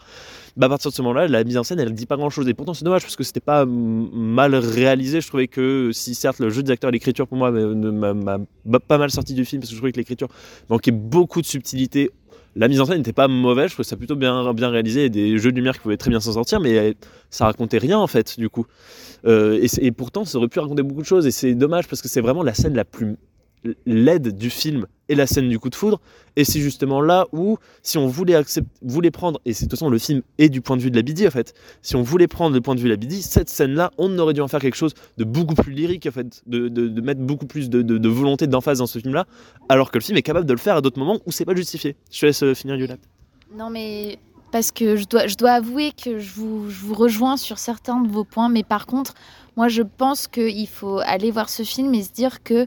bah 0.58 0.66
à 0.66 0.68
partir 0.68 0.90
de 0.90 0.94
ce 0.94 1.00
moment-là, 1.00 1.28
la 1.28 1.42
mise 1.44 1.56
en 1.56 1.64
scène, 1.64 1.80
elle 1.80 1.92
dit 1.94 2.04
pas 2.04 2.16
grand-chose. 2.16 2.46
Et 2.48 2.54
pourtant, 2.54 2.74
c'est 2.74 2.84
dommage 2.84 3.02
parce 3.02 3.16
que 3.16 3.24
c'était 3.24 3.40
pas 3.40 3.64
mal 3.64 4.54
réalisé. 4.54 5.22
Je 5.22 5.28
trouvais 5.28 5.48
que, 5.48 5.90
si 5.92 6.14
certes 6.14 6.40
le 6.40 6.50
jeu 6.50 6.62
des 6.62 6.70
acteurs 6.70 6.90
l'écriture 6.90 7.26
pour 7.26 7.38
moi 7.38 7.50
m'a 7.50 8.78
pas 8.80 8.98
mal 8.98 9.11
sorti 9.11 9.32
du 9.32 9.46
film 9.46 9.61
parce 9.61 9.70
que 9.70 9.74
je 9.74 9.80
trouvais 9.80 9.92
que 9.92 9.98
l'écriture 9.98 10.28
manquait 10.68 10.90
beaucoup 10.90 11.40
de 11.40 11.46
subtilité. 11.46 12.11
La 12.54 12.68
mise 12.68 12.80
en 12.80 12.87
scène 12.87 12.98
n'était 12.98 13.12
pas 13.12 13.28
mauvaise, 13.28 13.68
je 13.68 13.74
trouvais 13.74 13.88
ça 13.88 13.96
plutôt 13.96 14.16
bien, 14.16 14.52
bien 14.52 14.68
réalisé, 14.68 15.04
et 15.04 15.11
des 15.11 15.38
jeux 15.38 15.52
de 15.52 15.56
lumière 15.56 15.74
qui 15.74 15.80
pouvaient 15.80 15.96
très 15.96 16.11
bien 16.11 16.18
s'en 16.18 16.32
sortir, 16.32 16.61
mais 16.61 16.96
ça 17.30 17.44
racontait 17.44 17.78
rien 17.78 17.98
en 17.98 18.08
fait, 18.08 18.38
du 18.38 18.48
coup. 18.48 18.66
Euh, 19.26 19.64
et, 19.80 19.92
pourtant, 19.92 20.24
ça 20.24 20.38
aurait 20.38 20.48
pu 20.48 20.58
raconter 20.58 20.82
beaucoup 20.82 21.02
de 21.02 21.06
choses, 21.06 21.26
et 21.26 21.30
c'est 21.30 21.54
dommage 21.54 21.87
parce 21.87 22.02
que 22.02 22.08
c'est 22.08 22.20
vraiment 22.20 22.42
la 22.42 22.54
scène 22.54 22.74
la 22.74 22.84
plus 22.84 23.16
l'aide 23.86 24.36
du 24.36 24.50
film 24.50 24.86
et 25.08 25.14
la 25.14 25.26
scène 25.26 25.48
du 25.48 25.58
coup 25.58 25.70
de 25.70 25.74
foudre. 25.74 26.00
Et 26.36 26.44
c'est 26.44 26.60
justement 26.60 27.00
là 27.00 27.26
où, 27.32 27.56
si 27.82 27.98
on 27.98 28.06
voulait, 28.06 28.34
accepter, 28.34 28.70
voulait 28.82 29.10
prendre, 29.10 29.40
et 29.44 29.52
de 29.52 29.58
toute 29.58 29.70
façon 29.70 29.88
le 29.88 29.98
film 29.98 30.22
est 30.38 30.48
du 30.48 30.60
point 30.60 30.76
de 30.76 30.82
vue 30.82 30.90
de 30.90 30.96
la 30.96 31.02
Bidi 31.02 31.26
en 31.26 31.30
fait, 31.30 31.54
si 31.82 31.96
on 31.96 32.02
voulait 32.02 32.28
prendre 32.28 32.54
le 32.54 32.60
point 32.60 32.74
de 32.74 32.80
vue 32.80 32.88
de 32.88 32.92
la 32.92 32.96
Bidi, 32.96 33.22
cette 33.22 33.48
scène-là, 33.48 33.90
on 33.98 34.18
aurait 34.18 34.34
dû 34.34 34.40
en 34.40 34.48
faire 34.48 34.60
quelque 34.60 34.76
chose 34.76 34.94
de 35.16 35.24
beaucoup 35.24 35.54
plus 35.54 35.72
lyrique 35.72 36.06
en 36.06 36.12
fait, 36.12 36.42
de, 36.46 36.68
de, 36.68 37.00
mettre 37.00 37.20
beaucoup 37.20 37.46
plus 37.46 37.70
de, 37.70 37.82
de 37.82 38.08
volonté, 38.08 38.46
d'emphase 38.46 38.78
dans 38.78 38.86
ce 38.86 38.98
film-là, 38.98 39.26
alors 39.68 39.90
que 39.90 39.98
le 39.98 40.02
film 40.02 40.18
est 40.18 40.22
capable 40.22 40.46
de 40.46 40.52
le 40.52 40.58
faire 40.58 40.76
à 40.76 40.80
d'autres 40.80 40.98
moments 40.98 41.18
où 41.26 41.32
c'est 41.32 41.44
pas 41.44 41.54
justifié. 41.54 41.96
Je 42.10 42.20
te 42.20 42.26
laisse 42.26 42.42
euh, 42.42 42.54
finir 42.54 42.76
Yolande. 42.76 42.98
Non 43.56 43.70
mais 43.70 44.18
parce 44.52 44.70
que 44.70 44.96
je 44.96 45.06
dois, 45.06 45.26
je 45.26 45.36
dois 45.36 45.52
avouer 45.52 45.92
que 45.92 46.18
je 46.18 46.32
vous, 46.32 46.70
je 46.70 46.80
vous 46.80 46.94
rejoins 46.94 47.36
sur 47.36 47.58
certains 47.58 48.00
de 48.00 48.08
vos 48.08 48.24
points, 48.24 48.48
mais 48.48 48.62
par 48.62 48.86
contre, 48.86 49.14
moi 49.56 49.68
je 49.68 49.82
pense 49.82 50.28
qu'il 50.28 50.68
faut 50.68 51.00
aller 51.00 51.30
voir 51.30 51.48
ce 51.48 51.62
film 51.62 51.94
et 51.94 52.02
se 52.02 52.12
dire 52.12 52.42
que 52.42 52.66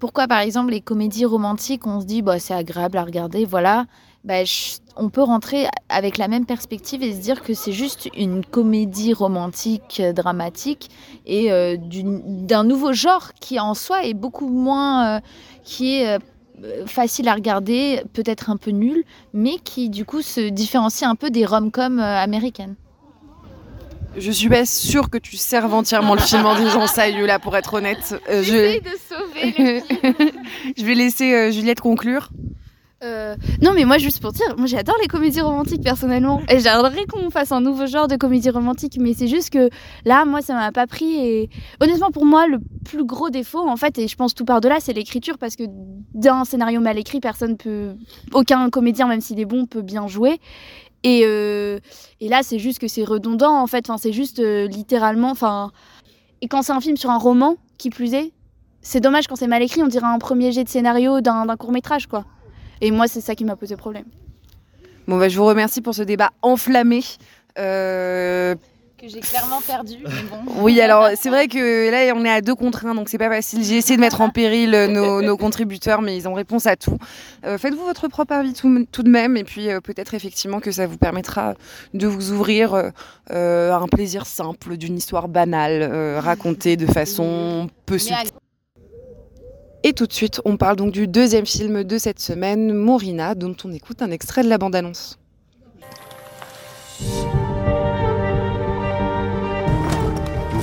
pourquoi, 0.00 0.26
par 0.26 0.40
exemple, 0.40 0.72
les 0.72 0.80
comédies 0.80 1.26
romantiques, 1.26 1.86
on 1.86 2.00
se 2.00 2.06
dit, 2.06 2.22
bah, 2.22 2.38
c'est 2.38 2.54
agréable 2.54 2.96
à 2.96 3.04
regarder, 3.04 3.44
voilà. 3.44 3.84
Bah, 4.24 4.42
on 4.96 5.08
peut 5.08 5.22
rentrer 5.22 5.66
avec 5.88 6.18
la 6.18 6.26
même 6.26 6.46
perspective 6.46 7.02
et 7.02 7.12
se 7.12 7.20
dire 7.20 7.42
que 7.42 7.54
c'est 7.54 7.72
juste 7.72 8.08
une 8.16 8.44
comédie 8.44 9.14
romantique 9.14 10.00
euh, 10.00 10.12
dramatique 10.12 10.90
et 11.24 11.50
euh, 11.52 11.76
d'un 11.78 12.64
nouveau 12.64 12.92
genre 12.92 13.32
qui 13.40 13.58
en 13.60 13.72
soi 13.74 14.04
est 14.04 14.12
beaucoup 14.12 14.48
moins 14.48 15.16
euh, 15.16 15.20
qui 15.64 15.94
est 15.94 16.18
facile 16.84 17.28
à 17.28 17.34
regarder, 17.34 18.02
peut-être 18.12 18.50
un 18.50 18.58
peu 18.58 18.70
nul, 18.70 19.04
mais 19.32 19.56
qui 19.64 19.88
du 19.88 20.04
coup 20.04 20.20
se 20.20 20.50
différencie 20.50 21.08
un 21.08 21.14
peu 21.14 21.30
des 21.30 21.46
rom-coms 21.46 21.98
américaines. 21.98 22.74
Je 24.16 24.30
suis 24.30 24.48
pas 24.48 24.66
sûre 24.66 25.08
que 25.08 25.18
tu 25.18 25.36
serves 25.36 25.72
entièrement 25.72 26.14
le 26.14 26.20
film 26.20 26.44
en 26.44 26.56
disant 26.56 26.86
ça, 26.86 27.08
Yula, 27.08 27.38
pour 27.38 27.56
être 27.56 27.74
honnête. 27.74 28.20
Euh, 28.28 28.42
je... 28.42 28.78
de 28.80 28.90
sauver 29.08 29.54
le 29.56 29.80
film. 29.80 30.30
je 30.76 30.84
vais 30.84 30.94
laisser 30.94 31.32
euh, 31.32 31.50
Juliette 31.50 31.80
conclure. 31.80 32.30
Euh, 33.02 33.34
non, 33.62 33.72
mais 33.74 33.84
moi, 33.86 33.96
juste 33.96 34.20
pour 34.20 34.32
dire, 34.32 34.54
moi 34.58 34.66
j'adore 34.66 34.96
les 35.00 35.08
comédies 35.08 35.40
romantiques 35.40 35.82
personnellement. 35.82 36.42
Et 36.50 36.58
j'aimerais 36.58 37.06
qu'on 37.06 37.30
fasse 37.30 37.50
un 37.50 37.62
nouveau 37.62 37.86
genre 37.86 38.08
de 38.08 38.16
comédie 38.16 38.50
romantique, 38.50 38.98
mais 39.00 39.14
c'est 39.14 39.28
juste 39.28 39.50
que 39.50 39.70
là, 40.04 40.26
moi, 40.26 40.42
ça 40.42 40.54
m'a 40.54 40.70
pas 40.70 40.86
pris. 40.86 41.14
Et 41.14 41.50
honnêtement, 41.80 42.10
pour 42.10 42.26
moi, 42.26 42.46
le 42.46 42.58
plus 42.84 43.04
gros 43.04 43.30
défaut, 43.30 43.66
en 43.66 43.76
fait, 43.76 43.98
et 43.98 44.06
je 44.06 44.16
pense 44.16 44.34
tout 44.34 44.44
par 44.44 44.60
delà, 44.60 44.80
c'est 44.80 44.92
l'écriture, 44.92 45.38
parce 45.38 45.56
que 45.56 45.64
d'un 46.14 46.44
scénario 46.44 46.80
mal 46.80 46.98
écrit, 46.98 47.20
personne 47.20 47.56
peut, 47.56 47.94
aucun 48.34 48.68
comédien, 48.68 49.08
même 49.08 49.22
s'il 49.22 49.40
est 49.40 49.46
bon, 49.46 49.64
peut 49.64 49.82
bien 49.82 50.06
jouer. 50.06 50.38
Et, 51.02 51.20
et 51.20 52.28
là, 52.28 52.42
c'est 52.42 52.58
juste 52.58 52.78
que 52.78 52.88
c'est 52.88 53.04
redondant, 53.04 53.60
en 53.60 53.66
fait. 53.66 53.88
Enfin, 53.88 53.98
c'est 53.98 54.12
juste 54.12 54.38
littéralement. 54.38 55.30
Enfin, 55.30 55.72
et 56.42 56.48
quand 56.48 56.62
c'est 56.62 56.72
un 56.72 56.80
film 56.80 56.96
sur 56.96 57.10
un 57.10 57.18
roman, 57.18 57.56
qui 57.78 57.90
plus 57.90 58.14
est, 58.14 58.32
c'est 58.82 59.00
dommage 59.00 59.26
quand 59.26 59.36
c'est 59.36 59.46
mal 59.46 59.62
écrit, 59.62 59.82
on 59.82 59.88
dirait 59.88 60.06
un 60.06 60.18
premier 60.18 60.52
jet 60.52 60.64
de 60.64 60.68
scénario 60.68 61.20
d'un 61.20 61.46
court 61.56 61.72
métrage, 61.72 62.06
quoi. 62.06 62.24
Et 62.80 62.90
moi, 62.90 63.08
c'est 63.08 63.20
ça 63.20 63.34
qui 63.34 63.44
m'a 63.44 63.56
posé 63.56 63.76
problème. 63.76 64.04
Bon, 65.06 65.18
bah, 65.18 65.28
je 65.28 65.36
vous 65.36 65.44
remercie 65.44 65.80
pour 65.80 65.94
ce 65.94 66.02
débat 66.02 66.30
enflammé. 66.42 67.02
Euh, 67.58 68.54
que 69.00 69.08
j'ai 69.08 69.20
clairement 69.20 69.60
perdu. 69.62 70.04
Oui, 70.58 70.80
alors 70.80 71.08
c'est 71.16 71.30
vrai 71.30 71.48
que 71.48 71.90
là 71.90 72.12
on 72.14 72.24
est 72.24 72.30
à 72.30 72.40
deux 72.40 72.54
contre 72.54 72.84
un, 72.86 72.94
donc 72.94 73.08
c'est 73.08 73.18
pas 73.18 73.30
facile. 73.30 73.64
J'ai 73.64 73.76
essayé 73.76 73.96
de 73.96 74.00
mettre 74.00 74.20
en 74.20 74.28
péril 74.28 74.70
nos, 74.70 75.36
contributeurs, 75.36 76.02
mais 76.02 76.16
ils 76.16 76.28
ont 76.28 76.34
réponse 76.34 76.66
à 76.66 76.76
tout. 76.76 76.98
Euh, 77.46 77.56
faites-vous 77.56 77.84
votre 77.84 78.08
propre 78.08 78.34
avis 78.34 78.52
tout, 78.52 78.86
tout 78.92 79.02
de 79.02 79.08
même, 79.08 79.36
et 79.36 79.44
puis 79.44 79.70
euh, 79.70 79.80
peut-être 79.80 80.12
effectivement 80.14 80.60
que 80.60 80.70
ça 80.70 80.86
vous 80.86 80.98
permettra 80.98 81.54
de 81.94 82.06
vous 82.06 82.32
ouvrir 82.32 82.74
à 82.74 83.76
un 83.76 83.88
plaisir 83.88 84.26
simple 84.26 84.76
d'une 84.76 84.96
histoire 84.96 85.28
banale, 85.28 86.18
racontée 86.18 86.76
de 86.76 86.86
façon 86.86 87.68
peu 87.86 87.98
subtile. 87.98 88.30
Et 89.82 89.94
tout 89.94 90.06
de 90.06 90.12
suite, 90.12 90.42
on 90.44 90.58
parle 90.58 90.76
donc 90.76 90.92
du 90.92 91.08
deuxième 91.08 91.46
film 91.46 91.84
de 91.84 91.98
cette 91.98 92.20
semaine, 92.20 92.74
Morina, 92.74 93.34
dont 93.34 93.56
on 93.64 93.72
écoute 93.72 94.02
un 94.02 94.10
extrait 94.10 94.42
de 94.42 94.48
la 94.48 94.58
bande-annonce. 94.58 95.18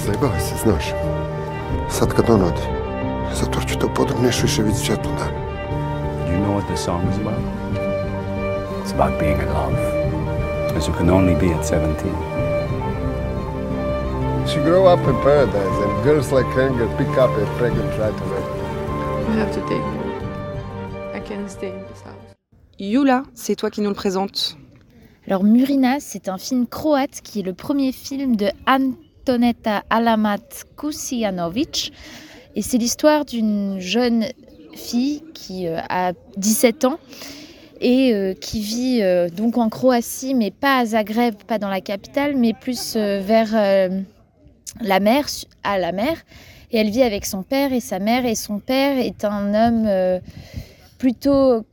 Do 0.07 0.13
you 0.13 0.19
know 6.39 6.53
what 6.53 6.65
this 6.69 6.85
song 6.85 7.05
is 7.07 7.17
about? 7.17 7.41
It's 8.81 8.93
about 8.93 9.19
being 9.19 9.37
in 9.37 9.49
love. 9.49 9.75
As 10.77 10.87
you 10.87 10.93
can 10.93 11.09
only 11.09 11.35
be 11.35 11.51
at 11.51 11.65
17. 11.65 12.07
She 14.47 14.59
grew 14.63 14.85
up 14.85 14.99
in 14.99 15.15
paradise 15.23 15.77
and 15.83 16.03
girls 16.05 16.31
like 16.31 16.45
Hanger 16.55 16.87
pick 16.95 17.09
up 17.17 17.31
and 17.37 17.47
pregnant 17.57 17.91
right 17.99 18.15
away. 18.21 18.43
You 19.27 19.39
have 19.39 19.53
to 19.55 19.61
take. 19.67 19.83
I 21.13 21.19
can't 21.19 21.51
stay 21.51 21.71
in 21.73 21.85
this 21.89 22.01
house. 22.01 22.15
Yula, 22.79 23.23
c'est 23.33 23.57
toi 23.57 23.69
qui 23.69 23.81
nous 23.81 23.89
le 23.89 23.95
présente. 23.95 24.55
Alors 25.27 25.43
Murina, 25.43 25.99
c'est 25.99 26.29
un 26.29 26.37
film 26.37 26.65
croate 26.65 27.19
qui 27.21 27.41
est 27.41 27.43
le 27.43 27.53
premier 27.53 27.91
film 27.91 28.37
de 28.37 28.49
Anne 28.65 28.93
Toneta 29.27 29.83
Alamat. 29.89 30.37
Et 32.55 32.61
c'est 32.61 32.77
l'histoire 32.77 33.25
d'une 33.25 33.77
jeune 33.77 34.23
fille 34.73 35.21
qui 35.33 35.67
euh, 35.67 35.79
a 35.89 36.13
17 36.37 36.85
ans 36.85 36.97
et 37.81 38.13
euh, 38.13 38.33
qui 38.33 38.61
vit 38.61 39.01
euh, 39.01 39.27
donc 39.27 39.57
en 39.57 39.67
Croatie, 39.67 40.33
mais 40.33 40.49
pas 40.49 40.77
à 40.77 40.85
Zagreb, 40.85 41.35
pas 41.45 41.59
dans 41.59 41.67
la 41.67 41.81
capitale, 41.81 42.37
mais 42.37 42.53
plus 42.53 42.95
vers 42.95 43.51
la 44.79 44.99
mer, 45.01 45.25
à 45.61 45.77
la 45.77 45.91
mer. 45.91 46.15
Et 46.71 46.77
elle 46.77 46.89
vit 46.89 47.03
avec 47.03 47.25
son 47.25 47.43
père 47.43 47.73
et 47.73 47.81
sa 47.81 47.99
mère. 47.99 48.25
Et 48.25 48.35
son 48.35 48.59
père 48.59 48.97
est 48.97 49.25
un 49.25 49.53
homme 49.53 50.21
plutôt 50.97 51.65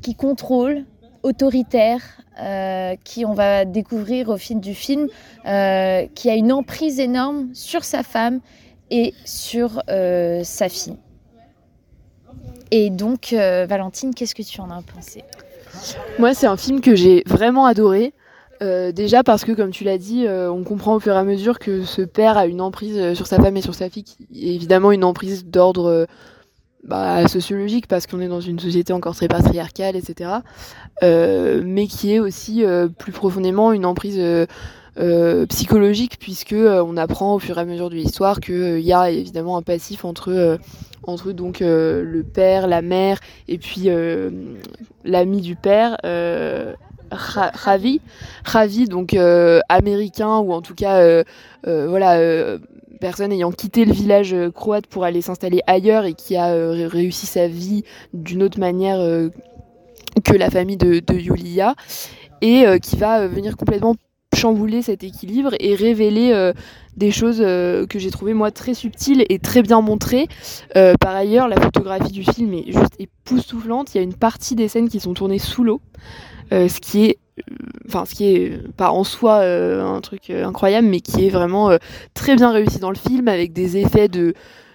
qui 0.00 0.14
contrôle, 0.14 0.84
autoritaire, 1.24 2.00
euh, 2.40 2.94
qui 3.02 3.24
on 3.24 3.32
va 3.32 3.64
découvrir 3.64 4.28
au 4.28 4.36
fil 4.36 4.60
du 4.60 4.74
film, 4.74 5.08
euh, 5.46 6.06
qui 6.14 6.30
a 6.30 6.34
une 6.34 6.52
emprise 6.52 7.00
énorme 7.00 7.48
sur 7.54 7.82
sa 7.82 8.02
femme 8.02 8.40
et 8.90 9.14
sur 9.24 9.82
euh, 9.88 10.44
sa 10.44 10.68
fille. 10.68 10.96
Et 12.70 12.90
donc, 12.90 13.32
Valentine, 13.32 14.14
qu'est-ce 14.14 14.34
que 14.34 14.42
tu 14.42 14.60
en 14.60 14.70
as 14.70 14.82
pensé? 14.82 15.22
Moi, 16.18 16.34
c'est 16.34 16.46
un 16.46 16.56
film 16.56 16.80
que 16.80 16.94
j'ai 16.94 17.22
vraiment 17.26 17.66
adoré. 17.66 18.12
déjà 18.60 19.22
parce 19.22 19.44
que, 19.44 19.52
comme 19.52 19.70
tu 19.70 19.84
l'as 19.84 19.98
dit, 19.98 20.26
on 20.28 20.64
comprend 20.64 20.96
au 20.96 21.00
fur 21.00 21.14
et 21.14 21.18
à 21.18 21.22
mesure 21.22 21.60
que 21.60 21.84
ce 21.84 22.02
père 22.02 22.36
a 22.36 22.46
une 22.46 22.60
emprise 22.60 23.14
sur 23.14 23.28
sa 23.28 23.36
femme 23.36 23.56
et 23.56 23.60
sur 23.60 23.76
sa 23.76 23.88
fille, 23.90 24.02
qui 24.02 24.26
est 24.34 24.54
évidemment 24.54 24.90
une 24.90 25.04
emprise 25.04 25.44
d'ordre 25.44 26.06
bah, 26.86 27.26
sociologique 27.28 27.86
parce 27.86 28.06
qu'on 28.06 28.20
est 28.20 28.28
dans 28.28 28.40
une 28.40 28.58
société 28.58 28.92
encore 28.92 29.16
très 29.16 29.28
patriarcale, 29.28 29.96
etc. 29.96 30.30
Euh, 31.02 31.62
mais 31.64 31.86
qui 31.86 32.12
est 32.12 32.18
aussi 32.18 32.64
euh, 32.64 32.88
plus 32.88 33.12
profondément 33.12 33.72
une 33.72 33.86
emprise 33.86 34.18
euh, 34.18 35.46
psychologique 35.46 36.18
puisque 36.20 36.54
on 36.54 36.96
apprend 36.96 37.34
au 37.34 37.38
fur 37.38 37.58
et 37.58 37.60
à 37.60 37.64
mesure 37.64 37.90
de 37.90 37.94
l'histoire 37.94 38.40
qu'il 38.40 38.80
y 38.80 38.92
a 38.92 39.10
évidemment 39.10 39.56
un 39.56 39.62
passif 39.62 40.04
entre 40.04 40.58
entre 41.06 41.32
donc 41.32 41.60
le 41.60 42.22
père, 42.22 42.66
la 42.66 42.80
mère 42.80 43.18
et 43.48 43.58
puis 43.58 43.88
l'ami 45.04 45.40
du 45.40 45.56
père. 45.56 45.96
Ravi, 47.10 48.00
Ravi 48.44 48.86
donc 48.86 49.16
américain 49.68 50.38
ou 50.38 50.52
en 50.52 50.62
tout 50.62 50.74
cas 50.74 51.24
voilà 51.64 52.56
personne 53.04 53.32
ayant 53.32 53.52
quitté 53.52 53.84
le 53.84 53.92
village 53.92 54.32
euh, 54.32 54.50
croate 54.50 54.86
pour 54.86 55.04
aller 55.04 55.20
s'installer 55.20 55.60
ailleurs 55.66 56.06
et 56.06 56.14
qui 56.14 56.36
a 56.36 56.54
euh, 56.54 56.88
réussi 56.90 57.26
sa 57.26 57.48
vie 57.48 57.84
d'une 58.14 58.42
autre 58.42 58.58
manière 58.58 58.98
euh, 58.98 59.28
que 60.24 60.32
la 60.32 60.48
famille 60.48 60.78
de, 60.78 61.00
de 61.00 61.14
Yulia 61.14 61.74
et 62.40 62.64
qui 62.80 62.96
va 62.96 63.26
venir 63.26 63.56
complètement 63.56 63.94
chambouler 64.34 64.82
cet 64.82 65.02
équilibre 65.02 65.54
et 65.60 65.74
révéler 65.74 66.52
des 66.94 67.10
choses 67.10 67.38
que 67.38 67.98
j'ai 67.98 68.10
trouvé 68.10 68.34
moi 68.34 68.50
très 68.50 68.74
subtiles 68.74 69.24
et 69.30 69.38
très 69.38 69.62
bien 69.62 69.80
montrées. 69.80 70.28
par 71.00 71.16
ailleurs, 71.16 71.48
la 71.48 71.58
photographie 71.58 72.12
du 72.12 72.22
film 72.22 72.52
est 72.52 72.66
juste 72.66 72.96
époustouflante. 72.98 73.94
Il 73.94 73.98
y 73.98 74.00
a 74.00 74.04
une 74.04 74.14
partie 74.14 74.56
des 74.56 74.68
scènes 74.68 74.90
qui 74.90 75.00
sont 75.00 75.14
tournées 75.14 75.38
sous 75.38 75.64
l'eau, 75.64 75.80
ce 76.50 76.80
qui 76.80 77.06
est 77.06 77.18
enfin 77.86 78.04
ce 78.04 78.14
qui 78.14 78.26
est 78.26 78.72
pas 78.76 78.90
en 78.90 79.04
soi 79.04 79.38
euh, 79.38 79.84
un 79.84 80.00
truc 80.00 80.30
euh, 80.30 80.46
incroyable 80.46 80.86
mais 80.86 81.00
qui 81.00 81.26
est 81.26 81.30
vraiment 81.30 81.70
euh, 81.70 81.78
très 82.14 82.36
bien 82.36 82.52
réussi 82.52 82.78
dans 82.78 82.90
le 82.90 82.96
film 82.96 83.28
avec 83.28 83.52
des 83.52 83.76
effets 83.76 84.08
de, 84.08 84.34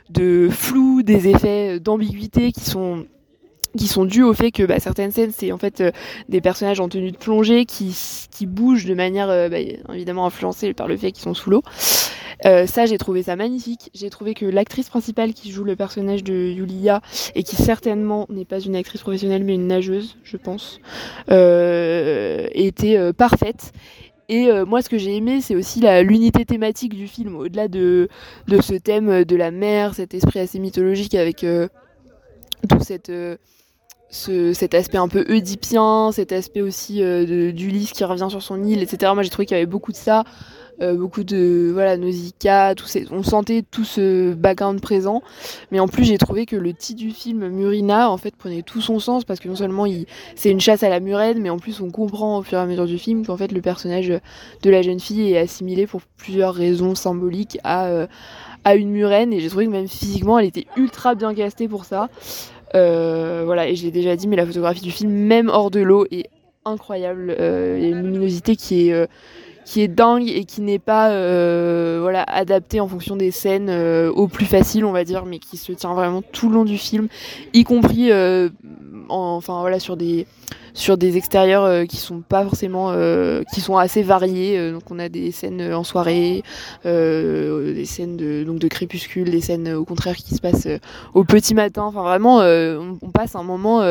de 0.09 0.49
flou 0.49 1.01
des 1.01 1.29
effets 1.29 1.79
d'ambiguïté 1.79 2.51
qui 2.51 2.61
sont 2.61 3.05
qui 3.77 3.87
sont 3.87 4.05
dus 4.05 4.23
au 4.23 4.33
fait 4.33 4.51
que 4.51 4.63
bah, 4.63 4.79
certaines 4.79 5.11
scènes 5.11 5.31
c'est 5.35 5.51
en 5.51 5.57
fait 5.57 5.83
des 6.27 6.41
personnages 6.41 6.79
en 6.79 6.89
tenue 6.89 7.11
de 7.11 7.17
plongée 7.17 7.65
qui, 7.65 7.95
qui 8.31 8.45
bougent 8.45 8.85
de 8.85 8.93
manière 8.93 9.27
bah, 9.27 9.59
évidemment 9.93 10.25
influencée 10.25 10.73
par 10.73 10.87
le 10.87 10.97
fait 10.97 11.11
qu'ils 11.11 11.23
sont 11.23 11.33
sous 11.33 11.49
l'eau 11.49 11.63
euh, 12.45 12.65
ça, 12.65 12.85
j'ai 12.85 12.97
trouvé 12.97 13.23
ça 13.23 13.35
magnifique. 13.35 13.89
J'ai 13.93 14.09
trouvé 14.09 14.33
que 14.33 14.45
l'actrice 14.45 14.89
principale 14.89 15.33
qui 15.33 15.51
joue 15.51 15.63
le 15.63 15.75
personnage 15.75 16.23
de 16.23 16.33
Yulia, 16.33 17.01
et 17.35 17.43
qui 17.43 17.55
certainement 17.55 18.25
n'est 18.29 18.45
pas 18.45 18.59
une 18.59 18.75
actrice 18.75 19.01
professionnelle, 19.01 19.43
mais 19.43 19.55
une 19.55 19.67
nageuse, 19.67 20.17
je 20.23 20.37
pense, 20.37 20.79
euh, 21.29 22.47
était 22.53 22.97
euh, 22.97 23.13
parfaite. 23.13 23.71
Et 24.31 24.47
moi, 24.67 24.83
ce 24.83 24.89
que 24.89 24.99
j'ai 24.99 25.15
aimé, 25.15 25.41
c'est 25.41 25.55
aussi 25.55 25.81
l'unité 26.03 26.45
thématique 26.45 26.93
du 26.93 27.07
film, 27.07 27.35
au-delà 27.35 27.67
de, 27.67 28.09
de 28.47 28.61
ce 28.61 28.75
thème 28.75 29.25
de 29.25 29.35
la 29.35 29.49
mer, 29.49 29.95
cet 29.95 30.13
esprit 30.13 30.37
assez 30.37 30.59
mythologique 30.59 31.15
avec 31.15 31.43
tout 32.67 32.79
cette, 32.81 33.11
ce, 34.09 34.53
cet 34.53 34.73
aspect 34.73 34.97
un 34.97 35.07
peu 35.07 35.25
oedipien, 35.29 36.11
cet 36.11 36.31
aspect 36.31 36.61
aussi 36.61 36.95
d'Ulysse 36.95 37.91
qui 37.91 38.03
revient 38.03 38.27
sur 38.29 38.41
son 38.41 38.63
île, 38.63 38.81
etc. 38.81 39.11
Moi, 39.13 39.23
j'ai 39.23 39.29
trouvé 39.29 39.45
qu'il 39.45 39.55
y 39.55 39.59
avait 39.59 39.65
beaucoup 39.65 39.91
de 39.91 39.97
ça. 39.97 40.23
Euh, 40.81 40.95
beaucoup 40.95 41.25
de 41.25 41.71
voilà 41.73 41.97
Nausicaa, 41.97 42.73
tout 42.73 42.85
ces, 42.85 43.05
on 43.11 43.21
sentait 43.21 43.63
tout 43.69 43.83
ce 43.83 44.33
background 44.33 44.79
présent. 44.79 45.21
Mais 45.71 45.79
en 45.81 45.89
plus, 45.89 46.05
j'ai 46.05 46.17
trouvé 46.17 46.45
que 46.45 46.55
le 46.55 46.73
titre 46.73 46.99
du 46.99 47.11
film 47.11 47.49
Murina 47.49 48.09
en 48.09 48.15
fait 48.17 48.33
prenait 48.35 48.61
tout 48.61 48.79
son 48.79 48.99
sens 48.99 49.25
parce 49.25 49.41
que 49.41 49.49
non 49.49 49.55
seulement 49.55 49.85
c'est 50.35 50.51
une 50.51 50.61
chasse 50.61 50.83
à 50.83 50.89
la 50.89 51.01
murène, 51.01 51.41
mais 51.41 51.49
en 51.49 51.57
plus 51.57 51.81
on 51.81 51.91
comprend 51.91 52.37
au 52.37 52.43
fur 52.43 52.57
et 52.57 52.61
à 52.61 52.65
mesure 52.65 52.85
du 52.85 52.97
film 52.97 53.25
qu'en 53.25 53.35
fait 53.35 53.51
le 53.51 53.61
personnage 53.61 54.07
de 54.07 54.69
la 54.69 54.81
jeune 54.81 55.01
fille 55.01 55.33
est 55.33 55.37
assimilé 55.37 55.85
pour 55.85 56.01
plusieurs 56.17 56.53
raisons 56.53 56.95
symboliques 56.95 57.59
à 57.65 57.87
euh, 57.87 58.07
à 58.63 58.75
une 58.75 58.89
murène. 58.89 59.33
Et 59.33 59.39
j'ai 59.39 59.49
trouvé 59.49 59.65
que 59.65 59.71
même 59.71 59.87
physiquement, 59.87 60.39
elle 60.39 60.47
était 60.47 60.67
ultra 60.77 61.15
bien 61.15 61.33
castée 61.33 61.67
pour 61.67 61.85
ça. 61.85 62.09
Euh, 62.75 63.43
voilà, 63.45 63.67
et 63.67 63.75
j'ai 63.75 63.91
déjà 63.91 64.15
dit, 64.15 64.27
mais 64.27 64.35
la 64.35 64.45
photographie 64.45 64.81
du 64.81 64.91
film, 64.91 65.11
même 65.11 65.49
hors 65.49 65.71
de 65.71 65.79
l'eau, 65.79 66.05
est 66.11 66.29
incroyable. 66.65 67.35
il 67.37 67.83
y 67.83 67.85
a 67.85 67.89
une 67.89 68.03
luminosité 68.03 68.55
qui 68.55 68.89
est 68.89 69.07
est 69.77 69.87
dingue 69.87 70.27
et 70.27 70.45
qui 70.45 70.61
n'est 70.61 70.79
pas 70.79 71.11
euh, 71.11 71.99
voilà 72.01 72.23
adapté 72.23 72.79
en 72.79 72.87
fonction 72.87 73.15
des 73.15 73.29
scènes 73.29 73.69
euh, 73.69 74.11
au 74.11 74.27
plus 74.27 74.45
facile 74.45 74.85
on 74.85 74.91
va 74.91 75.03
dire 75.03 75.25
mais 75.25 75.37
qui 75.37 75.57
se 75.57 75.71
tient 75.73 75.93
vraiment 75.93 76.23
tout 76.23 76.49
le 76.49 76.55
long 76.55 76.65
du 76.65 76.77
film 76.77 77.07
y 77.53 77.63
compris 77.63 78.11
euh, 78.11 78.49
enfin 79.09 79.59
voilà 79.59 79.79
sur 79.79 79.95
des 79.95 80.25
sur 80.73 80.97
des 80.97 81.17
extérieurs 81.17 81.85
qui 81.87 81.97
sont 81.97 82.21
pas 82.21 82.43
forcément 82.43 82.93
qui 83.51 83.61
sont 83.61 83.77
assez 83.77 84.03
variés 84.03 84.71
donc 84.71 84.83
on 84.89 84.99
a 84.99 85.09
des 85.09 85.31
scènes 85.31 85.73
en 85.73 85.83
soirée 85.83 86.43
des 86.83 87.85
scènes 87.85 88.17
de 88.17 88.43
donc 88.43 88.59
de 88.59 88.67
crépuscule 88.67 89.29
des 89.29 89.41
scènes 89.41 89.73
au 89.73 89.85
contraire 89.85 90.15
qui 90.15 90.35
se 90.35 90.41
passent 90.41 90.67
au 91.13 91.23
petit 91.23 91.53
matin 91.53 91.83
enfin 91.83 92.03
vraiment 92.03 92.39
on, 92.39 93.09
passe 93.11 93.35
un 93.35 93.43
moment 93.43 93.81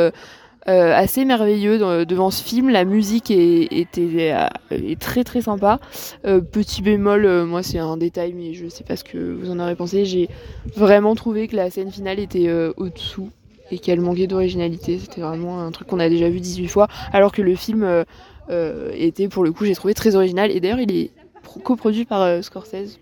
euh, 0.69 0.93
assez 0.95 1.25
merveilleux 1.25 2.05
devant 2.05 2.31
ce 2.31 2.43
film. 2.43 2.69
La 2.69 2.85
musique 2.85 3.31
est, 3.31 3.87
euh, 3.99 4.95
très 5.01 5.25
très 5.25 5.41
sympa. 5.41 5.81
Euh, 6.27 6.41
petit 6.41 6.83
bémol, 6.83 7.45
moi 7.45 7.63
c'est 7.63 7.79
un 7.79 7.97
détail, 7.97 8.35
mais 8.35 8.53
je 8.53 8.69
sais 8.69 8.85
pas 8.85 8.97
ce 8.97 9.05
que 9.05 9.19
vous 9.19 9.51
en 9.51 9.61
aurez 9.61 9.77
pensé. 9.77 10.05
J'ai 10.05 10.29
vraiment 10.77 11.15
trouvé 11.15 11.49
que 11.49 11.57
la 11.57 11.71
scène 11.71 11.91
finale 11.91 12.19
était 12.19 12.53
au-dessous 12.77 13.31
et 13.71 13.79
qu'elle 13.79 14.01
manquait 14.01 14.27
d'originalité. 14.27 14.99
C'était 14.99 15.21
vraiment 15.21 15.61
un 15.61 15.71
truc 15.71 15.89
qu'on 15.89 16.01
a 16.01 16.09
déjà 16.09 16.29
vu 16.29 16.41
18 16.41 16.69
fois, 16.69 16.89
alors 17.13 17.33
que 17.33 17.43
le 17.43 17.55
film 17.55 18.05
était 18.95 19.29
pour 19.29 19.45
le 19.45 19.53
coup, 19.53 19.65
j'ai 19.65 19.75
trouvé 19.75 19.95
très 19.95 20.17
original. 20.17 20.51
Et 20.51 20.61
d'ailleurs, 20.61 20.81
il 20.81 20.95
est 20.95 21.11
coproduit 21.65 22.05
par 22.05 22.43
Scorsese. 22.45 22.99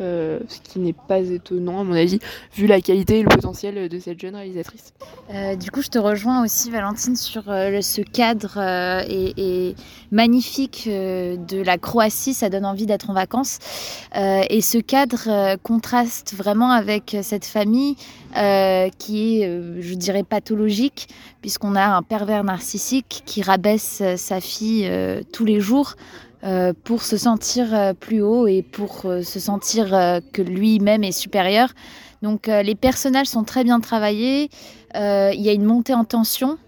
Euh, 0.00 0.38
ce 0.48 0.60
qui 0.60 0.78
n'est 0.78 0.94
pas 0.94 1.18
étonnant 1.18 1.80
à 1.80 1.84
mon 1.84 1.92
avis, 1.92 2.20
vu 2.54 2.66
la 2.66 2.80
qualité 2.80 3.18
et 3.18 3.22
le 3.22 3.28
potentiel 3.28 3.88
de 3.88 3.98
cette 3.98 4.18
jeune 4.18 4.34
réalisatrice. 4.34 4.94
Euh, 5.30 5.56
du 5.56 5.70
coup, 5.70 5.82
je 5.82 5.88
te 5.88 5.98
rejoins 5.98 6.42
aussi, 6.42 6.70
Valentine, 6.70 7.16
sur 7.16 7.42
euh, 7.48 7.82
ce 7.82 8.00
cadre 8.00 8.58
et, 8.58 9.74
magnifique 10.10 10.88
de 10.88 11.62
la 11.62 11.76
Croatie. 11.76 12.32
Ça 12.32 12.48
donne 12.48 12.64
envie 12.64 12.86
d'être 12.86 13.10
en 13.10 13.14
vacances. 13.14 13.58
et 14.14 14.60
ce 14.60 14.78
cadre 14.78 15.56
contraste 15.62 16.34
vraiment 16.34 16.70
avec 16.70 17.16
cette 17.22 17.44
famille 17.44 17.96
qui 18.98 19.42
est, 19.42 19.80
je 19.80 19.94
dirais, 19.94 20.24
pathologique, 20.24 21.08
puisqu'on 21.42 21.76
a 21.76 21.84
un 21.84 22.02
pervers 22.02 22.42
narcissique 22.42 23.22
qui 23.24 23.42
rabaisse 23.42 24.02
sa 24.16 24.40
fille 24.40 24.90
tous 25.32 25.44
les 25.44 25.60
jours. 25.60 25.94
Euh, 26.42 26.72
pour 26.84 27.02
se 27.02 27.18
sentir 27.18 27.74
euh, 27.74 27.92
plus 27.92 28.22
haut 28.22 28.46
et 28.46 28.62
pour 28.62 29.02
euh, 29.04 29.22
se 29.22 29.38
sentir 29.38 29.90
que 30.32 30.40
lui-même 30.40 31.04
est 31.04 31.12
supérieur. 31.12 31.68
Donc 32.22 32.48
les 32.48 32.74
personnages 32.74 33.28
sont 33.28 33.44
très 33.44 33.64
bien 33.64 33.80
travaillés. 33.80 34.50
Il 34.94 35.40
y 35.40 35.48
a 35.48 35.52
une 35.52 35.64
montée 35.64 35.94
en 35.94 36.04
tension 36.04 36.58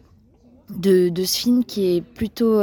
de, 0.70 1.12
ce 1.14 1.38
film 1.38 1.62
qui 1.62 1.96
est 1.96 2.00
plutôt 2.00 2.54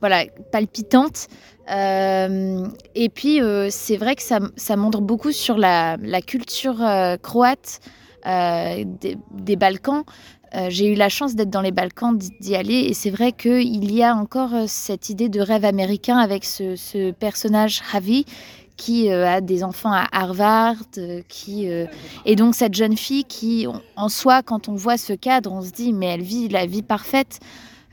voilà, 0.00 0.26
palpitante. 0.52 1.28
et 1.66 3.08
puis 3.14 3.40
c'est 3.70 3.96
vrai 3.96 4.16
que 4.16 4.22
ça, 4.22 4.76
montre 4.76 5.00
beaucoup 5.00 5.32
sur 5.32 5.56
la, 5.56 5.96
culture 6.26 6.76
croate 7.22 7.80
des, 8.26 9.56
Balkans. 9.56 10.04
Euh, 10.54 10.66
j'ai 10.70 10.92
eu 10.92 10.94
la 10.94 11.08
chance 11.08 11.34
d'être 11.34 11.50
dans 11.50 11.60
les 11.60 11.72
Balkans, 11.72 12.16
d'y 12.16 12.54
aller, 12.54 12.86
et 12.88 12.94
c'est 12.94 13.10
vrai 13.10 13.32
qu'il 13.32 13.92
y 13.92 14.02
a 14.02 14.14
encore 14.14 14.54
euh, 14.54 14.64
cette 14.68 15.10
idée 15.10 15.28
de 15.28 15.40
rêve 15.40 15.64
américain 15.64 16.16
avec 16.16 16.44
ce, 16.44 17.10
personnage 17.12 17.82
Javi 17.92 18.24
qui 18.76 19.10
euh, 19.10 19.26
a 19.28 19.40
des 19.40 19.64
enfants 19.64 19.92
à 19.92 20.06
Harvard, 20.12 20.76
qui 21.28 21.68
et 22.24 22.36
donc 22.36 22.54
cette 22.54 22.74
jeune 22.74 22.96
fille 22.96 23.24
qui, 23.24 23.66
en 23.96 24.08
soi, 24.08 24.42
quand 24.42 24.68
on 24.68 24.74
voit 24.74 24.96
ce 24.96 25.12
cadre, 25.12 25.52
on 25.52 25.62
se 25.62 25.70
dit 25.70 25.92
mais 25.92 26.06
elle 26.06 26.22
vit 26.22 26.48
la 26.48 26.66
vie 26.66 26.82
parfaite. 26.82 27.40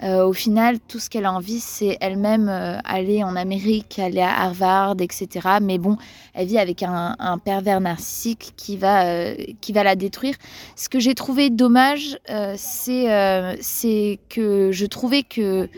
Euh, 0.03 0.25
au 0.25 0.33
final, 0.33 0.79
tout 0.87 0.99
ce 0.99 1.09
qu'elle 1.09 1.25
a 1.25 1.33
envie, 1.33 1.59
c'est 1.59 1.97
elle-même 2.01 2.49
euh, 2.49 2.77
aller 2.83 3.23
en 3.23 3.35
Amérique, 3.35 3.99
aller 3.99 4.21
à 4.21 4.41
Harvard, 4.41 4.95
etc. 4.99 5.27
Mais 5.61 5.77
bon, 5.77 5.97
elle 6.33 6.47
vit 6.47 6.57
avec 6.57 6.81
un, 6.83 7.37
pervers 7.43 7.81
narcissique 7.81 8.53
qui 8.57 8.77
va, 8.77 9.05
euh, 9.05 9.35
qui 9.61 9.73
va 9.73 9.83
la 9.83 9.95
détruire. 9.95 10.35
Ce 10.75 10.89
que 10.89 10.99
j'ai 10.99 11.13
trouvé 11.13 11.49
dommage, 11.49 12.17
c'est 12.55 14.19
que 14.29 14.71
je 14.71 14.85
trouvais 14.85 15.23
que... 15.23 15.69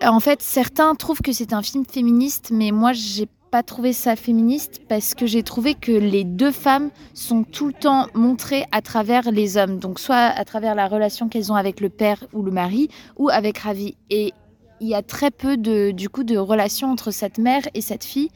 En 0.00 0.20
fait, 0.20 0.42
certains 0.42 0.94
trouvent 0.94 1.22
que 1.22 1.32
c'est 1.32 1.52
un 1.52 1.62
film 1.62 1.84
féministe, 1.84 2.50
mais 2.52 2.70
moi, 2.70 2.92
j'ai 2.92 3.26
pas 3.52 3.62
trouvé 3.62 3.92
ça 3.92 4.16
féministe 4.16 4.80
parce 4.88 5.14
que 5.14 5.26
j'ai 5.26 5.42
trouvé 5.42 5.74
que 5.74 5.92
les 5.92 6.24
deux 6.24 6.50
femmes 6.50 6.88
sont 7.12 7.44
tout 7.44 7.66
le 7.66 7.74
temps 7.74 8.06
montrées 8.14 8.64
à 8.72 8.80
travers 8.80 9.30
les 9.30 9.58
hommes. 9.58 9.78
Donc 9.78 10.00
soit 10.00 10.16
à 10.16 10.44
travers 10.46 10.74
la 10.74 10.88
relation 10.88 11.28
qu'elles 11.28 11.52
ont 11.52 11.54
avec 11.54 11.82
le 11.82 11.90
père 11.90 12.24
ou 12.32 12.42
le 12.42 12.50
mari 12.50 12.88
ou 13.18 13.28
avec 13.28 13.58
Ravi. 13.58 13.94
Et 14.08 14.32
il 14.80 14.88
y 14.88 14.94
a 14.94 15.02
très 15.02 15.30
peu 15.30 15.58
de, 15.58 15.90
du 15.90 16.08
coup, 16.08 16.24
de 16.24 16.38
relations 16.38 16.90
entre 16.90 17.10
cette 17.10 17.36
mère 17.36 17.60
et 17.74 17.82
cette 17.82 18.04
fille. 18.04 18.30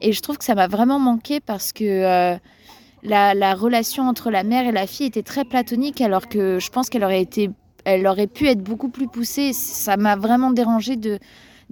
Et 0.00 0.14
je 0.14 0.22
trouve 0.22 0.38
que 0.38 0.44
ça 0.44 0.54
m'a 0.54 0.68
vraiment 0.68 0.98
manqué 0.98 1.40
parce 1.40 1.74
que 1.74 1.84
euh, 1.84 2.38
la, 3.02 3.34
la, 3.34 3.54
relation 3.54 4.08
entre 4.08 4.30
la 4.30 4.42
mère 4.42 4.66
et 4.66 4.72
la 4.72 4.86
fille 4.86 5.06
était 5.06 5.22
très 5.22 5.44
platonique 5.44 6.00
alors 6.00 6.28
que 6.28 6.58
je 6.58 6.70
pense 6.70 6.88
qu'elle 6.88 7.04
aurait 7.04 7.20
été, 7.20 7.50
elle 7.84 8.06
aurait 8.06 8.26
pu 8.26 8.48
être 8.48 8.62
beaucoup 8.62 8.88
plus 8.88 9.06
poussée. 9.06 9.52
Ça 9.52 9.98
m'a 9.98 10.16
vraiment 10.16 10.50
dérangé 10.50 10.96
de 10.96 11.18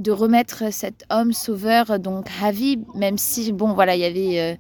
de 0.01 0.11
remettre 0.11 0.72
cet 0.72 1.05
homme 1.11 1.32
sauveur, 1.32 1.98
donc 1.98 2.28
Ravi, 2.28 2.78
même 2.94 3.18
si, 3.18 3.53
bon, 3.53 3.74
voilà, 3.74 3.94
il 3.94 4.01
y 4.01 4.05
avait 4.05 4.40
euh, 4.40 4.55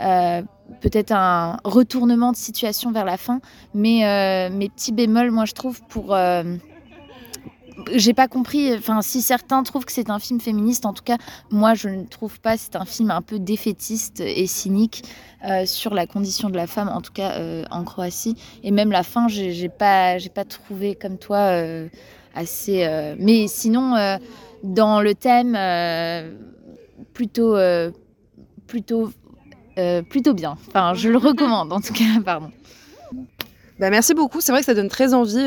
euh, 0.00 0.42
peut-être 0.80 1.12
un 1.12 1.58
retournement 1.62 2.32
de 2.32 2.36
situation 2.36 2.90
vers 2.90 3.04
la 3.04 3.16
fin, 3.16 3.40
mais 3.72 4.04
euh, 4.04 4.50
mes 4.50 4.68
petits 4.68 4.92
bémols, 4.92 5.30
moi, 5.30 5.44
je 5.44 5.54
trouve, 5.54 5.80
pour 5.88 6.16
j'ai 7.94 8.12
pas 8.12 8.28
compris. 8.28 8.74
Enfin, 8.74 9.00
si 9.00 9.22
certains 9.22 9.62
trouvent 9.62 9.86
que 9.86 9.92
c'est 9.92 10.10
un 10.10 10.18
film 10.18 10.38
féministe, 10.38 10.84
en 10.84 10.92
tout 10.92 11.02
cas, 11.02 11.16
moi 11.50 11.72
je 11.72 11.88
ne 11.88 12.04
trouve 12.04 12.38
pas. 12.38 12.58
C'est 12.58 12.76
un 12.76 12.84
film 12.84 13.10
un 13.10 13.22
peu 13.22 13.38
défaitiste 13.38 14.20
et 14.20 14.46
cynique 14.46 15.02
sur 15.64 15.94
la 15.94 16.06
condition 16.06 16.50
de 16.50 16.56
la 16.56 16.66
femme, 16.66 16.90
en 16.90 17.00
tout 17.00 17.12
cas 17.12 17.40
en 17.70 17.84
Croatie. 17.84 18.36
Et 18.62 18.70
même 18.70 18.92
la 18.92 19.02
fin, 19.02 19.28
j'ai 19.28 19.70
pas, 19.70 20.16
pas 20.34 20.44
trouvé 20.44 20.94
comme 20.94 21.16
toi 21.16 21.54
assez. 22.34 23.14
mais 23.18 23.48
sinon, 23.48 23.94
dans 24.62 25.00
le 25.00 25.14
thème 25.14 25.54
euh, 25.56 26.30
plutôt, 27.14 27.56
euh, 27.56 27.90
plutôt, 28.66 29.10
euh, 29.78 30.02
plutôt 30.02 30.34
bien. 30.34 30.56
Enfin, 30.68 30.94
je 30.94 31.08
le 31.08 31.18
recommande 31.18 31.72
en 31.72 31.80
tout 31.80 31.92
cas, 31.92 32.04
pardon. 32.24 32.50
Bah 33.78 33.88
merci 33.88 34.12
beaucoup, 34.12 34.42
c'est 34.42 34.52
vrai 34.52 34.60
que 34.60 34.66
ça 34.66 34.74
donne 34.74 34.90
très 34.90 35.14
envie, 35.14 35.46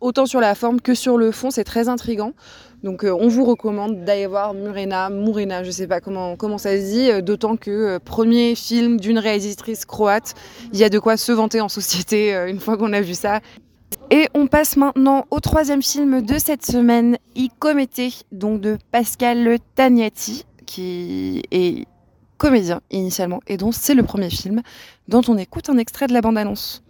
autant 0.00 0.26
sur 0.26 0.38
la 0.38 0.54
forme 0.54 0.82
que 0.82 0.92
sur 0.94 1.16
le 1.16 1.32
fond, 1.32 1.50
c'est 1.50 1.64
très 1.64 1.88
intrigant. 1.88 2.34
Donc 2.82 3.04
on 3.04 3.26
vous 3.28 3.46
recommande 3.46 4.04
d'aller 4.04 4.26
voir 4.26 4.52
Murena, 4.52 5.08
Murena, 5.08 5.64
je 5.64 5.70
sais 5.70 5.86
pas 5.86 6.02
comment, 6.02 6.36
comment 6.36 6.58
ça 6.58 6.76
se 6.76 6.82
dit, 6.82 7.22
d'autant 7.22 7.56
que 7.56 7.96
premier 7.96 8.54
film 8.54 9.00
d'une 9.00 9.18
réalisatrice 9.18 9.86
croate, 9.86 10.34
il 10.74 10.78
y 10.78 10.84
a 10.84 10.90
de 10.90 10.98
quoi 10.98 11.16
se 11.16 11.32
vanter 11.32 11.62
en 11.62 11.70
société 11.70 12.34
une 12.48 12.60
fois 12.60 12.76
qu'on 12.76 12.92
a 12.92 13.00
vu 13.00 13.14
ça. 13.14 13.40
Et 14.10 14.28
on 14.34 14.46
passe 14.46 14.76
maintenant 14.76 15.24
au 15.30 15.40
troisième 15.40 15.82
film 15.82 16.22
de 16.22 16.38
cette 16.38 16.64
semaine, 16.66 17.16
Icomete, 17.34 18.24
donc 18.30 18.60
de 18.60 18.76
Pascal 18.90 19.58
Tagnati, 19.74 20.44
qui 20.66 21.42
est 21.50 21.86
comédien 22.38 22.80
initialement, 22.90 23.40
et 23.46 23.56
dont 23.56 23.72
c'est 23.72 23.94
le 23.94 24.02
premier 24.02 24.28
film, 24.28 24.62
dont 25.08 25.22
on 25.28 25.38
écoute 25.38 25.70
un 25.70 25.78
extrait 25.78 26.08
de 26.08 26.12
la 26.12 26.20
bande-annonce. 26.20 26.82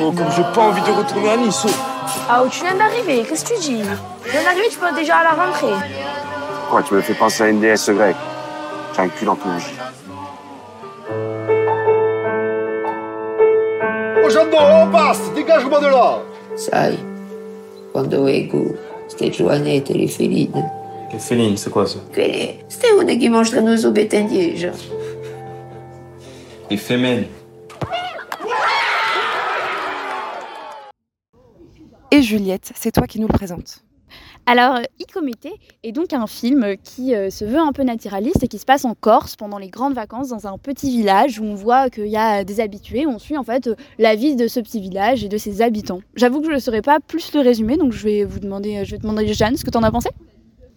Oh, 0.00 0.12
comme 0.12 0.30
j'ai 0.34 0.42
pas 0.54 0.62
envie 0.62 0.80
de 0.80 0.90
retourner 0.90 1.28
à 1.28 1.36
Nice. 1.36 1.66
Ah, 2.28 2.42
où 2.42 2.48
tu 2.48 2.62
viens 2.62 2.74
d'arriver, 2.74 3.24
qu'est-ce 3.28 3.44
que 3.44 3.54
tu 3.54 3.60
dis? 3.60 3.82
Tu 4.24 4.30
viens 4.30 4.42
d'arriver, 4.42 4.68
tu 4.70 4.78
peux 4.78 4.94
déjà 4.94 5.18
à 5.18 5.24
la 5.24 5.32
rentrée. 5.32 5.74
Quoi, 6.70 6.82
tu 6.82 6.94
me 6.94 7.02
fais 7.02 7.14
penser 7.14 7.42
à 7.42 7.48
une 7.48 7.60
déesse 7.60 7.90
grecque? 7.90 8.16
J'ai 8.94 9.02
un 9.02 9.08
cul 9.08 9.26
dans 9.26 9.36
ton 14.34 14.86
on 14.88 14.90
passe 14.90 15.32
Dégage-moi 15.34 15.80
de 15.80 15.86
là 15.86 16.18
Sai, 16.56 16.96
quando 17.92 18.26
ego 18.28 18.74
ste 19.08 19.30
giovanette 19.30 19.90
le 19.90 20.08
feline. 20.08 20.70
Che 21.10 21.18
feline, 21.18 21.56
c'est 21.56 21.70
quoi 21.70 21.86
ça? 21.86 21.98
Quelle 22.12 22.56
C'était 22.68 22.88
une 22.98 23.18
qui 23.18 23.28
mange 23.28 23.54
nos 23.54 23.84
obétendièges. 23.86 24.70
Les 26.70 26.76
femelles. 26.78 27.28
Et 32.10 32.22
Juliette, 32.22 32.72
c'est 32.74 32.92
toi 32.92 33.06
qui 33.06 33.20
nous 33.20 33.28
le 33.28 33.32
présentes. 33.32 33.85
Alors, 34.48 34.78
Icomete 35.00 35.48
est 35.82 35.90
donc 35.90 36.12
un 36.12 36.28
film 36.28 36.76
qui 36.84 37.16
euh, 37.16 37.30
se 37.30 37.44
veut 37.44 37.58
un 37.58 37.72
peu 37.72 37.82
naturaliste 37.82 38.44
et 38.44 38.48
qui 38.48 38.58
se 38.58 38.64
passe 38.64 38.84
en 38.84 38.94
Corse 38.94 39.34
pendant 39.34 39.58
les 39.58 39.70
grandes 39.70 39.94
vacances 39.94 40.28
dans 40.28 40.46
un 40.46 40.56
petit 40.56 40.88
village 40.88 41.40
où 41.40 41.44
on 41.44 41.56
voit 41.56 41.90
qu'il 41.90 42.06
y 42.06 42.16
a 42.16 42.44
des 42.44 42.60
habitués. 42.60 43.08
On 43.08 43.18
suit 43.18 43.36
en 43.36 43.42
fait 43.42 43.68
la 43.98 44.14
vie 44.14 44.36
de 44.36 44.46
ce 44.46 44.60
petit 44.60 44.80
village 44.80 45.24
et 45.24 45.28
de 45.28 45.36
ses 45.36 45.62
habitants. 45.62 46.00
J'avoue 46.14 46.40
que 46.40 46.46
je 46.46 46.52
ne 46.52 46.58
saurais 46.60 46.80
pas 46.80 47.00
plus 47.00 47.34
le 47.34 47.40
résumer, 47.40 47.76
donc 47.76 47.90
je 47.92 48.04
vais 48.04 48.24
vous 48.24 48.38
demander, 48.38 48.84
je 48.84 48.92
vais 48.92 48.98
demander 48.98 49.26
Jeanne 49.34 49.56
ce 49.56 49.64
que 49.64 49.70
tu 49.70 49.78
en 49.78 49.82
as 49.82 49.90
pensé? 49.90 50.10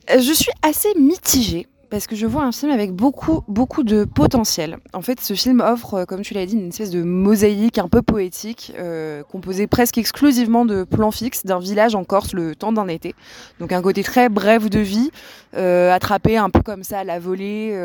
Euh, 0.09 0.19
je 0.19 0.33
suis 0.33 0.51
assez 0.63 0.89
mitigée 0.99 1.67
parce 1.89 2.07
que 2.07 2.15
je 2.15 2.25
vois 2.25 2.43
un 2.43 2.51
film 2.51 2.71
avec 2.71 2.91
beaucoup, 2.91 3.41
beaucoup 3.47 3.83
de 3.83 4.03
potentiel. 4.05 4.77
En 4.93 5.01
fait, 5.01 5.19
ce 5.19 5.33
film 5.33 5.59
offre, 5.59 5.95
euh, 5.95 6.05
comme 6.05 6.21
tu 6.21 6.33
l'as 6.33 6.45
dit, 6.45 6.55
une 6.55 6.69
espèce 6.69 6.91
de 6.91 7.01
mosaïque 7.01 7.77
un 7.77 7.87
peu 7.87 8.01
poétique, 8.01 8.73
euh, 8.77 9.23
composée 9.23 9.67
presque 9.67 9.97
exclusivement 9.97 10.65
de 10.65 10.83
plans 10.83 11.11
fixes 11.11 11.45
d'un 11.45 11.59
village 11.59 11.95
en 11.95 12.03
Corse 12.03 12.33
le 12.33 12.55
temps 12.55 12.71
d'un 12.71 12.87
été. 12.87 13.15
Donc 13.59 13.71
un 13.71 13.81
côté 13.81 14.03
très 14.03 14.29
bref 14.29 14.69
de 14.69 14.79
vie, 14.79 15.09
euh, 15.55 15.91
attrapé 15.91 16.37
un 16.37 16.49
peu 16.49 16.61
comme 16.61 16.83
ça 16.83 16.99
à 16.99 17.03
la 17.03 17.19
volée, 17.19 17.75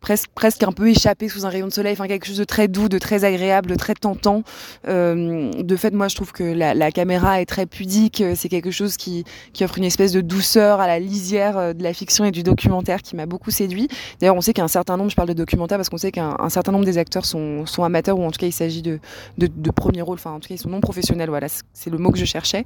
presque, 0.00 0.30
presque 0.34 0.62
un 0.62 0.72
peu 0.72 0.88
échappé 0.88 1.28
sous 1.28 1.44
un 1.44 1.50
rayon 1.50 1.66
de 1.66 1.72
soleil, 1.72 1.92
enfin 1.92 2.08
quelque 2.08 2.26
chose 2.26 2.38
de 2.38 2.44
très 2.44 2.68
doux, 2.68 2.88
de 2.88 2.98
très 2.98 3.24
agréable, 3.24 3.68
de 3.68 3.74
très 3.74 3.94
tentant. 3.94 4.42
De 4.84 5.76
fait, 5.76 5.92
moi 5.92 6.08
je 6.08 6.16
trouve 6.16 6.32
que 6.32 6.44
la, 6.44 6.74
la 6.74 6.90
caméra 6.90 7.40
est 7.40 7.46
très 7.46 7.66
pudique, 7.66 8.22
c'est 8.34 8.48
quelque 8.48 8.70
chose 8.70 8.96
qui, 8.96 9.24
qui 9.52 9.64
offre 9.64 9.78
une 9.78 9.84
espèce 9.84 10.12
de 10.12 10.20
douceur 10.20 10.80
à 10.80 10.86
la 10.86 10.98
lisière 10.98 11.74
de 11.74 11.82
la 11.82 11.92
fiction 11.92 12.24
et 12.24 12.30
du 12.30 12.42
documentaire 12.42 13.02
qui 13.02 13.16
m'a 13.16 13.25
beaucoup 13.26 13.50
séduit. 13.50 13.88
D'ailleurs, 14.20 14.36
on 14.36 14.40
sait 14.40 14.52
qu'un 14.52 14.68
certain 14.68 14.96
nombre, 14.96 15.10
je 15.10 15.16
parle 15.16 15.28
de 15.28 15.34
documentaire 15.34 15.78
parce 15.78 15.88
qu'on 15.88 15.98
sait 15.98 16.12
qu'un 16.12 16.36
un 16.38 16.48
certain 16.48 16.72
nombre 16.72 16.84
des 16.84 16.98
acteurs 16.98 17.24
sont, 17.24 17.64
amateurs 17.78 18.18
ou 18.18 18.24
en 18.24 18.30
tout 18.30 18.38
cas 18.38 18.46
il 18.46 18.52
s'agit 18.52 18.82
de, 18.82 18.98
de, 19.38 19.48
de 19.54 19.70
premiers 19.70 20.02
rôles, 20.02 20.16
enfin 20.16 20.32
en 20.32 20.40
tout 20.40 20.48
cas 20.48 20.54
ils 20.54 20.58
sont 20.58 20.68
non 20.68 20.80
professionnels, 20.80 21.28
voilà, 21.28 21.48
c'est 21.72 21.90
le 21.90 21.98
mot 21.98 22.10
que 22.10 22.18
je 22.18 22.24
cherchais. 22.24 22.64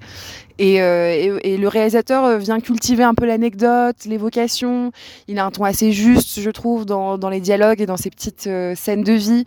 Et, 0.58 0.80
euh, 0.82 1.38
le 1.44 1.68
réalisateur 1.68 2.24
euh, 2.24 2.38
vient 2.38 2.60
cultiver 2.60 3.02
un 3.02 3.14
peu 3.14 3.26
l'anecdote, 3.26 3.96
l'évocation. 4.06 4.92
Il 5.28 5.38
a 5.38 5.44
un 5.44 5.50
ton 5.50 5.64
assez 5.64 5.92
juste, 5.92 6.40
je 6.40 6.50
trouve, 6.50 6.86
dans, 6.86 7.18
dans 7.18 7.28
les 7.28 7.40
dialogues 7.40 7.80
et 7.80 7.86
dans 7.86 7.96
ces 7.96 8.10
petites 8.10 8.46
euh, 8.46 8.74
scènes 8.74 9.02
de 9.02 9.12
vie 9.12 9.44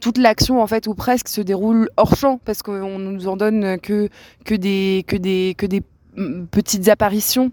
toute 0.00 0.18
l'action 0.18 0.60
en 0.60 0.66
fait 0.66 0.88
ou 0.88 0.94
presque 0.94 1.28
se 1.28 1.40
déroule 1.40 1.88
hors 1.96 2.16
champ 2.16 2.40
parce 2.44 2.62
qu'on 2.62 2.98
nous 2.98 3.28
en 3.28 3.36
donne 3.36 3.78
que 3.78 4.08
que 4.44 4.56
des 4.56 5.04
que 5.06 5.16
des 5.16 5.54
que 5.56 5.64
des 5.64 5.82
mm, 6.16 6.46
petites 6.46 6.88
apparitions 6.88 7.52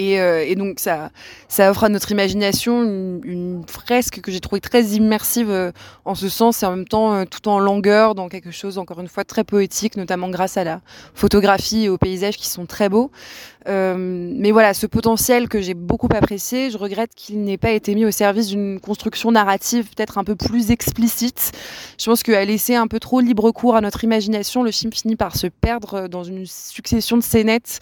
et, 0.00 0.18
euh, 0.18 0.44
et, 0.46 0.54
donc 0.54 0.80
ça, 0.80 1.10
offre 1.58 1.84
à 1.84 1.88
notre 1.90 2.10
imagination 2.10 2.82
une, 2.82 3.62
fresque 3.66 4.20
que 4.22 4.32
j'ai 4.32 4.40
trouvée 4.40 4.60
très 4.60 4.82
immersive 4.82 5.50
euh, 5.50 5.72
en 6.06 6.14
ce 6.14 6.28
sens 6.30 6.62
et 6.62 6.66
en 6.66 6.70
même 6.70 6.88
temps 6.88 7.12
euh, 7.12 7.24
tout 7.26 7.48
en 7.48 7.58
longueur 7.58 8.14
dans 8.14 8.28
quelque 8.28 8.50
chose 8.50 8.78
encore 8.78 9.00
une 9.00 9.08
fois 9.08 9.24
très 9.24 9.44
poétique, 9.44 9.96
notamment 9.96 10.30
grâce 10.30 10.56
à 10.56 10.64
la 10.64 10.80
photographie 11.14 11.84
et 11.84 11.88
aux 11.90 11.98
paysages 11.98 12.38
qui 12.38 12.48
sont 12.48 12.64
très 12.64 12.88
beaux. 12.88 13.10
Mais 13.66 14.52
voilà, 14.52 14.72
ce 14.72 14.86
potentiel 14.86 15.46
que 15.48 15.60
j'ai 15.60 15.74
beaucoup 15.74 16.08
apprécié, 16.12 16.70
je 16.70 16.78
regrette 16.78 17.14
qu'il 17.14 17.42
n'ait 17.42 17.58
pas 17.58 17.70
été 17.70 17.94
mis 17.94 18.06
au 18.06 18.10
service 18.10 18.48
d'une 18.48 18.80
construction 18.80 19.30
narrative 19.30 19.86
peut-être 19.94 20.16
un 20.16 20.24
peu 20.24 20.34
plus 20.34 20.70
explicite. 20.70 21.52
Je 21.98 22.06
pense 22.06 22.22
qu'à 22.22 22.44
laisser 22.44 22.74
un 22.74 22.88
peu 22.88 22.98
trop 22.98 23.20
libre 23.20 23.50
cours 23.52 23.76
à 23.76 23.82
notre 23.82 24.02
imagination, 24.02 24.62
le 24.62 24.70
film 24.70 24.92
finit 24.92 25.14
par 25.14 25.36
se 25.36 25.46
perdre 25.46 26.08
dans 26.08 26.24
une 26.24 26.46
succession 26.46 27.18
de 27.18 27.22
scénettes 27.22 27.80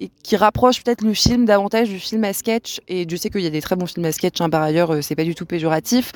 et 0.00 0.10
qui 0.22 0.36
rapproche 0.36 0.82
peut-être 0.82 1.04
le 1.04 1.14
film 1.14 1.44
davantage 1.44 1.88
du 1.88 1.98
film 1.98 2.24
à 2.24 2.32
sketch. 2.32 2.80
Et 2.88 3.06
je 3.08 3.16
sais 3.16 3.30
qu'il 3.30 3.42
y 3.42 3.46
a 3.46 3.50
des 3.50 3.60
très 3.60 3.76
bons 3.76 3.86
films 3.86 4.06
à 4.06 4.12
sketch, 4.12 4.40
hein, 4.40 4.48
par 4.48 4.62
ailleurs, 4.62 4.94
euh, 4.94 5.02
c'est 5.02 5.14
pas 5.14 5.24
du 5.24 5.34
tout 5.34 5.46
péjoratif. 5.46 6.12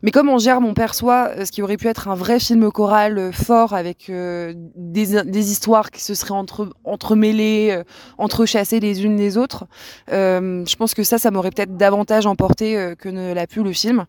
Mais 0.00 0.12
comme 0.12 0.28
on 0.28 0.38
gère, 0.38 0.58
on 0.58 0.74
perçoit 0.74 1.30
euh, 1.36 1.44
ce 1.44 1.50
qui 1.50 1.60
aurait 1.60 1.76
pu 1.76 1.88
être 1.88 2.08
un 2.08 2.14
vrai 2.14 2.40
film 2.40 2.70
choral 2.70 3.18
euh, 3.18 3.32
fort 3.32 3.74
avec 3.74 4.10
des, 4.10 5.50
histoires 5.50 5.90
qui 5.90 6.02
se 6.02 6.14
seraient 6.14 6.30
entre, 6.30 6.70
entremêlées, 6.84 7.82
entrechassées 8.16 8.80
les 8.80 9.04
unes 9.04 9.18
les 9.18 9.36
autres. 9.36 9.66
Je 10.08 10.76
pense 10.76 10.94
que 10.94 11.02
ça, 11.02 11.18
ça 11.18 11.30
m'aurait 11.30 11.50
peut-être 11.50 11.76
davantage 11.76 12.26
emporté 12.26 12.94
que 12.98 13.08
ne 13.08 13.34
l'a 13.34 13.46
pu 13.46 13.62
le 13.62 13.72
film. 13.72 14.06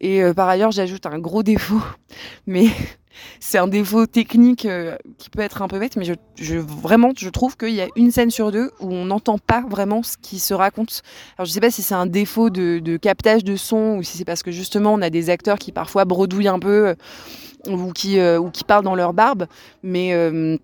Et 0.00 0.22
par 0.34 0.48
ailleurs, 0.48 0.70
j'ajoute 0.70 1.06
un 1.06 1.18
gros 1.18 1.42
défaut, 1.42 1.82
mais 2.46 2.66
c'est 3.40 3.58
un 3.58 3.68
défaut 3.68 4.06
technique 4.06 4.66
euh, 4.66 4.96
qui 5.18 5.30
peut 5.30 5.40
être 5.40 5.62
un 5.62 5.68
peu 5.68 5.78
bête, 5.78 5.96
mais 5.96 6.04
je, 6.04 6.56
vraiment, 6.56 7.12
je 7.16 7.28
trouve 7.28 7.56
qu'il 7.56 7.74
y 7.74 7.80
a 7.80 7.88
une 7.96 8.10
scène 8.10 8.30
sur 8.30 8.52
deux 8.52 8.70
où 8.80 8.92
on 8.92 9.06
n'entend 9.06 9.38
pas 9.38 9.64
vraiment 9.68 10.02
ce 10.02 10.16
qui 10.16 10.38
se 10.38 10.54
raconte. 10.54 11.02
Alors, 11.36 11.46
je 11.46 11.52
sais 11.52 11.60
pas 11.60 11.70
si 11.70 11.82
c'est 11.82 11.94
un 11.94 12.06
défaut 12.06 12.50
de, 12.50 12.96
captage 12.96 13.44
de 13.44 13.56
son 13.56 13.96
ou 13.98 14.02
si 14.02 14.18
c'est 14.18 14.24
parce 14.24 14.42
que 14.42 14.50
justement 14.50 14.92
on 14.92 15.02
a 15.02 15.10
des 15.10 15.30
acteurs 15.30 15.58
qui 15.58 15.72
parfois 15.72 16.04
bredouillent 16.04 16.48
un 16.48 16.58
peu 16.58 16.88
euh, 16.88 16.94
ou 17.68 17.92
qui 17.92 18.18
euh, 18.18 18.40
parlent 18.66 18.84
dans 18.84 18.94
leur 18.94 19.12
barbe, 19.12 19.46
mais 19.82 20.12
euh, 20.14 20.56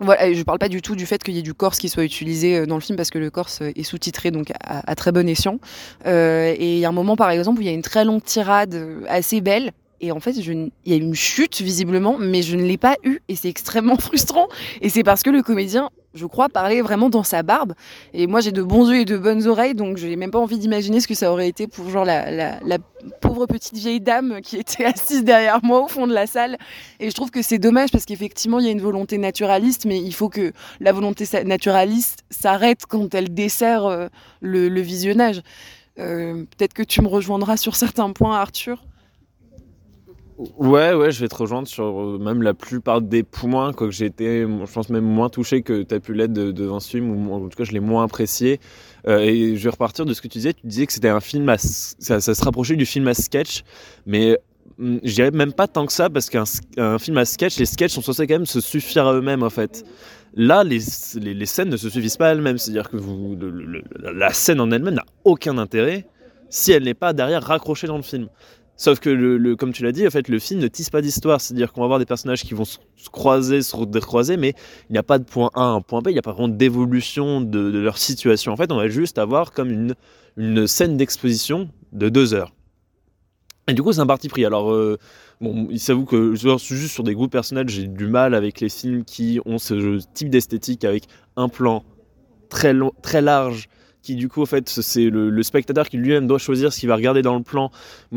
voilà, 0.00 0.32
je 0.32 0.42
parle 0.42 0.58
pas 0.58 0.68
du 0.68 0.82
tout 0.82 0.96
du 0.96 1.06
fait 1.06 1.22
qu'il 1.22 1.34
y 1.34 1.38
ait 1.38 1.42
du 1.42 1.54
corse 1.54 1.78
qui 1.78 1.88
soit 1.88 2.04
utilisé 2.04 2.66
dans 2.66 2.74
le 2.74 2.80
film 2.80 2.96
parce 2.96 3.10
que 3.10 3.18
le 3.18 3.30
corse 3.30 3.60
est 3.60 3.82
sous-titré 3.82 4.30
donc 4.30 4.52
à, 4.60 4.94
très 4.94 5.12
bon 5.12 5.28
escient. 5.28 5.58
Euh, 6.06 6.54
et 6.56 6.74
il 6.74 6.78
y 6.78 6.84
a 6.84 6.88
un 6.88 6.92
moment 6.92 7.16
par 7.16 7.30
exemple 7.30 7.58
où 7.58 7.62
il 7.62 7.66
y 7.66 7.70
a 7.70 7.74
une 7.74 7.82
très 7.82 8.04
longue 8.04 8.22
tirade 8.22 8.74
assez 9.08 9.40
belle 9.40 9.72
et 10.02 10.10
en 10.10 10.18
fait, 10.18 10.32
il 10.32 10.70
y 10.84 10.92
a 10.92 10.96
une 10.96 11.14
chute 11.14 11.60
visiblement, 11.60 12.16
mais 12.18 12.42
je 12.42 12.56
ne 12.56 12.64
l'ai 12.64 12.76
pas 12.76 12.96
eu 13.04 13.20
et 13.28 13.36
c'est 13.36 13.48
extrêmement 13.48 13.96
frustrant. 14.00 14.48
Et 14.80 14.88
c'est 14.88 15.04
parce 15.04 15.22
que 15.22 15.30
le 15.30 15.42
comédien, 15.42 15.90
je 16.12 16.26
crois, 16.26 16.48
parlait 16.48 16.82
vraiment 16.82 17.08
dans 17.08 17.22
sa 17.22 17.44
barbe. 17.44 17.74
Et 18.12 18.26
moi, 18.26 18.40
j'ai 18.40 18.50
de 18.50 18.64
bons 18.64 18.90
yeux 18.90 19.02
et 19.02 19.04
de 19.04 19.16
bonnes 19.16 19.46
oreilles, 19.46 19.76
donc 19.76 19.98
je 19.98 20.08
n'ai 20.08 20.16
même 20.16 20.32
pas 20.32 20.40
envie 20.40 20.58
d'imaginer 20.58 20.98
ce 20.98 21.06
que 21.06 21.14
ça 21.14 21.30
aurait 21.30 21.48
été 21.48 21.68
pour 21.68 21.88
genre 21.88 22.04
la, 22.04 22.58
pauvre 23.20 23.46
petite 23.46 23.74
vieille 23.74 24.00
dame 24.00 24.40
qui 24.42 24.56
était 24.56 24.84
assise 24.84 25.22
derrière 25.22 25.60
moi 25.62 25.84
au 25.84 25.88
fond 25.88 26.08
de 26.08 26.12
la 26.12 26.26
salle. 26.26 26.58
Et 26.98 27.08
je 27.08 27.14
trouve 27.14 27.30
que 27.30 27.40
c'est 27.40 27.58
dommage 27.58 27.92
parce 27.92 28.04
qu'effectivement, 28.04 28.58
il 28.58 28.66
y 28.66 28.68
a 28.68 28.72
une 28.72 28.80
volonté 28.80 29.18
naturaliste, 29.18 29.84
mais 29.84 30.00
il 30.00 30.12
faut 30.12 30.28
que 30.28 30.52
la 30.80 30.90
volonté 30.90 31.26
naturaliste 31.44 32.24
s'arrête 32.28 32.86
quand 32.88 33.14
elle 33.14 33.32
dessert 33.32 33.86
euh, 33.86 34.08
le, 34.40 34.68
le, 34.68 34.80
visionnage. 34.80 35.42
Euh, 36.00 36.44
Peut-être 36.56 36.74
que 36.74 36.82
tu 36.82 37.02
me 37.02 37.08
rejoindras 37.08 37.56
sur 37.56 37.76
certains 37.76 38.10
points, 38.10 38.36
Arthur. 38.36 38.82
Ouais, 40.56 40.92
ouais, 40.94 41.12
je 41.12 41.20
vais 41.20 41.28
te 41.28 41.34
rejoindre 41.34 41.68
sur 41.68 41.84
euh, 41.84 42.18
même 42.18 42.42
la 42.42 42.54
plupart 42.54 43.00
des 43.00 43.22
points, 43.22 43.72
que 43.72 43.90
j'ai 43.90 44.06
été, 44.06 44.42
je 44.42 44.72
pense 44.72 44.88
même 44.88 45.04
moins 45.04 45.28
touché 45.28 45.62
que 45.62 45.82
tu 45.82 45.94
as 45.94 46.00
pu 46.00 46.14
l'être 46.14 46.32
devant 46.32 46.80
ce 46.80 46.88
film, 46.88 47.10
ou 47.10 47.32
en 47.32 47.40
tout 47.48 47.56
cas 47.56 47.64
je 47.64 47.72
l'ai 47.72 47.80
moins 47.80 48.04
apprécié. 48.04 48.58
Euh, 49.06 49.18
et 49.18 49.56
je 49.56 49.64
vais 49.64 49.70
repartir 49.70 50.04
de 50.04 50.14
ce 50.14 50.20
que 50.20 50.28
tu 50.28 50.38
disais, 50.38 50.52
tu 50.52 50.66
disais 50.66 50.86
que 50.86 50.92
c'était 50.92 51.08
un 51.08 51.20
film, 51.20 51.48
à, 51.48 51.58
ça, 51.58 52.20
se 52.20 52.44
rapprochait 52.44 52.76
du 52.76 52.86
film 52.86 53.06
à 53.08 53.14
sketch, 53.14 53.62
mais 54.06 54.38
mm, 54.78 54.98
je 55.04 55.14
dirais 55.14 55.30
même 55.30 55.52
pas 55.52 55.68
tant 55.68 55.86
que 55.86 55.92
ça, 55.92 56.10
parce 56.10 56.28
qu'un 56.30 56.98
film 56.98 57.18
à 57.18 57.24
sketch, 57.24 57.58
les 57.58 57.66
sketchs 57.66 57.92
sont 57.92 58.02
censés 58.02 58.26
quand 58.26 58.34
même 58.34 58.46
se 58.46 58.60
suffire 58.60 59.06
à 59.06 59.14
eux-mêmes 59.14 59.42
en 59.42 59.50
fait. 59.50 59.84
Là, 60.34 60.64
les, 60.64 60.80
scènes 60.80 61.68
ne 61.68 61.76
se 61.76 61.90
suffisent 61.90 62.16
pas 62.16 62.32
elles-mêmes, 62.32 62.56
c'est-à-dire 62.58 62.88
que 62.88 62.96
vous, 62.96 63.36
la 64.00 64.32
scène 64.32 64.60
en 64.60 64.70
elle-même 64.70 64.94
n'a 64.94 65.04
aucun 65.24 65.58
intérêt 65.58 66.06
si 66.48 66.72
elle 66.72 66.84
n'est 66.84 66.94
pas 66.94 67.12
derrière 67.12 67.42
raccrochée 67.42 67.86
dans 67.86 67.96
le 67.96 68.02
film. 68.02 68.28
Sauf 68.76 68.98
que, 69.00 69.10
le, 69.10 69.54
comme 69.54 69.72
tu 69.72 69.82
l'as 69.82 69.92
dit, 69.92 70.06
en 70.06 70.10
fait, 70.10 70.28
le 70.28 70.38
film 70.38 70.60
ne 70.60 70.66
tisse 70.66 70.90
pas 70.90 71.02
d'histoire. 71.02 71.40
C'est-à-dire 71.40 71.72
qu'on 71.72 71.82
va 71.82 71.84
avoir 71.84 71.98
des 71.98 72.06
personnages 72.06 72.42
qui 72.42 72.54
vont 72.54 72.64
se 72.64 72.78
croiser, 73.12 73.62
se 73.62 73.76
recroiser, 73.76 74.36
mais 74.36 74.54
il 74.88 74.92
n'y 74.92 74.98
a 74.98 75.02
pas 75.02 75.18
de 75.18 75.24
point 75.24 75.50
A 75.54 75.62
à 75.62 75.66
un 75.66 75.80
point 75.80 76.00
B, 76.00 76.08
il 76.08 76.14
n'y 76.14 76.18
a 76.18 76.22
pas 76.22 76.32
vraiment 76.32 76.48
d'évolution 76.48 77.40
de, 77.40 77.70
de, 77.70 77.78
leur 77.78 77.98
situation. 77.98 78.52
En 78.52 78.56
fait, 78.56 78.72
on 78.72 78.76
va 78.76 78.88
juste 78.88 79.18
avoir 79.18 79.52
comme 79.52 79.70
une, 79.70 79.94
une 80.36 80.66
scène 80.66 80.96
d'exposition 80.96 81.68
de 81.92 82.08
deux 82.08 82.34
heures. 82.34 82.52
Et 83.68 83.74
du 83.74 83.82
coup, 83.82 83.92
c'est 83.92 84.00
un 84.00 84.06
parti 84.06 84.28
pris. 84.28 84.44
Alors, 84.44 84.72
euh, 84.72 84.98
bon, 85.40 85.68
il 85.70 85.78
s'avoue 85.78 86.04
que 86.04 86.34
juste 86.34 86.88
sur 86.88 87.04
des 87.04 87.14
goûts 87.14 87.28
personnels, 87.28 87.68
j'ai 87.68 87.86
du 87.86 88.08
mal 88.08 88.34
avec 88.34 88.60
les 88.60 88.68
films 88.68 89.04
qui 89.04 89.40
ont 89.44 89.58
ce 89.58 90.00
type 90.14 90.30
d'esthétique 90.30 90.84
avec 90.84 91.04
un 91.36 91.48
plan 91.48 91.84
très, 92.48 92.72
long, 92.72 92.92
très 93.02 93.22
large 93.22 93.68
qui 94.02 94.16
du 94.16 94.28
coup 94.28 94.42
en 94.42 94.46
fait 94.46 94.68
c'est 94.68 95.08
le, 95.08 95.42
spectateur 95.42 95.88
qui 95.88 95.96
lui-même 95.96 96.26
doit 96.26 96.38
choisir 96.38 96.72
ce 96.72 96.80
qu'il 96.80 96.88
va 96.88 96.96
regarder 96.96 97.22
dans 97.22 97.36
le 97.36 97.42
plan. 97.42 97.70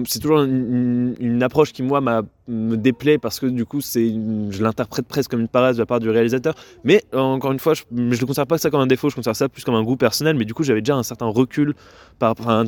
C'est 0.06 0.20
toujours 0.20 0.42
une, 0.42 1.40
approche 1.44 1.74
qui 1.74 1.84
moi 1.84 2.02
me 2.48 2.76
déplaît 2.76 3.18
parce 3.18 3.40
que 3.40 3.46
du 3.46 3.66
coup 3.66 3.82
c'est 3.82 4.08
je 4.50 4.64
l'interprète 4.64 5.06
presque 5.08 5.32
comme 5.32 5.42
une 5.42 5.48
paresse 5.48 5.76
de 5.76 5.82
la 5.82 5.86
part 5.86 6.00
du 6.00 6.10
réalisateur. 6.10 6.56
Mais 6.84 7.04
encore 7.14 7.52
une 7.52 7.60
fois 7.60 7.74
je 7.74 7.84
ne 7.92 8.16
considère 8.18 8.48
pas 8.48 8.58
ça 8.58 8.70
comme 8.70 8.82
un 8.82 8.88
défaut 8.88 9.10
je 9.10 9.16
considère 9.16 9.36
ça 9.36 9.48
plus 9.48 9.64
comme 9.64 9.76
un 9.76 9.84
goût 9.84 9.96
personnel. 9.98 10.36
Mais 10.36 10.46
du 10.46 10.54
coup 10.54 10.64
j'avais 10.64 10.82
déjà 10.82 10.96
un 10.96 11.04
certain 11.04 11.28
recul 11.28 11.76
par 12.18 12.30
rapport 12.30 12.50
à 12.50 12.60
un 12.60 12.68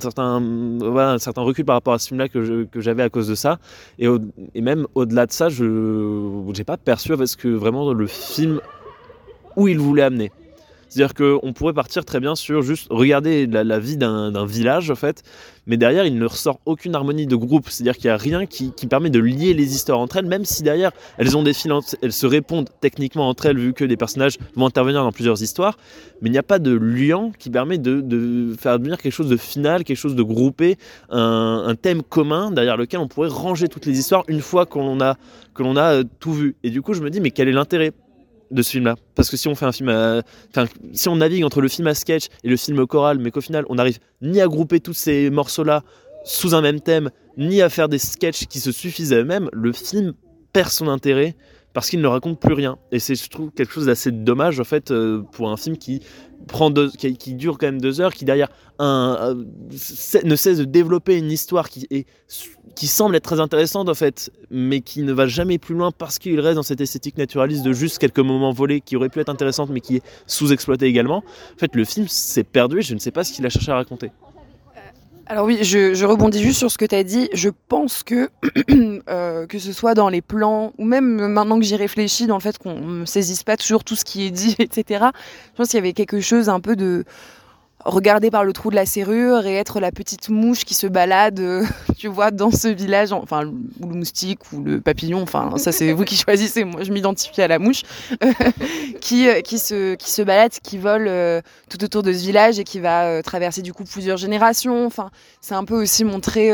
certain 1.19 1.41
recul 1.41 1.65
par 1.65 1.75
rapport 1.75 1.93
à 1.93 1.99
ce 1.99 2.09
film 2.09 2.19
là 2.19 2.29
que 2.29 2.67
j'avais 2.75 3.03
à 3.03 3.09
cause 3.09 3.27
de 3.27 3.35
ça. 3.35 3.59
Et, 3.99 4.07
même 4.61 4.85
au-delà 4.95 5.25
de 5.25 5.31
ça 5.31 5.49
je 5.49 5.63
n'ai 5.63 6.63
pas 6.63 6.77
perçu 6.77 7.15
parce 7.17 7.35
que 7.35 7.47
vraiment 7.47 7.93
le 7.93 8.07
film 8.07 8.59
où 9.55 9.67
il 9.67 9.79
voulait 9.79 10.03
amener 10.03 10.31
c'est-à-dire 10.89 11.13
qu'on 11.13 11.53
pourrait 11.53 11.73
partir 11.73 12.05
très 12.05 12.19
bien 12.19 12.35
sur 12.35 12.61
juste 12.61 12.87
regarder 12.89 13.47
la, 13.47 13.79
vie 13.79 13.97
d'un 13.97 14.45
village, 14.45 14.89
en 14.89 14.95
fait, 14.95 15.23
mais 15.65 15.75
derrière, 15.77 16.05
il 16.05 16.17
ne 16.17 16.25
ressort 16.25 16.59
aucune 16.65 16.95
harmonie 16.95 17.27
de 17.27 17.35
groupe. 17.35 17.69
C'est-à-dire 17.69 17.97
qu'il 17.97 18.05
n'y 18.05 18.13
a 18.13 18.17
rien 18.17 18.45
qui, 18.45 18.71
permet 18.87 19.09
de 19.09 19.19
lier 19.19 19.53
les 19.53 19.75
histoires 19.75 19.99
entre 19.99 20.17
elles, 20.17 20.25
même 20.25 20.45
si 20.45 20.63
derrière, 20.63 20.91
elles 21.17 21.35
ont 21.35 21.43
des 21.43 21.53
fils, 21.53 21.97
elles 22.01 22.13
se 22.13 22.25
répondent 22.25 22.69
techniquement 22.79 23.27
entre 23.27 23.47
elles, 23.47 23.57
vu 23.57 23.73
que 23.73 23.83
les 23.83 23.97
personnages 23.97 24.37
vont 24.55 24.65
intervenir 24.65 25.03
dans 25.03 25.11
plusieurs 25.11 25.43
histoires, 25.43 25.77
mais 26.21 26.29
il 26.29 26.31
n'y 26.31 26.37
a 26.37 26.43
pas 26.43 26.59
de 26.59 26.71
lien 26.71 27.31
qui 27.37 27.49
permet 27.49 27.77
de, 27.77 28.55
faire 28.57 28.79
devenir 28.79 28.97
quelque 28.97 29.13
chose 29.13 29.29
de 29.29 29.35
final, 29.35 29.83
quelque 29.83 29.97
chose 29.97 30.15
de 30.15 30.23
groupé, 30.23 30.77
un, 31.09 31.75
thème 31.81 32.01
commun 32.01 32.49
derrière 32.49 32.77
lequel 32.77 33.01
on 33.01 33.07
pourrait 33.07 33.27
ranger 33.27 33.67
toutes 33.67 33.85
les 33.85 33.99
histoires 33.99 34.23
une 34.27 34.41
fois 34.41 34.65
l'on 35.63 35.75
a 35.75 35.93
euh, 35.93 36.03
tout 36.19 36.33
vu. 36.33 36.55
Et 36.63 36.69
du 36.69 36.81
coup, 36.81 36.93
je 36.93 37.01
me 37.01 37.09
dis, 37.09 37.19
mais 37.19 37.31
quel 37.31 37.47
est 37.47 37.53
l'intérêt? 37.53 37.91
De 38.51 38.61
ce 38.61 38.71
film-là. 38.71 38.95
Parce 39.15 39.29
que 39.29 39.37
si 39.37 39.47
on 39.47 39.55
fait 39.55 39.65
un 39.65 39.71
film 39.71 39.89
à... 39.89 40.21
Enfin, 40.49 40.65
si 40.93 41.09
on 41.09 41.17
navigue 41.17 41.43
entre 41.43 41.61
le 41.61 41.67
film 41.67 41.87
à 41.87 41.93
sketch 41.93 42.27
et 42.43 42.49
le 42.49 42.57
film 42.57 42.85
choral, 42.87 43.19
mais 43.19 43.31
qu'au 43.31 43.41
final, 43.41 43.65
on 43.69 43.75
n'arrive 43.75 43.99
ni 44.21 44.41
à 44.41 44.47
grouper 44.47 44.79
tous 44.79 44.93
ces 44.93 45.29
morceaux-là 45.29 45.83
sous 46.23 46.55
un 46.55 46.61
même 46.61 46.81
thème, 46.81 47.09
ni 47.37 47.61
à 47.61 47.69
faire 47.69 47.89
des 47.89 47.99
sketchs 47.99 48.45
qui 48.45 48.59
se 48.59 48.71
suffisent 48.71 49.13
à 49.13 49.17
eux-mêmes, 49.17 49.49
le 49.53 49.71
film 49.71 50.13
perd 50.53 50.69
son 50.69 50.87
intérêt 50.87 51.35
parce 51.73 51.89
qu'il 51.89 52.01
ne 52.01 52.07
raconte 52.07 52.39
plus 52.39 52.53
rien. 52.53 52.77
Et 52.91 52.99
c'est, 52.99 53.13
je 53.13 53.29
trouve, 53.29 53.51
quelque 53.51 53.71
chose 53.71 53.85
d'assez 53.85 54.11
dommage, 54.11 54.59
en 54.59 54.63
fait, 54.63 54.89
euh, 54.89 55.21
pour 55.31 55.51
un 55.51 55.57
film 55.57 55.77
qui 55.77 56.01
prend 56.47 56.69
deux, 56.69 56.89
qui, 56.91 57.33
dure 57.33 57.57
quand 57.57 57.67
même 57.67 57.81
deux 57.81 58.01
heures, 58.01 58.13
qui 58.13 58.25
derrière 58.25 58.49
euh, 58.81 59.35
ne 60.23 60.35
cesse 60.35 60.57
de 60.57 60.63
développer 60.63 61.17
une 61.17 61.31
histoire 61.31 61.69
qui, 61.69 61.87
est, 61.89 62.05
qui 62.75 62.87
semble 62.87 63.15
être 63.15 63.23
très 63.23 63.39
intéressante, 63.39 63.89
en 63.89 63.93
fait, 63.93 64.31
mais 64.51 64.81
qui 64.81 65.03
ne 65.03 65.13
va 65.13 65.25
jamais 65.25 65.57
plus 65.57 65.75
loin 65.75 65.91
parce 65.91 66.19
qu'il 66.19 66.39
reste 66.39 66.55
dans 66.55 66.63
cette 66.63 66.81
esthétique 66.81 67.17
naturaliste 67.17 67.63
de 67.63 67.73
juste 67.73 67.97
quelques 67.97 68.19
moments 68.19 68.51
volés 68.51 68.81
qui 68.81 68.95
auraient 68.95 69.09
pu 69.09 69.19
être 69.19 69.29
intéressantes, 69.29 69.69
mais 69.69 69.81
qui 69.81 69.97
est 69.97 70.03
sous-exploité 70.27 70.85
également. 70.85 71.17
En 71.17 71.57
fait, 71.57 71.75
le 71.75 71.85
film 71.85 72.07
s'est 72.07 72.43
perdu 72.43 72.79
et 72.79 72.81
je 72.81 72.93
ne 72.93 72.99
sais 72.99 73.11
pas 73.11 73.23
ce 73.23 73.33
qu'il 73.33 73.45
a 73.45 73.49
cherché 73.49 73.71
à 73.71 73.75
raconter. 73.75 74.11
Alors 75.29 75.45
oui, 75.45 75.59
je, 75.61 76.05
rebondis 76.05 76.41
juste 76.41 76.59
sur 76.59 76.71
ce 76.71 76.77
que 76.77 76.85
tu 76.85 76.95
as 76.95 77.03
dit. 77.03 77.29
Je 77.33 77.49
pense 77.67 78.01
que 78.03 78.29
euh, 79.09 79.45
que 79.45 79.59
ce 79.59 79.73
soit 79.73 79.93
dans 79.93 80.07
les 80.07 80.21
plans 80.21 80.71
ou 80.77 80.85
même 80.85 81.27
maintenant 81.27 81.59
que 81.59 81.65
j'y 81.65 81.75
réfléchis, 81.75 82.27
dans 82.27 82.37
le 82.37 82.41
fait 82.41 82.57
qu'on 82.57 82.79
ne 82.79 83.05
saisisse 83.05 83.43
pas 83.43 83.57
toujours 83.57 83.83
tout 83.83 83.97
ce 83.97 84.05
qui 84.05 84.25
est 84.25 84.31
dit, 84.31 84.55
etc. 84.59 85.07
Je 85.51 85.57
pense 85.57 85.67
qu'il 85.67 85.77
y 85.77 85.79
avait 85.79 85.91
quelque 85.91 86.21
chose 86.21 86.47
un 86.47 86.61
peu 86.61 86.77
de 86.77 87.03
regarder 87.87 88.29
par 88.29 88.43
le 88.43 88.53
trou 88.53 88.69
de 88.69 88.75
la 88.75 88.85
serrure 88.85 89.47
et 89.47 89.55
être 89.55 89.79
la 89.79 89.91
petite 89.91 90.29
mouche 90.29 90.65
qui 90.65 90.73
se 90.73 90.87
balade, 90.87 91.41
tu 91.97 92.07
vois, 92.07 92.31
dans 92.31 92.51
ce 92.51 92.67
village, 92.67 93.11
enfin, 93.11 93.45
ou 93.45 93.87
le 93.87 93.95
moustique 93.95 94.51
ou 94.51 94.61
le 94.61 94.81
papillon, 94.81 95.21
enfin, 95.21 95.57
ça 95.57 95.71
c'est 95.71 95.93
vous 95.93 96.03
qui 96.03 96.15
choisissez, 96.15 96.63
moi 96.63 96.83
je 96.83 96.91
m'identifie 96.91 97.41
à 97.41 97.47
la 97.47 97.59
mouche, 97.59 97.83
qui, 99.01 99.27
qui, 99.43 99.57
se, 99.57 99.95
qui 99.95 100.11
se 100.11 100.21
balade, 100.21 100.51
qui 100.61 100.77
vole 100.77 101.09
tout 101.69 101.83
autour 101.83 102.03
de 102.03 102.11
ce 102.11 102.19
village 102.19 102.59
et 102.59 102.63
qui 102.63 102.79
va 102.79 103.23
traverser 103.23 103.61
du 103.61 103.73
coup 103.73 103.83
plusieurs 103.83 104.17
générations, 104.17 104.85
enfin, 104.85 105.09
c'est 105.41 105.55
un 105.55 105.63
peu 105.63 105.81
aussi 105.81 106.03
montrer 106.03 106.51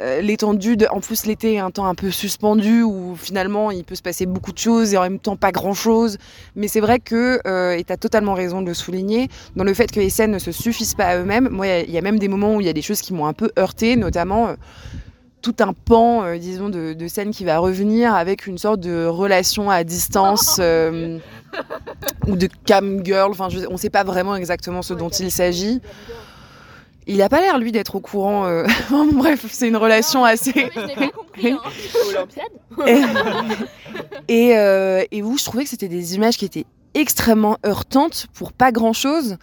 euh, 0.00 0.22
l'étendue, 0.22 0.76
en 0.90 1.00
plus 1.00 1.26
l'été 1.26 1.54
est 1.54 1.58
un 1.58 1.70
temps 1.70 1.86
un 1.86 1.94
peu 1.94 2.10
suspendu 2.10 2.82
où 2.82 3.14
finalement 3.14 3.70
il 3.70 3.84
peut 3.84 3.94
se 3.94 4.02
passer 4.02 4.24
beaucoup 4.24 4.52
de 4.52 4.58
choses 4.58 4.94
et 4.94 4.96
en 4.96 5.02
même 5.02 5.18
temps 5.18 5.36
pas 5.36 5.52
grand 5.52 5.74
chose. 5.74 6.16
Mais 6.56 6.66
c'est 6.68 6.80
vrai 6.80 6.98
que, 6.98 7.40
euh, 7.46 7.76
et 7.76 7.84
tu 7.84 7.92
as 7.92 7.98
totalement 7.98 8.34
raison 8.34 8.62
de 8.62 8.68
le 8.68 8.74
souligner, 8.74 9.28
dans 9.54 9.64
le 9.64 9.74
fait 9.74 9.90
que 9.90 10.00
les 10.00 10.10
scènes 10.10 10.30
ne 10.30 10.38
se 10.38 10.50
suffisent 10.50 10.94
pas 10.94 11.06
à 11.06 11.18
eux-mêmes. 11.18 11.48
Moi, 11.50 11.66
il 11.66 11.90
y, 11.90 11.98
a 11.98 12.00
même 12.00 12.18
des 12.18 12.28
moments 12.28 12.56
où 12.56 12.60
il 12.60 12.66
y 12.66 12.70
a 12.70 12.72
des 12.72 12.82
choses 12.82 13.02
qui 13.02 13.12
m'ont 13.12 13.26
un 13.26 13.34
peu 13.34 13.50
heurté, 13.58 13.96
notamment 13.96 14.48
euh, 14.48 14.54
tout 15.42 15.56
un 15.60 15.72
pan, 15.72 16.36
disons, 16.36 16.68
de, 16.68 16.94
de 16.94 17.08
scènes 17.08 17.32
qui 17.32 17.44
va 17.44 17.58
revenir 17.58 18.14
avec 18.14 18.46
une 18.46 18.58
sorte 18.58 18.80
de 18.80 19.06
relation 19.06 19.70
à 19.70 19.82
distance 19.84 20.58
ou 22.28 22.36
de 22.36 22.48
cam 22.64 23.04
girl. 23.04 23.32
Enfin, 23.32 23.48
on 23.68 23.72
ne 23.72 23.78
sait 23.78 23.90
pas 23.90 24.04
vraiment 24.04 24.36
exactement 24.36 24.82
ce 24.82 24.94
dont 24.94 25.10
il 25.10 25.30
s'agit. 25.30 25.80
Il 27.06 27.20
a 27.22 27.28
pas 27.28 27.40
l'air, 27.40 27.58
lui, 27.58 27.72
d'être 27.72 27.96
au 27.96 28.00
courant. 28.00 28.46
Euh, 28.46 28.64
Bref, 29.12 29.46
c'est 29.50 29.68
une 29.68 29.76
relation 29.76 30.24
assez. 30.24 30.70
Hein. 30.76 31.10
et, 34.28 34.56
euh, 34.56 35.04
et 35.10 35.22
où 35.22 35.36
je 35.36 35.44
trouvais 35.44 35.64
que 35.64 35.70
c'était 35.70 35.88
des 35.88 36.14
images 36.14 36.36
qui 36.36 36.44
étaient 36.44 36.66
extrêmement 36.94 37.56
heurtantes 37.66 38.26
pour 38.34 38.52
pas 38.52 38.70
grand 38.70 38.92
chose, 38.92 39.36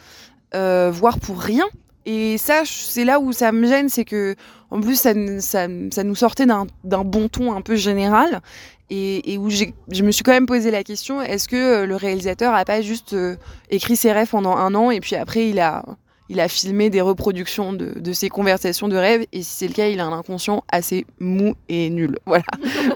euh, 0.55 0.89
voire 0.93 1.19
pour 1.19 1.41
rien. 1.41 1.65
Et 2.05 2.37
ça, 2.37 2.61
c'est 2.65 3.03
là 3.03 3.19
où 3.19 3.33
ça 3.33 3.51
me 3.51 3.67
gêne, 3.67 3.89
c'est 3.89 4.05
que, 4.05 4.35
en 4.71 4.79
plus, 4.79 4.99
ça, 4.99 5.13
ça, 5.39 5.67
ça 5.91 6.03
nous 6.03 6.15
sortait 6.15 6.45
d'un 6.45 7.03
bon 7.03 7.27
ton 7.27 7.53
un 7.53 7.61
peu 7.61 7.75
général. 7.75 8.41
Et, 8.91 9.33
et 9.33 9.37
où 9.37 9.51
je 9.51 10.03
me 10.03 10.11
suis 10.11 10.23
quand 10.23 10.31
même 10.31 10.47
posé 10.47 10.71
la 10.71 10.83
question 10.83 11.21
est-ce 11.21 11.47
que 11.47 11.83
le 11.83 11.95
réalisateur 11.95 12.55
a 12.55 12.65
pas 12.65 12.81
juste 12.81 13.15
écrit 13.69 13.95
ses 13.95 14.11
rêves 14.11 14.29
pendant 14.29 14.57
un 14.57 14.73
an 14.73 14.89
et 14.89 14.99
puis 14.99 15.15
après 15.15 15.47
il 15.47 15.59
a 15.59 15.85
il 16.29 16.39
a 16.39 16.47
filmé 16.47 16.89
des 16.89 17.01
reproductions 17.01 17.73
de, 17.73 17.99
de, 17.99 18.13
ses 18.13 18.29
conversations 18.29 18.87
de 18.87 18.95
rêve 18.95 19.25
et 19.31 19.41
si 19.41 19.51
c'est 19.51 19.67
le 19.67 19.73
cas, 19.73 19.87
il 19.87 19.99
a 19.99 20.05
un 20.05 20.13
inconscient 20.13 20.63
assez 20.71 21.05
mou 21.19 21.55
et 21.67 21.89
nul. 21.89 22.17
Voilà. 22.25 22.45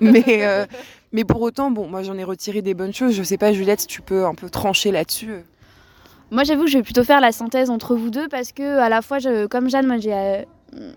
mais, 0.02 0.24
euh, 0.46 0.66
mais 1.12 1.24
pour 1.24 1.42
autant, 1.42 1.72
bon, 1.72 1.88
moi 1.88 2.04
j'en 2.04 2.18
ai 2.18 2.24
retiré 2.24 2.62
des 2.62 2.76
bonnes 2.76 2.94
choses. 2.94 3.16
Je 3.16 3.24
sais 3.24 3.38
pas, 3.38 3.52
Juliette, 3.52 3.82
si 3.82 3.88
tu 3.88 4.02
peux 4.02 4.26
un 4.26 4.36
peu 4.36 4.50
trancher 4.50 4.92
là-dessus. 4.92 5.32
Moi, 6.32 6.44
j'avoue 6.44 6.68
je 6.68 6.78
vais 6.78 6.84
plutôt 6.84 7.04
faire 7.04 7.22
la 7.22 7.32
synthèse 7.32 7.70
entre 7.70 7.96
vous 7.96 8.10
deux 8.10 8.28
parce 8.28 8.52
que 8.52 8.80
à 8.80 8.90
la 8.90 9.02
fois, 9.02 9.18
comme 9.50 9.70
Jeanne, 9.70 9.88
moi 9.88 9.98
j'ai 9.98 10.14
euh, 10.14 10.42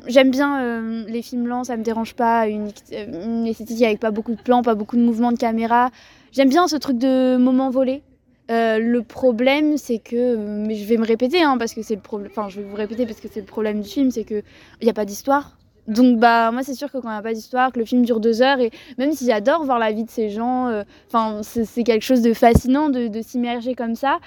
j'aime 0.06 0.30
bien 0.30 0.60
euh, 0.60 1.04
les 1.08 1.22
films 1.22 1.46
lents, 1.46 1.64
ça 1.64 1.76
me 1.76 1.82
dérange 1.82 2.14
pas, 2.14 2.46
une, 2.46 2.70
une, 2.92 3.46
esthétique 3.46 3.82
avec 3.82 4.00
pas 4.00 4.10
beaucoup 4.10 4.34
de 4.34 4.40
plans, 4.40 4.62
pas 4.62 4.74
beaucoup 4.74 4.96
de 4.96 5.02
mouvements 5.02 5.32
de 5.32 5.38
caméra. 5.38 5.90
J'aime 6.32 6.48
bien 6.48 6.68
ce 6.68 6.76
truc 6.76 6.98
de 6.98 7.36
moment 7.36 7.70
volé. 7.70 8.02
Euh, 8.50 8.78
le 8.78 9.02
problème, 9.02 9.76
c'est 9.76 9.98
que, 9.98 10.36
mais 10.36 10.76
je 10.76 10.84
vais 10.86 10.96
me 10.96 11.06
répéter, 11.06 11.42
hein, 11.42 11.56
parce 11.58 11.74
que 11.74 11.82
c'est 11.82 11.96
le 11.96 12.00
problème. 12.00 12.30
Enfin, 12.30 12.48
je 12.48 12.60
vais 12.60 12.66
vous 12.66 12.76
répéter 12.76 13.04
parce 13.06 13.20
que 13.20 13.28
c'est 13.30 13.40
le 13.40 13.46
problème 13.46 13.80
du 13.80 13.88
film, 13.88 14.10
c'est 14.10 14.24
que 14.24 14.42
il 14.80 14.84
n'y 14.84 14.90
a 14.90 14.94
pas 14.94 15.04
d'histoire. 15.04 15.56
Donc 15.88 16.18
bah 16.18 16.50
moi 16.50 16.64
c'est 16.64 16.74
sûr 16.74 16.90
que 16.90 16.98
quand 16.98 17.08
il 17.08 17.12
n'y 17.12 17.18
a 17.18 17.22
pas 17.22 17.32
d'histoire, 17.32 17.70
que 17.70 17.78
le 17.78 17.84
film 17.84 18.04
dure 18.04 18.18
deux 18.18 18.42
heures 18.42 18.58
et 18.58 18.72
même 18.98 19.12
si 19.12 19.26
j'adore 19.26 19.62
voir 19.64 19.78
la 19.78 19.92
vie 19.92 20.02
de 20.02 20.10
ces 20.10 20.30
gens, 20.30 20.66
euh, 20.66 20.82
enfin 21.06 21.42
c'est 21.42 21.84
quelque 21.84 22.02
chose 22.02 22.22
de 22.22 22.32
fascinant 22.32 22.88
de, 22.88 23.20
s'immerger 23.22 23.76
comme 23.76 23.94
ça. 23.94 24.18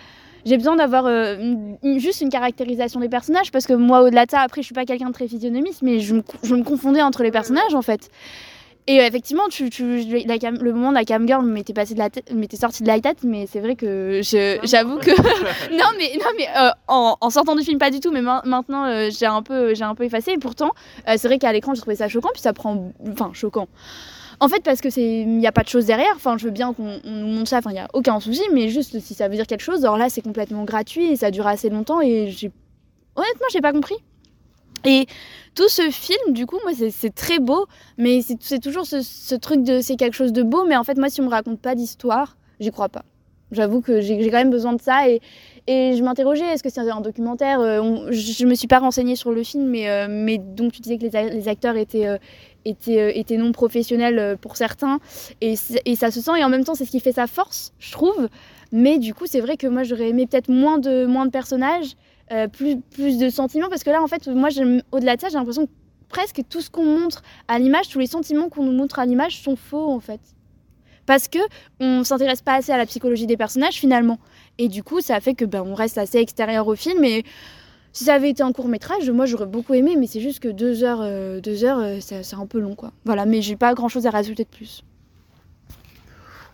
J'ai 0.45 0.55
besoin 0.55 0.77
d'avoir 0.77 1.05
euh, 1.05 1.35
juste 1.97 2.21
une 2.21 2.29
caractérisation 2.29 3.01
des 3.01 3.09
personnages 3.09 3.51
parce 3.51 3.65
que 3.65 3.73
moi 3.73 4.03
au-delà 4.03 4.25
de 4.25 4.31
ça 4.31 4.39
après 4.39 4.61
je 4.61 4.67
suis 4.67 4.73
pas 4.73 4.85
quelqu'un 4.85 5.07
de 5.07 5.13
très 5.13 5.27
physionomiste 5.27 5.81
mais 5.81 5.99
je 5.99 6.15
me 6.15 6.63
confondais 6.63 7.01
entre 7.01 7.23
les 7.23 7.31
personnages 7.31 7.75
en 7.75 7.81
fait. 7.81 8.09
Et 8.89 8.99
euh, 9.01 9.05
effectivement, 9.05 9.47
tu, 9.49 9.69
tu, 9.69 9.83
le 9.83 10.71
moment 10.71 10.89
de 10.89 10.95
la 10.95 11.05
cam 11.05 11.27
girl 11.27 11.45
m'était 11.45 11.73
passé 11.73 11.93
de 11.93 11.99
la 11.99 12.09
tête, 12.09 12.33
m'était 12.33 12.57
sorti 12.57 12.81
de 12.81 12.87
la 12.87 12.99
tête, 12.99 13.19
mais 13.23 13.45
c'est 13.45 13.59
vrai 13.59 13.75
que 13.75 14.21
j'avoue 14.23 14.97
que 14.97 15.11
non 15.71 15.85
mais 15.99 16.17
non 16.17 16.31
mais 16.35 16.47
euh, 16.57 16.71
en, 16.87 17.15
en, 17.21 17.29
sortant 17.29 17.55
du 17.55 17.61
film 17.61 17.77
pas 17.77 17.91
du 17.91 17.99
tout, 17.99 18.09
mais 18.09 18.23
maintenant 18.23 18.85
euh, 18.85 19.11
j'ai 19.11 19.27
un 19.27 19.43
peu 19.43 19.75
j'ai 19.75 19.83
un 19.83 19.93
peu 19.93 20.05
effacé. 20.05 20.31
Et 20.31 20.37
pourtant, 20.39 20.71
c'est 21.05 21.27
vrai 21.27 21.37
qu'à 21.37 21.53
l'écran 21.53 21.75
j'ai 21.75 21.81
trouvé 21.81 21.97
ça 21.97 22.07
choquant, 22.07 22.29
puis 22.33 22.41
ça 22.41 22.51
prend, 22.51 22.91
enfin 23.11 23.29
choquant. 23.31 23.67
En 24.39 24.47
fait, 24.47 24.63
parce 24.63 24.81
que 24.81 24.89
c'est, 24.89 25.19
il 25.21 25.37
n'y 25.37 25.45
a 25.45 25.51
pas 25.51 25.63
de 25.63 25.69
choses 25.69 25.85
derrière. 25.85 26.13
Enfin, 26.15 26.37
je 26.39 26.45
veux 26.45 26.51
bien 26.51 26.73
qu'on 26.73 26.99
nous 27.03 27.27
montre 27.27 27.49
ça. 27.49 27.59
Enfin, 27.59 27.69
il 27.69 27.73
n'y 27.73 27.79
a 27.79 27.89
aucun 27.93 28.19
souci, 28.19 28.41
mais 28.53 28.69
juste 28.69 28.99
si 29.01 29.13
ça 29.13 29.27
veut 29.27 29.35
dire 29.35 29.45
quelque 29.45 29.61
chose. 29.61 29.83
Alors 29.83 29.97
là, 29.97 30.09
c'est 30.09 30.21
complètement 30.21 30.63
gratuit 30.63 31.11
et 31.11 31.15
ça 31.15 31.29
dure 31.29 31.45
assez 31.45 31.69
longtemps 31.69 32.01
et 32.01 32.31
j'ai, 32.31 32.49
honnêtement, 33.15 33.47
j'ai 33.51 33.61
pas 33.61 33.73
compris. 33.73 33.97
Et 34.85 35.07
tout 35.55 35.69
ce 35.69 35.89
film, 35.89 36.33
du 36.33 36.45
coup, 36.45 36.57
moi, 36.63 36.73
c'est 36.91 37.13
très 37.13 37.39
beau, 37.39 37.65
mais 37.97 38.21
c'est 38.21 38.59
toujours 38.59 38.85
ce, 38.85 39.35
truc 39.35 39.63
de 39.63 39.81
c'est 39.81 39.95
quelque 39.95 40.15
chose 40.15 40.33
de 40.33 40.43
beau, 40.43 40.65
mais 40.65 40.77
en 40.77 40.83
fait, 40.83 40.97
moi, 40.97 41.09
si 41.09 41.21
on 41.21 41.25
me 41.25 41.29
raconte 41.29 41.59
pas 41.59 41.75
d'histoire, 41.75 42.37
j'y 42.59 42.71
crois 42.71 42.89
pas. 42.89 43.03
J'avoue 43.51 43.81
que 43.81 43.99
j'ai 43.99 44.29
quand 44.29 44.37
même 44.37 44.51
besoin 44.51 44.73
de 44.73 44.81
ça 44.81 45.09
et, 45.09 45.21
je 45.67 46.01
m'interrogeais, 46.03 46.45
est-ce 46.45 46.63
que 46.63 46.69
c'est 46.69 46.79
un 46.79 47.01
documentaire 47.01 47.59
euh, 47.59 48.07
Je 48.11 48.45
me 48.45 48.55
suis 48.55 48.67
pas 48.67 48.79
renseignée 48.79 49.15
sur 49.15 49.31
le 49.31 49.43
film, 49.43 49.67
mais, 49.67 49.89
euh, 49.89 50.37
donc 50.39 50.71
tu 50.71 50.81
disais 50.81 50.97
que 50.97 51.05
les, 51.05 51.47
acteurs 51.47 51.75
étaient, 51.75 52.07
euh, 52.07 52.17
étaient, 52.65 53.37
non 53.37 53.51
professionnels 53.51 54.37
pour 54.41 54.57
certains 54.57 54.99
et, 55.41 55.55
ça 55.55 56.09
se 56.09 56.21
sent 56.21 56.39
et 56.39 56.43
en 56.43 56.49
même 56.49 56.63
temps 56.63 56.73
c'est 56.73 56.85
ce 56.85 56.91
qui 56.91 56.99
fait 56.99 57.11
sa 57.11 57.27
force, 57.27 57.73
je 57.79 57.91
trouve. 57.91 58.29
Mais 58.71 58.97
du 58.99 59.13
coup, 59.13 59.25
c'est 59.25 59.41
vrai 59.41 59.57
que 59.57 59.67
moi 59.67 59.83
j'aurais 59.83 60.09
aimé 60.09 60.25
peut-être 60.25 60.49
moins 60.49 60.79
de 60.79 61.29
personnages 61.29 61.95
euh, 62.31 62.47
plus, 62.47 62.79
plus 62.79 63.17
de 63.17 63.29
sentiments 63.29 63.69
parce 63.69 63.83
que 63.83 63.89
là 63.89 64.01
en 64.01 64.07
fait 64.07 64.27
moi 64.27 64.49
au-delà 64.91 65.15
de 65.15 65.21
ça 65.21 65.29
j'ai 65.29 65.37
l'impression 65.37 65.65
que 65.65 65.71
presque 66.09 66.41
tout 66.49 66.61
ce 66.61 66.69
qu'on 66.69 66.85
montre 66.85 67.21
à 67.47 67.59
l'image 67.59 67.89
tous 67.89 67.99
les 67.99 68.07
sentiments 68.07 68.49
qu'on 68.49 68.63
nous 68.63 68.71
montre 68.71 68.99
à 68.99 69.05
l'image 69.05 69.41
sont 69.41 69.55
faux 69.55 69.91
en 69.91 69.99
fait 69.99 70.21
parce 71.05 71.27
que 71.27 71.39
on 71.79 72.03
s'intéresse 72.03 72.41
pas 72.41 72.55
assez 72.55 72.71
à 72.71 72.77
la 72.77 72.85
psychologie 72.85 73.27
des 73.27 73.37
personnages 73.37 73.75
finalement 73.75 74.19
et 74.57 74.67
du 74.67 74.83
coup 74.83 75.01
ça 75.01 75.19
fait 75.19 75.33
que 75.33 75.45
ben 75.45 75.63
on 75.65 75.73
reste 75.73 75.97
assez 75.97 76.17
extérieur 76.17 76.67
au 76.67 76.75
film 76.75 77.03
et 77.03 77.23
si 77.91 78.03
ça 78.03 78.13
avait 78.13 78.29
été 78.29 78.43
un 78.43 78.51
court 78.51 78.67
métrage, 78.67 79.09
moi 79.09 79.25
j'aurais 79.25 79.47
beaucoup 79.47 79.73
aimé, 79.73 79.95
mais 79.97 80.05
c'est 80.05 80.21
juste 80.21 80.39
que 80.39 80.47
deux 80.47 80.83
heures, 80.83 81.01
euh, 81.01 81.41
deux 81.41 81.63
heures, 81.63 81.79
euh, 81.79 81.97
c'est 81.99 82.35
un 82.35 82.45
peu 82.45 82.59
long 82.59 82.75
quoi. 82.75 82.91
Voilà, 83.05 83.25
mais 83.25 83.41
j'ai 83.41 83.55
pas 83.55 83.73
grand 83.73 83.89
chose 83.89 84.05
à 84.05 84.11
rajouter 84.11 84.43
de 84.43 84.49
plus. 84.49 84.83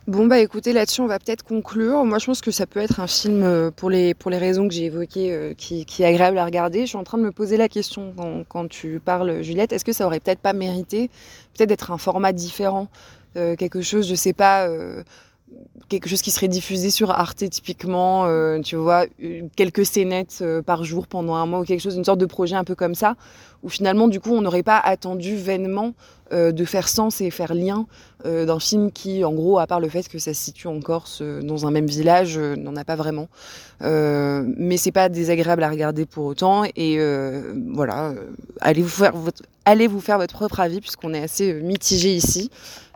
Bon 0.08 0.28
bah 0.28 0.38
écoutez 0.38 0.72
là-dessus 0.72 1.02
on 1.02 1.08
va 1.08 1.18
peut-être 1.18 1.42
conclure. 1.44 2.06
Moi 2.06 2.20
je 2.20 2.28
pense 2.28 2.42
que 2.42 2.52
ça 2.52 2.68
peut 2.68 2.80
être 2.80 3.00
un 3.00 3.08
film 3.08 3.42
euh, 3.42 3.72
pour 3.72 3.90
les 3.90 4.14
raisons 4.24 4.68
que 4.68 4.74
j'ai 4.76 4.86
évoquées 4.86 5.34
euh, 5.34 5.56
qui, 5.56 5.84
qui, 5.86 6.04
est 6.04 6.06
agréable 6.06 6.38
à 6.38 6.46
regarder. 6.46 6.82
Je 6.82 6.90
suis 6.90 6.98
en 6.98 7.04
train 7.04 7.18
de 7.18 7.24
me 7.24 7.32
poser 7.32 7.58
la 7.58 7.68
question 7.68 8.14
quand, 8.16 8.44
quand 8.48 8.68
tu 8.70 9.02
parles 9.04 9.42
Juliette, 9.42 9.74
est-ce 9.74 9.84
que 9.84 9.94
ça 9.94 10.06
aurait 10.06 10.20
peut-être 10.20 10.42
pas 10.42 10.54
mérité 10.54 11.10
peut-être 11.58 11.70
d'être 11.70 11.90
un 11.90 11.98
format 11.98 12.34
différent, 12.34 12.88
euh, 13.36 13.56
quelque 13.56 13.82
chose 13.82 14.08
je 14.08 14.14
sais 14.14 14.34
pas 14.34 14.70
quelque 15.90 16.08
chose 16.08 16.22
qui 16.22 16.32
serait 16.32 16.50
diffusé 16.50 16.92
sur 16.92 17.10
Arte 17.10 17.50
typiquement, 17.50 18.28
tu 18.62 18.76
vois, 18.76 19.06
quelques 19.56 19.86
scénettes 19.88 20.44
par 20.68 20.84
jour 20.84 21.08
pendant 21.08 21.34
un 21.36 21.48
mois 21.48 21.62
ou 21.62 21.64
quelque 21.64 21.82
chose, 21.82 21.96
une 21.96 22.06
sorte 22.06 22.20
de 22.20 22.26
projet 22.26 22.56
un 22.56 22.64
peu 22.64 22.76
comme 22.76 22.96
ça, 22.96 23.16
où 23.66 23.70
finalement 23.70 24.08
du 24.08 24.22
coup 24.22 24.32
on 24.32 24.42
n'aurait 24.42 24.64
pas 24.64 24.80
attendu 24.80 25.36
vainement 25.36 25.94
euh, 26.34 26.52
de 26.52 26.66
faire 26.66 26.88
sens 26.88 27.22
et 27.22 27.30
faire 27.30 27.54
lien 27.54 27.86
euh, 28.26 28.48
d'un 28.48 28.60
film 28.60 28.92
qui, 28.92 29.24
en 29.24 29.32
gros, 29.32 29.60
à 29.60 29.68
part 29.68 29.80
le 29.80 29.88
fait 29.88 30.10
que 30.10 30.18
ça 30.18 30.34
se 30.34 30.42
situe 30.42 30.68
en 30.68 30.80
Corse, 30.80 31.20
euh, 31.22 31.44
dans 31.44 31.68
un 31.68 31.72
même 31.72 31.86
village, 31.86 32.40
n'en 32.40 32.76
a 32.76 32.84
pas 32.84 32.96
vraiment. 32.96 33.28
mais 33.82 34.78
c'est 34.78 34.92
pas 34.92 35.08
désagréable 35.08 35.62
à 35.62 35.70
regarder 35.70 36.08
pour 36.08 36.26
autant. 36.26 36.64
Et 36.76 36.98
voilà, 37.74 38.16
allez 38.60 38.82
vous 38.82 38.90
faire 38.90 39.16
votre, 39.16 39.44
allez 39.66 39.86
vous 39.86 40.02
faire 40.02 40.18
votre 40.18 40.34
propre 40.34 40.62
avis 40.62 40.82
puisqu'on 40.82 41.14
est 41.14 41.22
assez 41.22 41.54
mitigé 41.54 42.16
ici. 42.16 42.50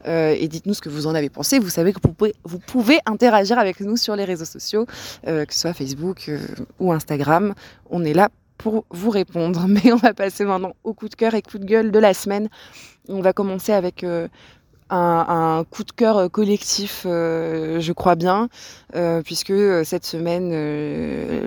et 0.07 0.47
dites-nous 0.47 0.73
ce 0.73 0.81
que 0.81 0.89
vous 0.89 1.05
en 1.05 1.13
avez 1.13 1.29
pensé. 1.29 1.59
Vous 1.59 1.69
savez 1.69 1.93
que 1.93 1.99
vous 2.03 2.13
pouvez, 2.13 2.33
vous 2.45 2.59
pouvez 2.59 2.99
interagir 3.05 3.59
avec 3.59 3.79
nous 3.81 3.95
sur 3.95 4.15
les 4.15 4.25
réseaux 4.25 4.45
sociaux, 4.45 4.87
que 5.23 5.53
ce 5.53 5.59
soit 5.59 5.73
Facebook 5.73 6.31
ou 6.79 6.91
Instagram. 6.91 7.53
On 7.91 8.03
est 8.03 8.13
là 8.13 8.29
pour 8.59 8.85
vous 8.91 9.09
répondre. 9.09 9.65
Mais 9.67 9.91
on 9.91 9.95
va 9.97 10.13
passer 10.13 10.45
maintenant 10.45 10.75
au 10.83 10.93
coup 10.93 11.09
de 11.09 11.15
cœur 11.15 11.33
et 11.33 11.41
coup 11.41 11.57
de 11.57 11.65
gueule 11.65 11.91
de 11.91 11.97
la 11.97 12.13
semaine. 12.13 12.49
On 13.07 13.21
va 13.21 13.33
commencer 13.33 13.71
avec 13.71 14.03
euh, 14.03 14.27
un, 14.89 15.65
coup 15.69 15.83
de 15.83 15.91
cœur 15.91 16.17
euh, 16.17 16.29
collectif, 16.29 17.03
euh, 17.05 17.79
je 17.79 17.93
crois 17.93 18.15
bien, 18.15 18.49
puisque 19.23 19.53
cette 19.85 20.03
semaine, 20.05 20.49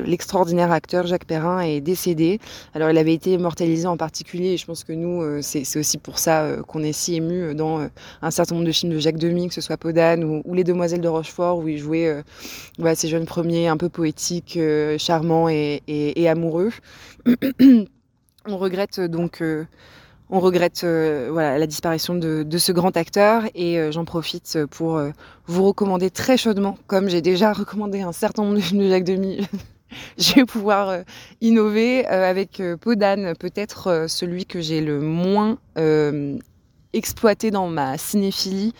l'extraordinaire 0.05 0.71
acteur 0.71 1.07
Jacques 1.07 1.25
Perrin 1.25 1.61
est 1.61 1.81
décédé. 1.81 2.39
Alors, 2.73 2.91
il 2.91 2.99
avait 2.99 3.15
été 3.15 3.33
immortalisé 3.33 3.87
en 3.89 3.97
particulier, 3.97 4.53
et 4.53 4.57
je 4.57 4.65
pense 4.65 4.85
que 4.85 4.93
nous, 4.93 5.43
c'est 5.43 5.77
aussi 5.77 5.99
pour 5.99 6.21
ça 6.21 6.57
qu'on 6.69 6.85
est 6.85 6.93
si 6.93 7.17
ému 7.17 7.53
dans 7.57 7.89
un 8.23 8.31
certain 8.31 8.55
nombre 8.55 8.67
de 8.67 8.73
films 8.73 8.93
de 8.93 9.01
Jacques 9.01 9.19
Demy, 9.19 9.49
que 9.49 9.55
ce 9.55 9.61
soit 9.61 9.77
Podane 9.77 10.23
ou, 10.23 10.55
Les 10.55 10.63
Demoiselles 10.63 11.01
de 11.01 11.09
Rochefort, 11.09 11.59
où 11.59 11.67
il 11.67 11.79
jouait 11.79 12.23
voilà, 12.79 12.95
ces 12.95 13.09
jeunes 13.09 13.27
premiers 13.27 13.67
un 13.67 13.77
peu 13.77 13.89
poétiques, 13.89 14.57
charmants 14.99 15.49
et 15.49 16.29
amoureux. 16.29 16.71
On 18.49 18.57
regrette 18.57 19.01
donc 19.01 19.43
on 20.33 20.41
regrette 20.41 20.83
euh, 20.83 21.31
la 21.31 21.67
disparition 21.67 22.15
de, 22.15 22.59
ce 22.59 22.73
grand 22.73 22.97
acteur 22.97 23.45
et 23.55 23.79
euh, 23.79 23.93
j'en 23.93 24.07
profite 24.07 24.59
pour 24.71 24.97
euh, 24.97 25.11
vous 25.47 25.63
recommander 25.63 26.11
très 26.11 26.39
chaudement, 26.39 26.79
comme 26.87 27.11
j'ai 27.11 27.21
déjà 27.21 27.53
recommandé 27.53 28.01
un 28.01 28.13
certain 28.13 28.43
nombre 28.43 28.57
de 28.57 28.61
films 28.63 28.81
de 28.81 28.89
Jacques 28.89 29.05
Demy 29.05 29.47
je 30.19 30.35
vais 30.35 30.47
pouvoir 30.47 31.01
innover 31.43 32.07
avec 32.07 32.63
Podane, 32.81 33.35
peut-être 33.37 34.07
celui 34.09 34.47
que 34.47 34.63
j'ai 34.63 34.81
le 34.81 35.03
moins 35.03 35.59
exploité 36.95 37.51
dans 37.51 37.69
ma 37.69 37.99
cinéphilie. 37.99 38.73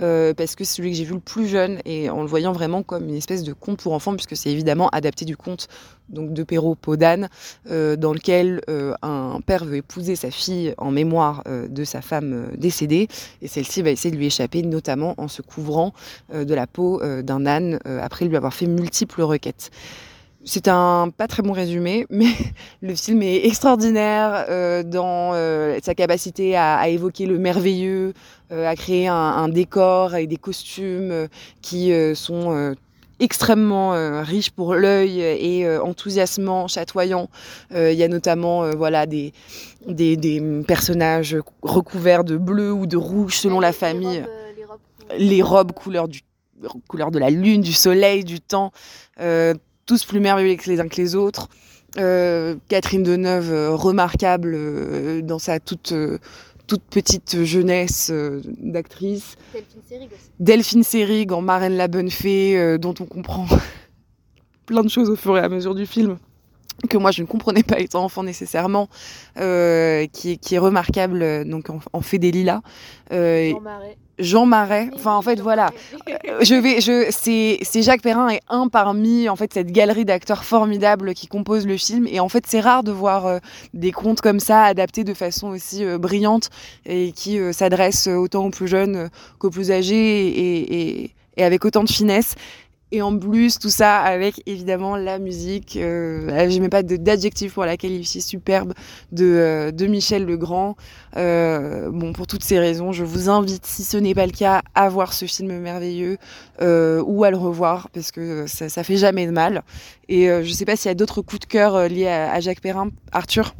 Euh, 0.00 0.34
parce 0.34 0.54
que 0.54 0.64
c'est 0.64 0.76
celui 0.76 0.90
que 0.90 0.96
j'ai 0.96 1.04
vu 1.04 1.14
le 1.14 1.20
plus 1.20 1.46
jeune 1.46 1.80
et 1.84 2.10
en 2.10 2.22
le 2.22 2.28
voyant 2.28 2.52
vraiment 2.52 2.82
comme 2.82 3.08
une 3.08 3.16
espèce 3.16 3.42
de 3.42 3.52
conte 3.52 3.80
pour 3.82 3.92
enfants 3.92 4.14
puisque 4.14 4.36
c'est 4.36 4.50
évidemment 4.50 4.88
adapté 4.88 5.24
du 5.24 5.36
conte 5.36 5.68
donc 6.10 6.32
de 6.32 6.42
Perrault 6.42 6.74
Podane 6.74 7.28
euh, 7.70 7.96
dans 7.96 8.12
lequel 8.12 8.60
euh, 8.68 8.94
un 9.02 9.40
père 9.44 9.64
veut 9.64 9.76
épouser 9.76 10.16
sa 10.16 10.30
fille 10.30 10.74
en 10.78 10.90
mémoire 10.90 11.42
euh, 11.46 11.68
de 11.68 11.84
sa 11.84 12.02
femme 12.02 12.50
décédée 12.56 13.08
et 13.42 13.48
celle-ci 13.48 13.82
va 13.82 13.90
essayer 13.90 14.10
de 14.10 14.16
lui 14.16 14.26
échapper 14.26 14.62
notamment 14.62 15.14
en 15.18 15.28
se 15.28 15.42
couvrant 15.42 15.92
de 16.32 16.54
la 16.54 16.66
peau 16.66 17.00
d'un 17.22 17.46
âne 17.46 17.78
après 17.84 18.26
lui 18.26 18.36
avoir 18.36 18.54
fait 18.54 18.66
multiples 18.66 19.22
requêtes. 19.22 19.70
C'est 20.44 20.68
un 20.68 21.10
pas 21.16 21.26
très 21.28 21.42
bon 21.42 21.52
résumé, 21.52 22.06
mais 22.10 22.32
le 22.80 22.94
film 22.94 23.22
est 23.22 23.46
extraordinaire 23.46 24.46
euh, 24.48 24.82
dans 24.82 25.32
euh, 25.34 25.78
sa 25.82 25.94
capacité 25.94 26.56
à, 26.56 26.76
à 26.78 26.88
évoquer 26.88 27.26
le 27.26 27.38
merveilleux, 27.38 28.14
euh, 28.50 28.66
à 28.66 28.74
créer 28.74 29.06
un, 29.06 29.14
un 29.14 29.48
décor 29.48 30.14
avec 30.14 30.28
des 30.28 30.36
costumes 30.36 31.28
qui 31.60 31.92
sont 32.14 32.74
extrêmement 33.20 33.94
euh, 33.94 34.22
riches 34.22 34.50
pour 34.50 34.74
l'œil 34.74 35.20
et 35.20 35.66
euh, 35.66 35.82
enthousiasmants, 35.82 36.66
chatoyants. 36.66 37.28
Euh, 37.72 37.92
Il 37.92 37.98
y 37.98 38.02
a 38.02 38.08
notamment 38.08 38.68
voilà 38.74 39.06
des, 39.06 39.32
des, 39.86 40.16
des 40.16 40.42
personnages 40.66 41.36
recouverts 41.62 42.24
de 42.24 42.36
bleu 42.36 42.72
ou 42.72 42.86
de 42.86 42.96
rouge 42.96 43.36
selon 43.36 43.60
la 43.60 43.72
famille. 43.72 44.24
Les 45.18 45.42
robes 45.42 45.72
couleur 45.72 46.08
du 46.08 46.22
couleur 46.88 47.10
de 47.10 47.18
la 47.18 47.30
lune, 47.30 47.60
du 47.60 47.72
soleil, 47.72 48.24
du 48.24 48.40
temps. 48.40 48.72
Tous 49.90 50.04
plus 50.04 50.20
merveilleux 50.20 50.54
que 50.54 50.70
les 50.70 50.78
uns 50.78 50.86
que 50.86 50.94
les 50.94 51.16
autres. 51.16 51.48
Euh, 51.98 52.54
Catherine 52.68 53.02
Deneuve, 53.02 53.52
euh, 53.52 53.70
remarquable 53.74 54.52
euh, 54.54 55.20
dans 55.20 55.40
sa 55.40 55.58
toute, 55.58 55.92
toute 56.68 56.82
petite 56.82 57.42
jeunesse 57.42 58.12
d'actrice. 58.60 59.36
Delphine 59.52 59.82
Seyrig 59.88 60.08
aussi. 60.12 60.30
Delphine 60.38 60.82
Seyrig 60.84 61.32
en 61.32 61.42
Marraine 61.42 61.76
la 61.76 61.88
Bonne 61.88 62.08
Fée, 62.08 62.78
dont 62.78 62.94
on 63.00 63.04
comprend 63.04 63.48
plein 64.66 64.84
de 64.84 64.88
choses 64.88 65.10
au 65.10 65.16
fur 65.16 65.36
et 65.36 65.40
à 65.40 65.48
mesure 65.48 65.74
du 65.74 65.86
film 65.86 66.18
que 66.88 66.96
moi 66.96 67.10
je 67.10 67.22
ne 67.22 67.26
comprenais 67.26 67.64
pas 67.64 67.80
étant 67.80 68.04
enfant 68.04 68.22
nécessairement, 68.22 68.88
qui, 69.34 69.40
est, 69.40 70.40
qui 70.40 70.54
est 70.54 70.58
remarquable 70.58 71.44
donc 71.50 71.68
en, 71.68 71.80
en 71.92 72.00
Fée 72.00 72.20
des 72.20 72.30
Lilas. 72.30 72.60
Jean 73.10 73.60
Marais. 73.60 73.98
Jean 74.20 74.46
Marais. 74.46 74.90
Enfin, 74.94 75.14
en 75.14 75.22
fait, 75.22 75.40
voilà. 75.40 75.70
Euh, 76.08 76.38
Je 76.42 76.54
vais, 76.54 76.80
je, 76.80 77.06
c'est, 77.10 77.82
Jacques 77.82 78.02
Perrin 78.02 78.28
est 78.28 78.40
un 78.48 78.68
parmi 78.68 79.28
en 79.28 79.36
fait 79.36 79.52
cette 79.52 79.72
galerie 79.72 80.04
d'acteurs 80.04 80.44
formidables 80.44 81.14
qui 81.14 81.26
composent 81.26 81.66
le 81.66 81.76
film. 81.76 82.06
Et 82.06 82.20
en 82.20 82.28
fait, 82.28 82.44
c'est 82.46 82.60
rare 82.60 82.84
de 82.84 82.92
voir 82.92 83.26
euh, 83.26 83.38
des 83.74 83.92
contes 83.92 84.20
comme 84.20 84.40
ça 84.40 84.64
adaptés 84.64 85.04
de 85.04 85.14
façon 85.14 85.48
aussi 85.48 85.84
euh, 85.84 85.98
brillante 85.98 86.50
et 86.86 87.12
qui 87.12 87.38
s'adressent 87.52 88.08
autant 88.08 88.46
aux 88.46 88.50
plus 88.50 88.68
jeunes 88.68 89.10
qu'aux 89.38 89.50
plus 89.50 89.70
âgés 89.70 90.28
et, 90.28 90.80
et, 90.80 91.10
et 91.36 91.44
avec 91.44 91.64
autant 91.64 91.84
de 91.84 91.90
finesse. 91.90 92.34
Et 92.92 93.02
en 93.02 93.16
plus, 93.16 93.58
tout 93.58 93.68
ça 93.68 93.98
avec 93.98 94.42
évidemment 94.46 94.96
la 94.96 95.20
musique. 95.20 95.76
Euh, 95.76 96.48
je 96.50 96.58
mets 96.58 96.68
pas 96.68 96.82
d'adjectif 96.82 97.54
pour 97.54 97.64
la 97.64 97.76
qualifier 97.76 98.20
superbe 98.20 98.72
de, 99.12 99.24
euh, 99.24 99.70
de 99.70 99.86
Michel 99.86 100.24
Legrand. 100.26 100.76
Euh, 101.16 101.90
bon, 101.90 102.12
pour 102.12 102.26
toutes 102.26 102.42
ces 102.42 102.58
raisons, 102.58 102.90
je 102.90 103.04
vous 103.04 103.28
invite, 103.28 103.64
si 103.64 103.84
ce 103.84 103.96
n'est 103.96 104.14
pas 104.14 104.26
le 104.26 104.32
cas, 104.32 104.62
à 104.74 104.88
voir 104.88 105.12
ce 105.12 105.26
film 105.26 105.58
merveilleux 105.58 106.18
euh, 106.60 107.02
ou 107.06 107.22
à 107.22 107.30
le 107.30 107.36
revoir 107.36 107.88
parce 107.90 108.10
que 108.10 108.46
ça, 108.48 108.68
ça 108.68 108.82
fait 108.82 108.96
jamais 108.96 109.26
de 109.26 109.32
mal. 109.32 109.62
Et 110.08 110.28
euh, 110.28 110.42
je 110.42 110.52
sais 110.52 110.64
pas 110.64 110.74
s'il 110.74 110.88
y 110.88 110.92
a 110.92 110.94
d'autres 110.94 111.22
coups 111.22 111.40
de 111.40 111.46
cœur 111.46 111.88
liés 111.88 112.08
à, 112.08 112.40
Jacques 112.40 112.60
Perrin. 112.60 112.90
Arthur? 113.12 113.54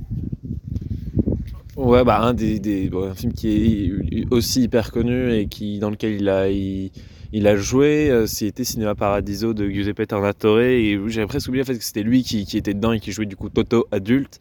Ouais, 1.76 2.04
bah 2.04 2.20
un 2.20 2.34
des, 2.34 2.90
un 2.92 3.14
film 3.14 3.32
qui 3.32 3.94
est 4.12 4.32
aussi 4.32 4.62
hyper 4.62 4.90
connu 4.90 5.32
et 5.32 5.46
qui 5.46 5.78
dans 5.78 5.88
lequel 5.88 6.20
il 6.20 6.28
a 6.28 6.48
il, 6.50 6.90
il 7.32 7.46
a 7.46 7.56
joué, 7.56 8.10
euh, 8.10 8.26
c'était 8.26 8.64
Cinéma 8.64 8.96
Paradiso 8.96 9.54
de 9.54 9.68
Giuseppe 9.68 10.06
Tornatore 10.08 10.60
et 10.60 10.98
j'avais 11.06 11.28
presque 11.28 11.48
oublié 11.48 11.62
en 11.62 11.66
fait 11.66 11.78
que 11.78 11.84
c'était 11.84 12.02
lui 12.02 12.24
qui, 12.24 12.40
était 12.56 12.74
dedans 12.74 12.92
et 12.92 12.98
qui 12.98 13.12
jouait 13.12 13.26
du 13.26 13.36
coup 13.36 13.48
Toto 13.48 13.86
adulte. 13.92 14.40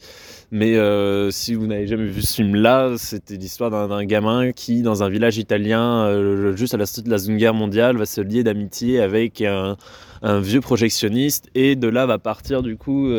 Mais 0.52 0.76
euh, 0.76 1.30
si 1.30 1.54
vous 1.54 1.68
n'avez 1.68 1.86
jamais 1.86 2.08
vu 2.08 2.24
ce 2.24 2.34
film-là, 2.34 2.96
c'était 2.98 3.36
l'histoire 3.36 3.70
d'un 3.88 4.04
gamin 4.06 4.52
qui, 4.52 4.82
dans 4.82 5.04
un 5.04 5.10
village 5.10 5.38
italien, 5.38 6.06
euh, 6.06 6.56
juste 6.56 6.74
à 6.74 6.78
la 6.78 6.88
suite 6.88 7.06
de 7.06 7.12
la 7.12 7.20
Seconde 7.20 7.38
Guerre 7.38 7.54
mondiale, 7.54 7.98
va 7.98 8.08
se 8.08 8.22
lier 8.22 8.44
d'amitié 8.44 9.00
avec 9.00 9.42
un, 9.42 9.78
vieux 10.24 10.60
projectionniste 10.60 11.50
et 11.56 11.76
de 11.76 11.88
là 11.88 12.06
va 12.06 12.18
partir 12.18 12.62
du 12.62 12.76
coup 12.76 13.10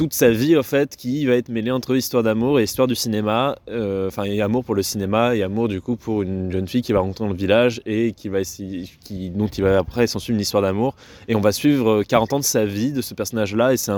toute 0.00 0.14
sa 0.14 0.30
vie 0.30 0.56
en 0.56 0.62
fait 0.62 0.96
qui 0.96 1.26
va 1.26 1.34
être 1.34 1.50
mêlée 1.50 1.70
entre 1.70 1.94
histoire 1.94 2.22
d'amour 2.22 2.58
et 2.58 2.62
histoire 2.62 2.88
du 2.88 2.94
cinéma 2.94 3.56
Euh, 3.68 4.06
enfin 4.06 4.22
et 4.24 4.40
amour 4.40 4.64
pour 4.64 4.74
le 4.74 4.82
cinéma 4.82 5.36
et 5.36 5.42
amour 5.42 5.68
du 5.68 5.82
coup 5.82 5.96
pour 5.96 6.22
une 6.22 6.50
jeune 6.50 6.66
fille 6.66 6.80
qui 6.80 6.94
va 6.94 7.00
rentrer 7.00 7.22
dans 7.22 7.30
le 7.30 7.36
village 7.36 7.82
et 7.84 8.12
qui 8.12 8.30
va 8.30 8.40
essayer 8.40 8.88
qui 9.04 9.28
dont 9.28 9.46
il 9.48 9.62
va 9.62 9.76
après 9.76 10.06
s'en 10.06 10.18
suivre 10.18 10.36
une 10.36 10.40
histoire 10.40 10.62
d'amour. 10.62 10.94
Et 11.28 11.34
on 11.34 11.42
va 11.42 11.52
suivre 11.52 12.00
euh, 12.00 12.02
40 12.02 12.32
ans 12.32 12.38
de 12.38 12.44
sa 12.44 12.64
vie 12.64 12.92
de 12.92 13.02
ce 13.02 13.12
personnage 13.12 13.54
là 13.54 13.74
et 13.74 13.76
c'est 13.76 13.92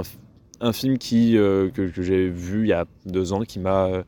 un, 0.61 0.73
film 0.73 0.99
qui 0.99 1.39
euh, 1.39 1.71
que, 1.71 1.89
j'ai 2.03 2.29
vu 2.29 2.63
il 2.65 2.71
y 2.71 2.73
a 2.73 2.85
deux 3.07 3.33
ans 3.33 3.45
qui 3.45 3.61
m'a 3.61 3.87
euh, 3.87 4.03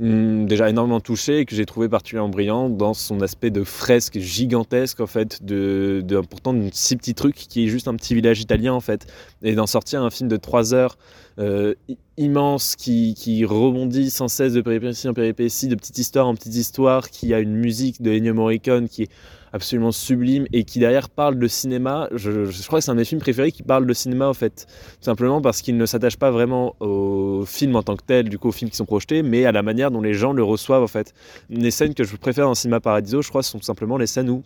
déjà 0.00 0.70
énormément 0.70 1.00
touché 1.00 1.40
et 1.40 1.44
que 1.44 1.54
j'ai 1.54 1.66
trouvé 1.66 1.88
particulièrement 1.88 2.30
brillant 2.30 2.70
dans 2.70 2.94
son 2.94 3.20
aspect 3.20 3.50
de 3.50 3.64
fresque 3.64 4.18
gigantesque 4.18 5.00
en 5.00 5.06
fait 5.06 5.44
de, 5.44 6.02
pourtant 6.30 6.54
de 6.54 6.70
si 6.72 6.96
petits 6.96 7.14
trucs 7.14 7.34
qui 7.34 7.64
est 7.64 7.68
juste 7.68 7.86
un 7.86 7.94
petit 7.96 8.14
village 8.14 8.40
italien 8.40 8.72
en 8.72 8.80
fait 8.80 9.06
et 9.42 9.54
d'en 9.54 9.66
sortir 9.66 10.02
un 10.02 10.08
film 10.08 10.30
de 10.30 10.38
3 10.38 10.72
heures 10.72 10.96
euh, 11.38 11.74
immense 12.16 12.76
qui, 12.76 13.14
qui 13.14 13.44
rebondit 13.44 14.10
sans 14.10 14.28
cesse 14.28 14.52
de 14.52 14.60
péripétie 14.60 15.08
en 15.08 15.14
péripétie 15.14 15.68
de 15.68 15.74
petite 15.74 15.98
histoire 15.98 16.26
en 16.26 16.34
petite 16.34 16.54
histoire 16.54 17.10
qui 17.10 17.32
a 17.32 17.40
une 17.40 17.54
musique 17.54 18.02
de 18.02 18.10
Ennio 18.10 18.34
Morricone 18.34 18.88
qui 18.88 19.04
est 19.04 19.10
absolument 19.52 19.90
sublime 19.90 20.46
et 20.52 20.64
qui 20.64 20.78
derrière 20.78 21.08
parle 21.08 21.38
de 21.38 21.48
cinéma 21.48 22.08
je, 22.12 22.44
je 22.44 22.66
crois 22.66 22.78
que 22.78 22.84
c'est 22.84 22.90
un 22.90 22.94
de 22.94 23.00
mes 23.00 23.04
films 23.04 23.20
préférés 23.20 23.50
qui 23.50 23.62
parle 23.62 23.86
de 23.86 23.92
cinéma 23.94 24.28
en 24.28 24.34
fait 24.34 24.66
tout 24.66 25.04
simplement 25.04 25.40
parce 25.40 25.62
qu'il 25.62 25.76
ne 25.76 25.86
s'attache 25.86 26.16
pas 26.16 26.30
vraiment 26.30 26.76
au 26.80 27.44
film 27.46 27.76
en 27.76 27.82
tant 27.82 27.96
que 27.96 28.04
tel, 28.06 28.28
du 28.28 28.38
coup 28.38 28.48
aux 28.48 28.52
films 28.52 28.70
qui 28.70 28.76
sont 28.76 28.86
projetés, 28.86 29.22
mais 29.22 29.44
à 29.44 29.52
la 29.52 29.62
manière 29.62 29.90
dont 29.90 30.00
les 30.00 30.14
gens 30.14 30.32
le 30.32 30.42
reçoivent 30.42 30.82
en 30.82 30.88
fait. 30.88 31.14
Les 31.48 31.70
scènes 31.70 31.94
que 31.94 32.04
je 32.04 32.16
préfère 32.16 32.46
dans 32.46 32.54
Cinéma 32.54 32.80
Paradiso, 32.80 33.22
je 33.22 33.28
crois, 33.28 33.42
sont 33.42 33.60
simplement 33.60 33.96
les 33.96 34.06
scènes 34.06 34.30
où 34.30 34.42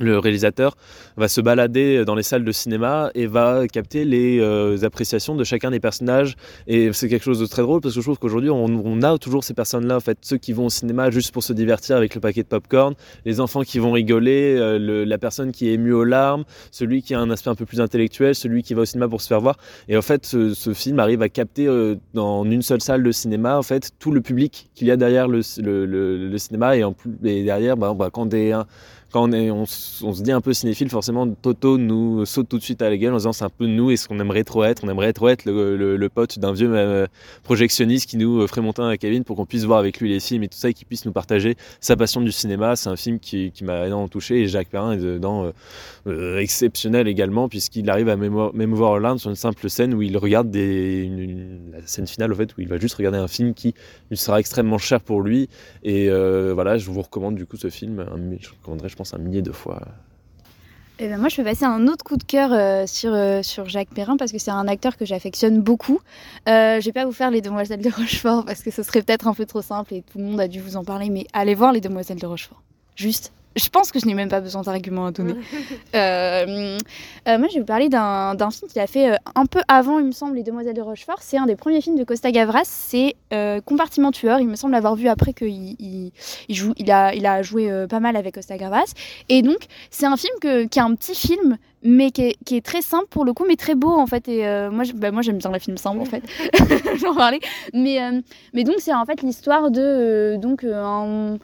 le 0.00 0.18
réalisateur 0.18 0.76
va 1.16 1.28
se 1.28 1.40
balader 1.40 2.04
dans 2.04 2.14
les 2.14 2.22
salles 2.22 2.44
de 2.44 2.52
cinéma 2.52 3.10
et 3.14 3.26
va 3.26 3.66
capter 3.68 4.04
les 4.04 4.40
euh, 4.40 4.82
appréciations 4.84 5.34
de 5.34 5.44
chacun 5.44 5.70
des 5.70 5.80
personnages. 5.80 6.34
Et 6.66 6.92
c'est 6.92 7.08
quelque 7.08 7.24
chose 7.24 7.40
de 7.40 7.46
très 7.46 7.62
drôle 7.62 7.80
parce 7.80 7.94
que 7.94 8.00
je 8.00 8.04
trouve 8.04 8.18
qu'aujourd'hui 8.18 8.50
on, 8.50 9.02
a 9.02 9.18
toujours 9.18 9.44
ces 9.44 9.54
personnes 9.54 9.86
là 9.86 9.96
en 9.96 10.00
fait 10.00 10.18
ceux 10.22 10.38
qui 10.38 10.52
vont 10.52 10.66
au 10.66 10.70
cinéma 10.70 11.10
juste 11.10 11.32
pour 11.32 11.42
se 11.42 11.52
divertir 11.52 11.96
avec 11.96 12.14
le 12.14 12.20
paquet 12.20 12.42
de 12.42 12.48
popcorn 12.48 12.94
les 13.24 13.40
enfants 13.40 13.62
qui 13.62 13.78
vont 13.78 13.92
rigoler 13.92 14.56
euh, 14.56 15.04
la 15.04 15.18
personne 15.18 15.50
qui 15.50 15.68
est 15.68 15.74
émue 15.74 15.92
aux 15.92 16.04
larmes 16.04 16.44
celui 16.70 17.02
qui 17.02 17.14
a 17.14 17.20
un 17.20 17.30
aspect 17.30 17.50
un 17.50 17.54
peu 17.54 17.66
plus 17.66 17.80
intellectuel 17.80 18.34
celui 18.34 18.62
qui 18.62 18.74
va 18.74 18.82
au 18.82 18.84
cinéma 18.84 19.08
pour 19.08 19.20
se 19.20 19.28
faire 19.28 19.40
voir. 19.40 19.56
Et 19.88 19.96
en 19.96 20.02
fait 20.02 20.24
ce, 20.24 20.72
film 20.72 20.98
arrive 21.00 21.22
à 21.22 21.28
capter 21.28 21.66
euh, 21.66 21.96
dans 22.14 22.44
une 22.44 22.62
seule 22.62 22.80
salle 22.80 23.02
de 23.02 23.12
cinéma 23.12 23.58
en 23.58 23.62
fait 23.62 23.90
tout 23.98 24.12
le 24.12 24.20
public 24.20 24.70
qu'il 24.74 24.86
y 24.86 24.90
a 24.90 24.96
derrière 24.96 25.28
le, 25.28 25.42
cinéma. 25.42 26.76
Et 26.76 26.84
en 26.84 26.94
et 27.24 27.44
derrière 27.44 27.76
bah, 27.76 27.94
quand 28.12 28.26
des 28.26 28.52
quand 29.12 29.28
on, 29.28 29.32
est, 29.32 29.50
on, 29.50 29.66
se 29.66 30.22
dit 30.22 30.32
un 30.32 30.40
peu 30.40 30.54
cinéphile, 30.54 30.88
forcément 30.88 31.28
Toto 31.28 31.76
nous 31.76 32.24
saute 32.24 32.48
tout 32.48 32.56
de 32.58 32.62
suite 32.62 32.80
à 32.80 32.88
la 32.88 32.96
gueule 32.96 33.12
en 33.12 33.18
disant 33.18 33.34
c'est 33.34 33.44
un 33.44 33.50
peu 33.50 33.66
nous 33.66 33.90
et 33.90 33.96
ce 33.98 34.08
qu'on 34.08 34.18
aimerait 34.18 34.42
trop 34.42 34.64
être. 34.64 34.82
On 34.84 34.88
aimerait 34.88 35.12
trop 35.12 35.28
être 35.28 35.44
le, 35.44 36.08
pote 36.08 36.38
d'un 36.38 36.52
vieux 36.54 36.70
euh, 36.74 37.06
projectionniste 37.42 38.08
qui 38.08 38.16
nous 38.16 38.40
euh, 38.40 38.46
ferait 38.46 38.62
monter 38.62 38.80
un 38.80 38.96
cabine 38.96 39.22
pour 39.22 39.36
qu'on 39.36 39.44
puisse 39.44 39.64
voir 39.64 39.78
avec 39.78 40.00
lui 40.00 40.08
les 40.08 40.18
films 40.18 40.42
et 40.44 40.48
tout 40.48 40.56
ça 40.56 40.70
et 40.70 40.74
qu'il 40.74 40.86
puisse 40.86 41.04
nous 41.04 41.12
partager 41.12 41.56
sa 41.80 41.94
passion 41.94 42.22
du 42.22 42.32
cinéma. 42.32 42.74
C'est 42.74 42.88
un 42.88 42.96
film 42.96 43.18
qui, 43.18 43.52
m'a 43.62 43.86
énormément 43.86 44.08
touché 44.08 44.40
et 44.40 44.48
Jacques 44.48 44.68
Perrin 44.70 44.92
est 44.92 44.96
dedans 44.98 45.44
euh, 45.44 45.50
euh, 46.06 46.38
exceptionnel 46.38 47.06
également 47.06 47.50
puisqu'il 47.50 47.88
arrive 47.90 48.08
à 48.08 48.16
mémo- 48.16 48.50
m'émouvoir 48.54 48.98
l'Inde 48.98 49.18
sur 49.18 49.28
une 49.28 49.36
simple 49.36 49.68
scène 49.68 49.92
où 49.92 50.00
il 50.00 50.16
regarde 50.16 50.50
des, 50.50 51.02
une- 51.04 51.18
une- 51.18 51.70
la 51.72 51.86
scène 51.86 52.06
finale 52.06 52.32
en 52.32 52.36
fait 52.36 52.56
où 52.56 52.62
il 52.62 52.68
va 52.68 52.78
juste 52.78 52.94
regarder 52.94 53.18
un 53.18 53.28
film 53.28 53.52
qui 53.52 53.74
lui 54.10 54.16
sera 54.16 54.40
extrêmement 54.40 54.78
cher 54.78 55.00
pour 55.00 55.20
lui 55.20 55.48
et 55.82 56.08
voilà 56.08 56.78
je 56.78 56.90
vous 56.90 57.02
recommande 57.02 57.34
du 57.34 57.46
coup 57.46 57.56
ce 57.56 57.68
film 57.68 58.04
je 58.40 58.48
recommanderais 58.50 58.88
je 58.88 58.96
pense 58.96 59.01
un 59.14 59.18
millier 59.18 59.42
de 59.42 59.52
fois 59.52 59.80
Eh 60.98 61.08
ben 61.08 61.18
moi, 61.18 61.28
je 61.28 61.36
peux 61.36 61.44
passer 61.44 61.64
un 61.64 61.86
autre 61.88 62.04
coup 62.04 62.16
de 62.16 62.24
cœur 62.24 62.50
euh, 62.52 62.86
sur, 62.86 63.12
euh, 63.12 63.42
sur 63.42 63.68
Jacques 63.68 63.92
Perrin 63.94 64.16
parce 64.16 64.32
que 64.32 64.38
c'est 64.38 64.50
un 64.50 64.68
acteur 64.68 64.96
que 64.96 65.04
j'affectionne 65.04 65.60
beaucoup. 65.60 66.00
Euh, 66.48 66.80
je 66.80 66.84
vais 66.84 66.92
pas 66.92 67.04
vous 67.04 67.12
faire 67.12 67.30
Les 67.30 67.40
Demoiselles 67.40 67.82
de 67.82 67.90
Rochefort 67.90 68.44
parce 68.44 68.62
que 68.62 68.70
ce 68.70 68.82
serait 68.82 69.02
peut-être 69.02 69.26
un 69.26 69.34
peu 69.34 69.46
trop 69.46 69.62
simple 69.62 69.94
et 69.94 70.02
tout 70.02 70.18
le 70.18 70.24
monde 70.24 70.40
a 70.40 70.48
dû 70.48 70.60
vous 70.60 70.76
en 70.76 70.84
parler, 70.84 71.10
mais 71.10 71.26
allez 71.32 71.54
voir 71.54 71.72
Les 71.72 71.80
Demoiselles 71.80 72.18
de 72.18 72.26
Rochefort. 72.26 72.62
Juste, 72.96 73.32
je 73.56 73.68
pense 73.68 73.92
que 73.92 73.98
je 73.98 74.06
n'ai 74.06 74.14
même 74.14 74.28
pas 74.28 74.40
besoin 74.40 74.62
d'arguments 74.62 75.06
à 75.06 75.10
donner. 75.12 75.34
Euh, 75.94 76.78
euh, 77.28 77.38
moi, 77.38 77.48
je 77.48 77.54
vais 77.54 77.60
vous 77.60 77.66
parler 77.66 77.88
d'un 77.88 78.36
film 78.50 78.70
qu'il 78.70 78.80
a 78.80 78.86
fait 78.86 79.12
euh, 79.12 79.16
un 79.34 79.46
peu 79.46 79.60
avant, 79.68 79.98
il 79.98 80.06
me 80.06 80.12
semble, 80.12 80.36
Les 80.36 80.42
Demoiselles 80.42 80.74
de 80.74 80.80
Rochefort. 80.80 81.18
C'est 81.20 81.38
un 81.38 81.46
des 81.46 81.56
premiers 81.56 81.80
films 81.80 81.96
de 81.96 82.04
Costa 82.04 82.30
Gavras. 82.32 82.64
C'est 82.64 83.14
Compartiment 83.64 84.10
tueur. 84.12 84.40
Il 84.40 84.48
me 84.48 84.56
semble 84.56 84.72
l'avoir 84.72 84.94
vu 84.96 85.08
après 85.08 85.32
qu'il 85.32 85.48
il, 85.80 86.12
il 86.48 86.54
joue, 86.54 86.72
il 86.76 86.90
a, 86.90 87.14
il 87.14 87.26
a 87.26 87.42
joué 87.42 87.86
pas 87.88 88.00
mal 88.00 88.16
avec 88.16 88.34
Costa 88.34 88.56
Gavras. 88.56 88.92
Et 89.28 89.42
donc, 89.42 89.58
c'est 89.90 90.06
un 90.06 90.16
film 90.16 90.34
que, 90.40 90.64
qui 90.66 90.78
est 90.78 90.82
un 90.82 90.94
petit 90.94 91.14
film, 91.14 91.56
mais 91.82 92.10
qui 92.10 92.22
est, 92.22 92.36
qui 92.44 92.56
est 92.56 92.64
très 92.64 92.82
simple 92.82 93.06
pour 93.10 93.24
le 93.24 93.32
coup, 93.32 93.44
mais 93.48 93.56
très 93.56 93.74
beau 93.74 93.90
en 93.92 94.06
fait. 94.06 94.28
Et 94.28 94.42
moi, 94.70 94.84
je- 94.84 94.92
bah, 94.92 95.10
moi, 95.10 95.22
j'aime 95.22 95.38
bien 95.38 95.50
les 95.52 95.58
films 95.60 95.76
simples 95.78 96.00
en 96.00 96.04
fait. 96.04 96.22
J'en 97.00 97.14
parlais. 97.14 97.40
Mais, 97.74 97.98
mais 98.52 98.64
donc, 98.64 98.76
c'est 98.78 98.94
en 98.94 99.04
fait 99.04 99.22
l'histoire 99.22 99.70
de 99.70 100.36
donc 100.40 100.64
un 100.64 101.38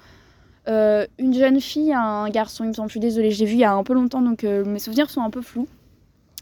euh, 0.69 1.07
une 1.19 1.35
jeune 1.35 1.61
fille, 1.61 1.93
un 1.93 2.29
garçon, 2.29 2.65
il 2.65 2.69
me 2.69 2.73
semble, 2.73 2.89
je 2.89 2.93
suis 2.93 3.01
désolée, 3.01 3.31
je 3.31 3.41
l'ai 3.41 3.47
vu 3.47 3.55
il 3.55 3.61
y 3.61 3.65
a 3.65 3.73
un 3.73 3.83
peu 3.85 3.95
longtemps, 3.95 4.21
donc 4.21 4.45
euh, 4.45 4.65
mes 4.65 4.79
souvenirs 4.79 5.09
sont 5.09 5.23
un 5.23 5.31
peu 5.31 5.41
flous, 5.41 5.67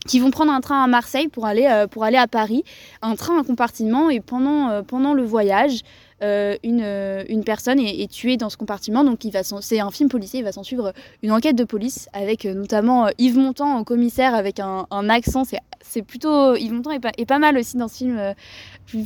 qui 0.07 0.19
vont 0.19 0.31
prendre 0.31 0.53
un 0.53 0.61
train 0.61 0.83
à 0.83 0.87
Marseille 0.87 1.29
pour 1.29 1.47
aller, 1.47 1.67
euh, 1.67 1.87
à 1.87 2.27
Paris, 2.27 2.65
un 3.03 3.15
train, 3.15 3.39
un 3.39 3.45
compartiment, 3.45 4.11
et 4.11 4.21
pendant 4.21 5.15
le 5.15 5.23
voyage, 5.23 5.83
euh, 6.23 6.57
une, 6.65 6.81
euh, 6.83 7.25
une 7.29 7.45
personne 7.45 7.79
est, 7.79 8.11
tuée 8.11 8.39
dans 8.39 8.49
ce 8.49 8.57
compartiment, 8.57 9.05
donc 9.05 9.23
il 9.27 9.31
va 9.31 9.43
c'est 9.43 9.81
un 9.81 9.91
film 9.91 10.09
policier, 10.09 10.41
il 10.41 10.45
va 10.45 10.53
s'en 10.53 10.63
suivre 10.63 10.95
une 11.23 11.31
enquête 11.31 11.57
de 11.57 11.65
police, 11.65 12.09
avec 12.15 12.47
euh, 12.47 12.55
notamment 12.55 13.09
Yves 13.19 13.37
Montand 13.37 13.77
en 13.77 13.85
commissaire, 13.85 14.35
avec 14.35 14.59
un, 14.59 14.87
accent, 15.11 15.43
c'est 15.83 16.03
plutôt 16.03 16.57
Yves 16.57 16.73
Montand 16.73 16.93
est 16.93 17.01
pas, 17.01 17.13
est 17.19 17.27
pas 17.27 17.39
mal 17.39 17.59
aussi 17.59 17.77
dans 17.77 17.89
ce 17.89 17.99
film 17.99 18.35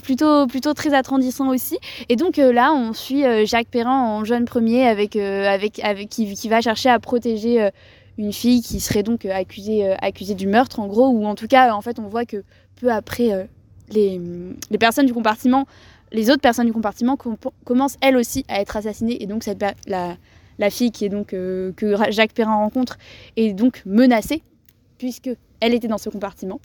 plutôt 0.02 0.46
plutôt 0.46 0.72
très 0.72 0.94
attendrissant 0.94 1.48
aussi. 1.48 1.78
Et 2.08 2.14
donc 2.14 2.36
là 2.36 2.72
on 2.72 2.92
suit 2.92 3.24
Jacques 3.44 3.68
Perrin 3.68 4.02
en 4.02 4.24
jeune 4.24 4.44
premier 4.44 4.86
avec 4.86 5.16
avec 5.16 5.80
avec 5.80 6.08
qui, 6.08 6.32
qui 6.34 6.48
va 6.48 6.60
chercher 6.60 6.90
à 6.90 7.00
protéger 7.00 7.70
une 8.18 8.32
fille 8.32 8.62
qui 8.62 8.78
serait 8.78 9.02
donc 9.02 9.24
accusée 9.24 9.96
accusée 10.00 10.34
du 10.34 10.46
meurtre 10.46 10.78
en 10.78 10.86
gros 10.86 11.08
ou 11.08 11.26
en 11.26 11.34
tout 11.34 11.48
cas 11.48 11.74
en 11.74 11.80
fait 11.80 11.98
on 11.98 12.06
voit 12.06 12.24
que 12.24 12.44
peu 12.80 12.92
après 12.92 13.48
les, 13.90 14.20
les 14.70 14.78
personnes 14.78 15.06
du 15.06 15.14
compartiment 15.14 15.66
les 16.12 16.30
autres 16.30 16.40
personnes 16.40 16.66
du 16.66 16.72
compartiment 16.72 17.16
com- 17.16 17.36
commencent 17.64 17.96
elles 18.00 18.16
aussi 18.16 18.44
à 18.48 18.60
être 18.60 18.76
assassinées 18.76 19.22
et 19.22 19.26
donc 19.26 19.44
la 19.86 20.70
fille 20.70 20.90
qui 20.90 21.04
est 21.04 21.08
donc 21.08 21.32
euh, 21.32 21.72
que 21.72 21.94
Jacques 22.10 22.32
Perrin 22.32 22.56
rencontre 22.56 22.98
est 23.36 23.52
donc 23.52 23.82
menacée 23.86 24.42
puisque 24.98 25.30
elle 25.60 25.74
était 25.74 25.88
dans 25.88 25.98
ce 25.98 26.10
compartiment 26.10 26.60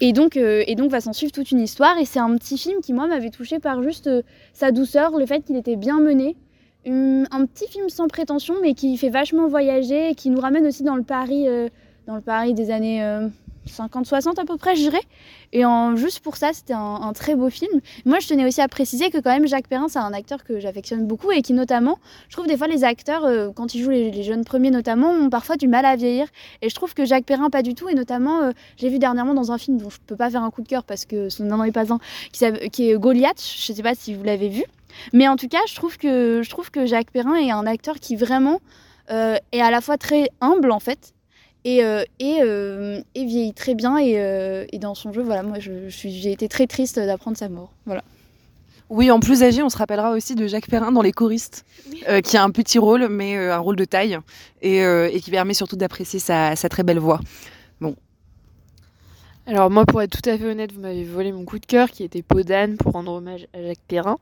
et 0.00 0.12
donc, 0.12 0.36
euh, 0.36 0.64
et 0.66 0.74
donc 0.76 0.90
va 0.90 1.00
s'en 1.00 1.12
suivre 1.12 1.32
toute 1.32 1.50
une 1.50 1.60
histoire. 1.60 1.98
Et 1.98 2.04
c'est 2.06 2.20
un 2.20 2.34
petit 2.36 2.56
film 2.56 2.80
qui, 2.80 2.92
moi, 2.92 3.06
m'avait 3.06 3.30
touché 3.30 3.58
par 3.58 3.82
juste 3.82 4.06
euh, 4.06 4.22
sa 4.54 4.72
douceur, 4.72 5.18
le 5.18 5.26
fait 5.26 5.42
qu'il 5.42 5.56
était 5.56 5.76
bien 5.76 6.00
mené. 6.00 6.36
Hum, 6.86 7.26
un 7.30 7.44
petit 7.44 7.68
film 7.68 7.90
sans 7.90 8.08
prétention, 8.08 8.54
mais 8.62 8.72
qui 8.72 8.96
fait 8.96 9.10
vachement 9.10 9.46
voyager 9.48 10.10
et 10.10 10.14
qui 10.14 10.30
nous 10.30 10.40
ramène 10.40 10.66
aussi 10.66 10.82
dans 10.82 10.96
le 10.96 11.02
Paris, 11.02 11.46
dans 12.06 12.14
le 12.14 12.22
Paris 12.22 12.54
des 12.54 12.70
années 12.70 13.02
50-60 13.70 14.40
à 14.40 14.44
peu 14.44 14.56
près, 14.56 14.76
je 14.76 14.82
dirais. 14.82 15.00
Et 15.52 15.64
en, 15.64 15.96
juste 15.96 16.20
pour 16.20 16.36
ça, 16.36 16.52
c'était 16.52 16.74
un, 16.74 17.12
très 17.14 17.34
beau 17.34 17.50
film. 17.50 17.80
Moi, 18.04 18.18
je 18.20 18.28
tenais 18.28 18.46
aussi 18.46 18.60
à 18.60 18.68
préciser 18.68 19.10
que 19.10 19.18
quand 19.18 19.30
même 19.30 19.46
Jacques 19.46 19.68
Perrin, 19.68 19.88
c'est 19.88 19.98
un 19.98 20.12
acteur 20.12 20.44
que 20.44 20.60
j'affectionne 20.60 21.06
beaucoup 21.06 21.32
et 21.32 21.42
qui 21.42 21.52
notamment, 21.52 21.98
je 22.28 22.36
trouve 22.36 22.46
des 22.46 22.56
fois 22.56 22.66
les 22.66 22.84
acteurs, 22.84 23.24
euh, 23.24 23.50
quand 23.54 23.74
ils 23.74 23.82
jouent 23.82 23.90
les, 23.90 24.22
jeunes 24.22 24.44
premiers 24.44 24.70
notamment, 24.70 25.10
ont 25.10 25.30
parfois 25.30 25.56
du 25.56 25.68
mal 25.68 25.84
à 25.84 25.96
vieillir. 25.96 26.26
Et 26.62 26.68
je 26.68 26.74
trouve 26.74 26.94
que 26.94 27.04
Jacques 27.04 27.24
Perrin, 27.24 27.50
pas 27.50 27.62
du 27.62 27.74
tout. 27.74 27.88
Et 27.88 27.94
notamment, 27.94 28.42
euh, 28.42 28.50
j'ai 28.76 28.88
vu 28.88 28.98
dernièrement 28.98 29.34
dans 29.34 29.52
un 29.52 29.58
film 29.58 29.78
dont 29.78 29.90
je 29.90 29.98
peux 30.06 30.16
pas 30.16 30.30
faire 30.30 30.42
un 30.42 30.50
coup 30.50 30.62
de 30.62 30.68
cœur 30.68 30.84
parce 30.84 31.04
que 31.04 31.28
ce 31.28 31.42
n'en 31.42 31.62
est 31.64 31.72
pas 31.72 31.92
un, 31.92 31.98
qui, 32.32 32.90
est 32.90 32.98
Goliath. 32.98 33.40
Je 33.40 33.72
sais 33.72 33.82
pas 33.82 33.94
si 33.94 34.14
vous 34.14 34.22
l'avez 34.22 34.48
vu. 34.48 34.64
Mais 35.12 35.28
en 35.28 35.36
tout 35.36 35.48
cas, 35.48 35.60
je 35.68 35.74
trouve 35.74 35.96
que, 35.96 36.42
je 36.42 36.50
trouve 36.50 36.70
que 36.70 36.86
Jacques 36.86 37.10
Perrin 37.10 37.36
est 37.36 37.50
un 37.50 37.66
acteur 37.66 37.96
qui 38.00 38.16
vraiment 38.16 38.60
euh, 39.10 39.36
est 39.52 39.60
à 39.60 39.70
la 39.70 39.80
fois 39.80 39.98
très 39.98 40.28
humble 40.40 40.70
en 40.70 40.78
fait 40.78 41.14
et, 41.64 41.84
euh, 41.84 42.04
et, 42.18 42.38
euh, 42.42 43.00
et 43.14 43.24
vieillit 43.24 43.54
très 43.54 43.74
bien. 43.74 43.98
Et, 43.98 44.14
euh, 44.16 44.64
et 44.72 44.78
dans 44.78 44.94
son 44.94 45.12
jeu 45.12 45.22
voilà 45.22 45.42
moi 45.42 45.58
je, 45.58 45.88
je 45.88 45.96
suis 45.96 46.12
j'ai 46.12 46.32
été 46.32 46.48
très 46.48 46.66
triste 46.66 46.98
d'apprendre 46.98 47.36
sa 47.36 47.48
mort. 47.48 47.70
Voilà. 47.86 48.02
Oui, 48.90 49.08
en 49.12 49.20
plus 49.20 49.44
âgé, 49.44 49.62
on 49.62 49.68
se 49.68 49.76
rappellera 49.76 50.10
aussi 50.10 50.34
de 50.34 50.48
Jacques 50.48 50.68
Perrin 50.68 50.90
dans 50.90 51.00
Les 51.00 51.12
choristes, 51.12 51.64
euh, 52.08 52.20
qui 52.20 52.36
a 52.36 52.42
un 52.42 52.50
petit 52.50 52.76
rôle, 52.76 53.06
mais 53.08 53.36
euh, 53.36 53.54
un 53.54 53.58
rôle 53.58 53.76
de 53.76 53.84
taille, 53.84 54.18
et, 54.62 54.82
euh, 54.82 55.08
et 55.12 55.20
qui 55.20 55.30
permet 55.30 55.54
surtout 55.54 55.76
d'apprécier 55.76 56.18
sa, 56.18 56.56
sa 56.56 56.68
très 56.68 56.82
belle 56.82 56.98
voix. 56.98 57.20
Alors 59.46 59.70
moi, 59.70 59.86
pour 59.86 60.02
être 60.02 60.10
tout 60.10 60.28
à 60.28 60.36
fait 60.36 60.44
honnête, 60.44 60.72
vous 60.72 60.80
m'avez 60.80 61.02
volé 61.02 61.32
mon 61.32 61.44
coup 61.44 61.58
de 61.58 61.66
cœur 61.66 61.90
qui 61.90 62.04
était 62.04 62.20
Peau 62.22 62.42
d'âne 62.42 62.76
pour 62.76 62.92
rendre 62.92 63.12
hommage 63.12 63.48
à 63.54 63.62
Jacques 63.62 63.78
Perrin. 63.88 64.18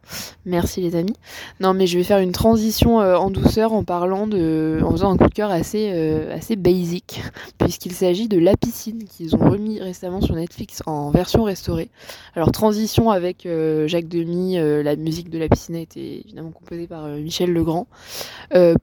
Merci 0.46 0.80
les 0.80 0.94
amis. 0.94 1.16
Non 1.60 1.74
mais 1.74 1.86
je 1.86 1.98
vais 1.98 2.04
faire 2.04 2.20
une 2.20 2.32
transition 2.32 3.00
euh, 3.00 3.16
en 3.16 3.30
douceur 3.30 3.72
en 3.72 3.82
parlant 3.82 4.26
de, 4.26 4.78
en 4.82 4.92
faisant 4.92 5.10
un 5.10 5.16
coup 5.16 5.28
de 5.28 5.34
cœur 5.34 5.50
assez 5.50 5.90
euh, 5.92 6.34
assez 6.34 6.56
basic 6.56 7.20
puisqu'il 7.58 7.92
s'agit 7.92 8.28
de 8.28 8.38
La 8.38 8.56
Piscine 8.56 9.04
qu'ils 9.04 9.34
ont 9.34 9.50
remis 9.50 9.80
récemment 9.80 10.20
sur 10.20 10.36
Netflix 10.36 10.82
en 10.86 11.10
version 11.10 11.42
restaurée. 11.42 11.90
Alors 12.34 12.52
transition 12.52 13.10
avec 13.10 13.44
euh, 13.44 13.88
Jacques 13.88 14.08
Demy, 14.08 14.58
euh, 14.58 14.82
la 14.82 14.96
musique 14.96 15.30
de 15.30 15.38
La 15.38 15.48
Piscine 15.48 15.74
a 15.74 15.80
été 15.80 16.20
évidemment 16.24 16.52
composée 16.52 16.86
par 16.86 17.06
Michel 17.08 17.52
Legrand. 17.52 17.86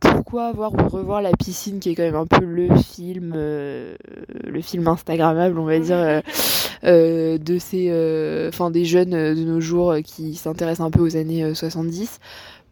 Pourquoi 0.02 0.52
voir 0.52 0.74
ou 0.74 0.90
revoir 0.90 1.22
La 1.22 1.32
Piscine 1.32 1.80
qui 1.80 1.90
est 1.90 1.96
quand 1.96 2.04
même 2.04 2.16
un 2.16 2.28
peu 2.28 2.44
le 2.44 2.76
film 2.76 3.34
le 3.36 4.62
film 4.62 4.88
instagrammable 4.88 5.58
on 5.58 5.66
va 5.66 5.80
dire 5.80 6.22
euh, 6.84 7.38
de 7.38 7.58
ces 7.58 7.88
euh, 7.90 8.50
enfin 8.50 8.72
des 8.72 8.86
jeunes 8.86 9.14
euh, 9.14 9.36
de 9.36 9.44
nos 9.44 9.60
jours 9.60 9.96
qui 10.04 10.36
s'intéressent 10.36 10.86
un 10.86 10.92
peu 10.92 11.02
aux 11.02 11.16
années 11.16 11.44
euh, 11.44 11.54
70 11.54 12.20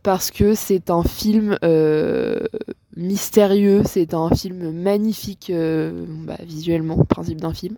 parce 0.01 0.31
que 0.31 0.53
c'est 0.53 0.89
un 0.89 1.03
film 1.03 1.57
mystérieux, 2.97 3.83
c'est 3.85 4.13
un 4.13 4.29
film 4.31 4.71
magnifique 4.71 5.49
bah, 5.49 6.35
visuellement, 6.45 7.05
principe 7.05 7.39
d'un 7.39 7.53
film. 7.53 7.77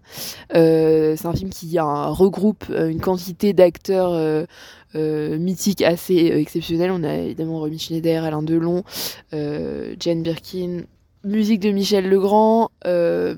C'est 0.52 1.24
un 1.24 1.34
film 1.34 1.52
qui 1.52 1.78
regroupe 1.80 2.66
une 2.76 3.00
quantité 3.00 3.54
d'acteurs 3.54 4.48
euh, 4.96 5.38
mythiques 5.38 5.82
assez 5.82 6.32
euh, 6.32 6.40
exceptionnels. 6.40 6.92
On 6.92 7.04
a 7.04 7.14
évidemment 7.16 7.60
Romy 7.60 7.78
Schneider, 7.78 8.24
Alain 8.24 8.44
Delon, 8.44 8.84
Jane 9.32 10.24
Birkin, 10.24 10.84
musique 11.26 11.60
de 11.60 11.72
Michel 11.72 12.10
Legrand. 12.10 12.70
euh, 12.86 13.36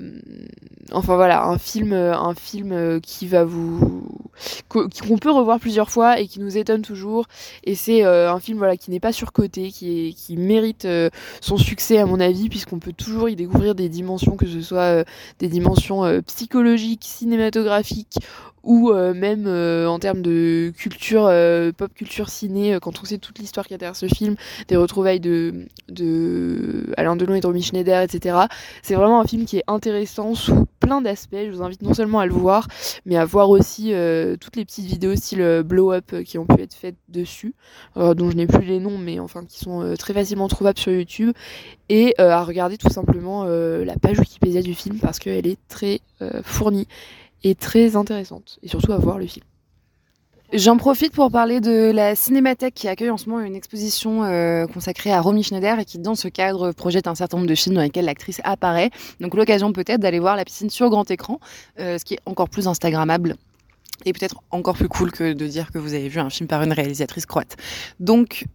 enfin 0.92 1.16
voilà, 1.16 1.44
un 1.46 1.58
film, 1.58 1.92
euh, 1.92 2.14
un 2.14 2.34
film 2.34 2.72
euh, 2.72 3.00
qui 3.00 3.26
va 3.26 3.44
vous 3.44 4.17
qu'on 4.68 5.18
peut 5.18 5.30
revoir 5.30 5.60
plusieurs 5.60 5.90
fois 5.90 6.20
et 6.20 6.26
qui 6.26 6.40
nous 6.40 6.56
étonne 6.56 6.82
toujours. 6.82 7.26
Et 7.64 7.74
c'est 7.74 8.04
euh, 8.04 8.32
un 8.32 8.40
film 8.40 8.58
voilà 8.58 8.76
qui 8.76 8.90
n'est 8.90 9.00
pas 9.00 9.12
surcoté, 9.12 9.70
qui 9.70 10.14
qui 10.14 10.36
mérite 10.36 10.84
euh, 10.84 11.10
son 11.40 11.56
succès 11.56 11.98
à 11.98 12.06
mon 12.06 12.20
avis, 12.20 12.48
puisqu'on 12.48 12.78
peut 12.78 12.92
toujours 12.92 13.28
y 13.28 13.36
découvrir 13.36 13.74
des 13.74 13.88
dimensions, 13.88 14.36
que 14.36 14.46
ce 14.46 14.60
soit 14.60 14.78
euh, 14.80 15.04
des 15.38 15.48
dimensions 15.48 16.02
psychologiques, 16.26 17.04
cinématographiques 17.04 18.18
ou 18.64 18.92
même 18.92 19.46
en 19.46 19.98
termes 19.98 20.20
de 20.20 20.72
culture, 20.76 21.30
pop 21.76 21.92
culture 21.94 22.28
ciné, 22.28 22.78
quand 22.82 23.00
on 23.00 23.04
sait 23.04 23.16
toute 23.16 23.38
l'histoire 23.38 23.66
qu'il 23.66 23.72
y 23.72 23.76
a 23.76 23.78
derrière 23.78 23.96
ce 23.96 24.06
film, 24.06 24.36
des 24.66 24.76
retrouvailles 24.76 25.20
de, 25.20 25.66
de 25.88 26.92
Alain 26.96 27.16
Delon 27.16 27.34
et 27.34 27.40
de 27.40 27.46
Romy 27.46 27.62
Schneider, 27.62 28.02
etc. 28.02 28.36
C'est 28.82 28.94
vraiment 28.94 29.20
un 29.20 29.26
film 29.26 29.46
qui 29.46 29.58
est 29.58 29.64
intéressant 29.68 30.34
sous 30.34 30.66
plein 30.80 31.00
d'aspects. 31.00 31.36
Je 31.36 31.50
vous 31.50 31.62
invite 31.62 31.82
non 31.82 31.94
seulement 31.94 32.20
à 32.20 32.26
le 32.26 32.32
voir, 32.32 32.68
mais 33.04 33.16
à 33.16 33.24
voir 33.24 33.50
aussi 33.50 33.92
euh, 33.92 34.36
toutes 34.36 34.56
les 34.56 34.64
petites 34.64 34.86
vidéos 34.86 35.16
style 35.16 35.40
euh, 35.40 35.62
blow 35.62 35.92
up 35.92 36.12
euh, 36.12 36.22
qui 36.22 36.38
ont 36.38 36.46
pu 36.46 36.60
être 36.62 36.74
faites 36.74 36.96
dessus, 37.08 37.54
dont 37.96 38.30
je 38.30 38.36
n'ai 38.36 38.46
plus 38.46 38.64
les 38.64 38.80
noms, 38.80 38.98
mais 38.98 39.18
enfin 39.18 39.44
qui 39.44 39.58
sont 39.58 39.94
très 39.98 40.12
facilement 40.12 40.48
trouvables 40.48 40.78
sur 40.78 40.92
YouTube, 40.92 41.32
et 41.88 42.14
à 42.18 42.44
regarder 42.44 42.76
tout 42.76 42.90
simplement 42.90 43.44
la 43.44 43.96
page 43.96 44.18
Wikipédia 44.18 44.62
du 44.62 44.74
film 44.74 44.98
parce 44.98 45.18
qu'elle 45.18 45.46
est 45.46 45.58
très 45.68 46.00
fournie 46.42 46.86
et 47.44 47.54
très 47.54 47.96
intéressante, 47.96 48.58
et 48.62 48.68
surtout 48.68 48.92
à 48.92 48.98
voir 48.98 49.18
le 49.18 49.26
film. 49.26 49.47
J'en 50.54 50.78
profite 50.78 51.12
pour 51.12 51.30
parler 51.30 51.60
de 51.60 51.90
la 51.90 52.14
Cinémathèque 52.14 52.72
qui 52.72 52.88
accueille 52.88 53.10
en 53.10 53.18
ce 53.18 53.28
moment 53.28 53.44
une 53.44 53.54
exposition 53.54 54.24
euh, 54.24 54.66
consacrée 54.66 55.12
à 55.12 55.20
Romy 55.20 55.42
Schneider 55.42 55.78
et 55.78 55.84
qui, 55.84 55.98
dans 55.98 56.14
ce 56.14 56.26
cadre, 56.26 56.72
projette 56.72 57.06
un 57.06 57.14
certain 57.14 57.36
nombre 57.36 57.50
de 57.50 57.54
films 57.54 57.74
dans 57.74 57.82
lesquels 57.82 58.06
l'actrice 58.06 58.40
apparaît. 58.44 58.88
Donc 59.20 59.34
l'occasion 59.34 59.74
peut-être 59.74 60.00
d'aller 60.00 60.18
voir 60.18 60.36
la 60.36 60.46
piscine 60.46 60.70
sur 60.70 60.88
grand 60.88 61.10
écran, 61.10 61.38
euh, 61.80 61.98
ce 61.98 62.04
qui 62.06 62.14
est 62.14 62.20
encore 62.24 62.48
plus 62.48 62.66
Instagrammable 62.66 63.36
et 64.06 64.14
peut-être 64.14 64.36
encore 64.50 64.76
plus 64.76 64.88
cool 64.88 65.12
que 65.12 65.34
de 65.34 65.46
dire 65.46 65.70
que 65.70 65.76
vous 65.76 65.92
avez 65.92 66.08
vu 66.08 66.18
un 66.18 66.30
film 66.30 66.46
par 66.46 66.62
une 66.62 66.72
réalisatrice 66.72 67.26
croate. 67.26 67.56
Donc 68.00 68.46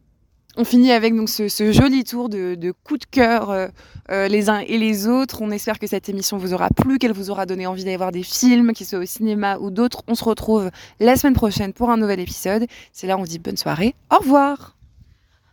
on 0.56 0.64
finit 0.64 0.92
avec 0.92 1.16
donc 1.16 1.30
ce, 1.30 1.48
ce 1.48 1.72
joli 1.72 2.04
tour 2.04 2.30
de, 2.30 2.56
de 2.56 2.72
coups 2.72 3.02
de 3.02 3.06
cœur 3.06 3.50
euh, 3.50 3.68
euh, 4.12 4.28
les 4.28 4.50
uns 4.50 4.60
et 4.60 4.78
les 4.78 5.08
autres. 5.08 5.42
On 5.42 5.52
espère 5.52 5.80
que 5.80 5.88
cette 5.88 6.10
émission 6.10 6.38
vous 6.38 6.54
aura 6.54 6.70
plu, 6.70 7.00
qu'elle 7.00 7.14
vous 7.14 7.32
aura 7.32 7.46
donné 7.46 7.66
envie 7.66 7.84
d'aller 7.84 7.98
voir 7.98 8.12
des 8.12 8.24
films, 8.24 8.74
qu'ils 8.74 8.86
soient 8.86 9.00
au 9.00 9.06
cinéma 9.06 9.58
ou 9.58 9.72
d'autres. 9.72 10.04
On 10.08 10.16
se 10.16 10.24
retrouve 10.24 10.70
la 11.00 11.16
semaine 11.16 11.34
prochaine 11.34 11.74
pour 11.74 11.90
un 11.90 11.98
nouvel 11.98 12.20
épisode. 12.20 12.68
C'est 12.92 13.08
là 13.08 13.18
on 13.18 13.24
dit 13.24 13.40
bonne 13.40 13.58
soirée. 13.58 13.96
Au 14.12 14.18
revoir. 14.18 14.76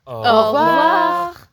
Au 0.06 0.16
revoir. 0.18 1.49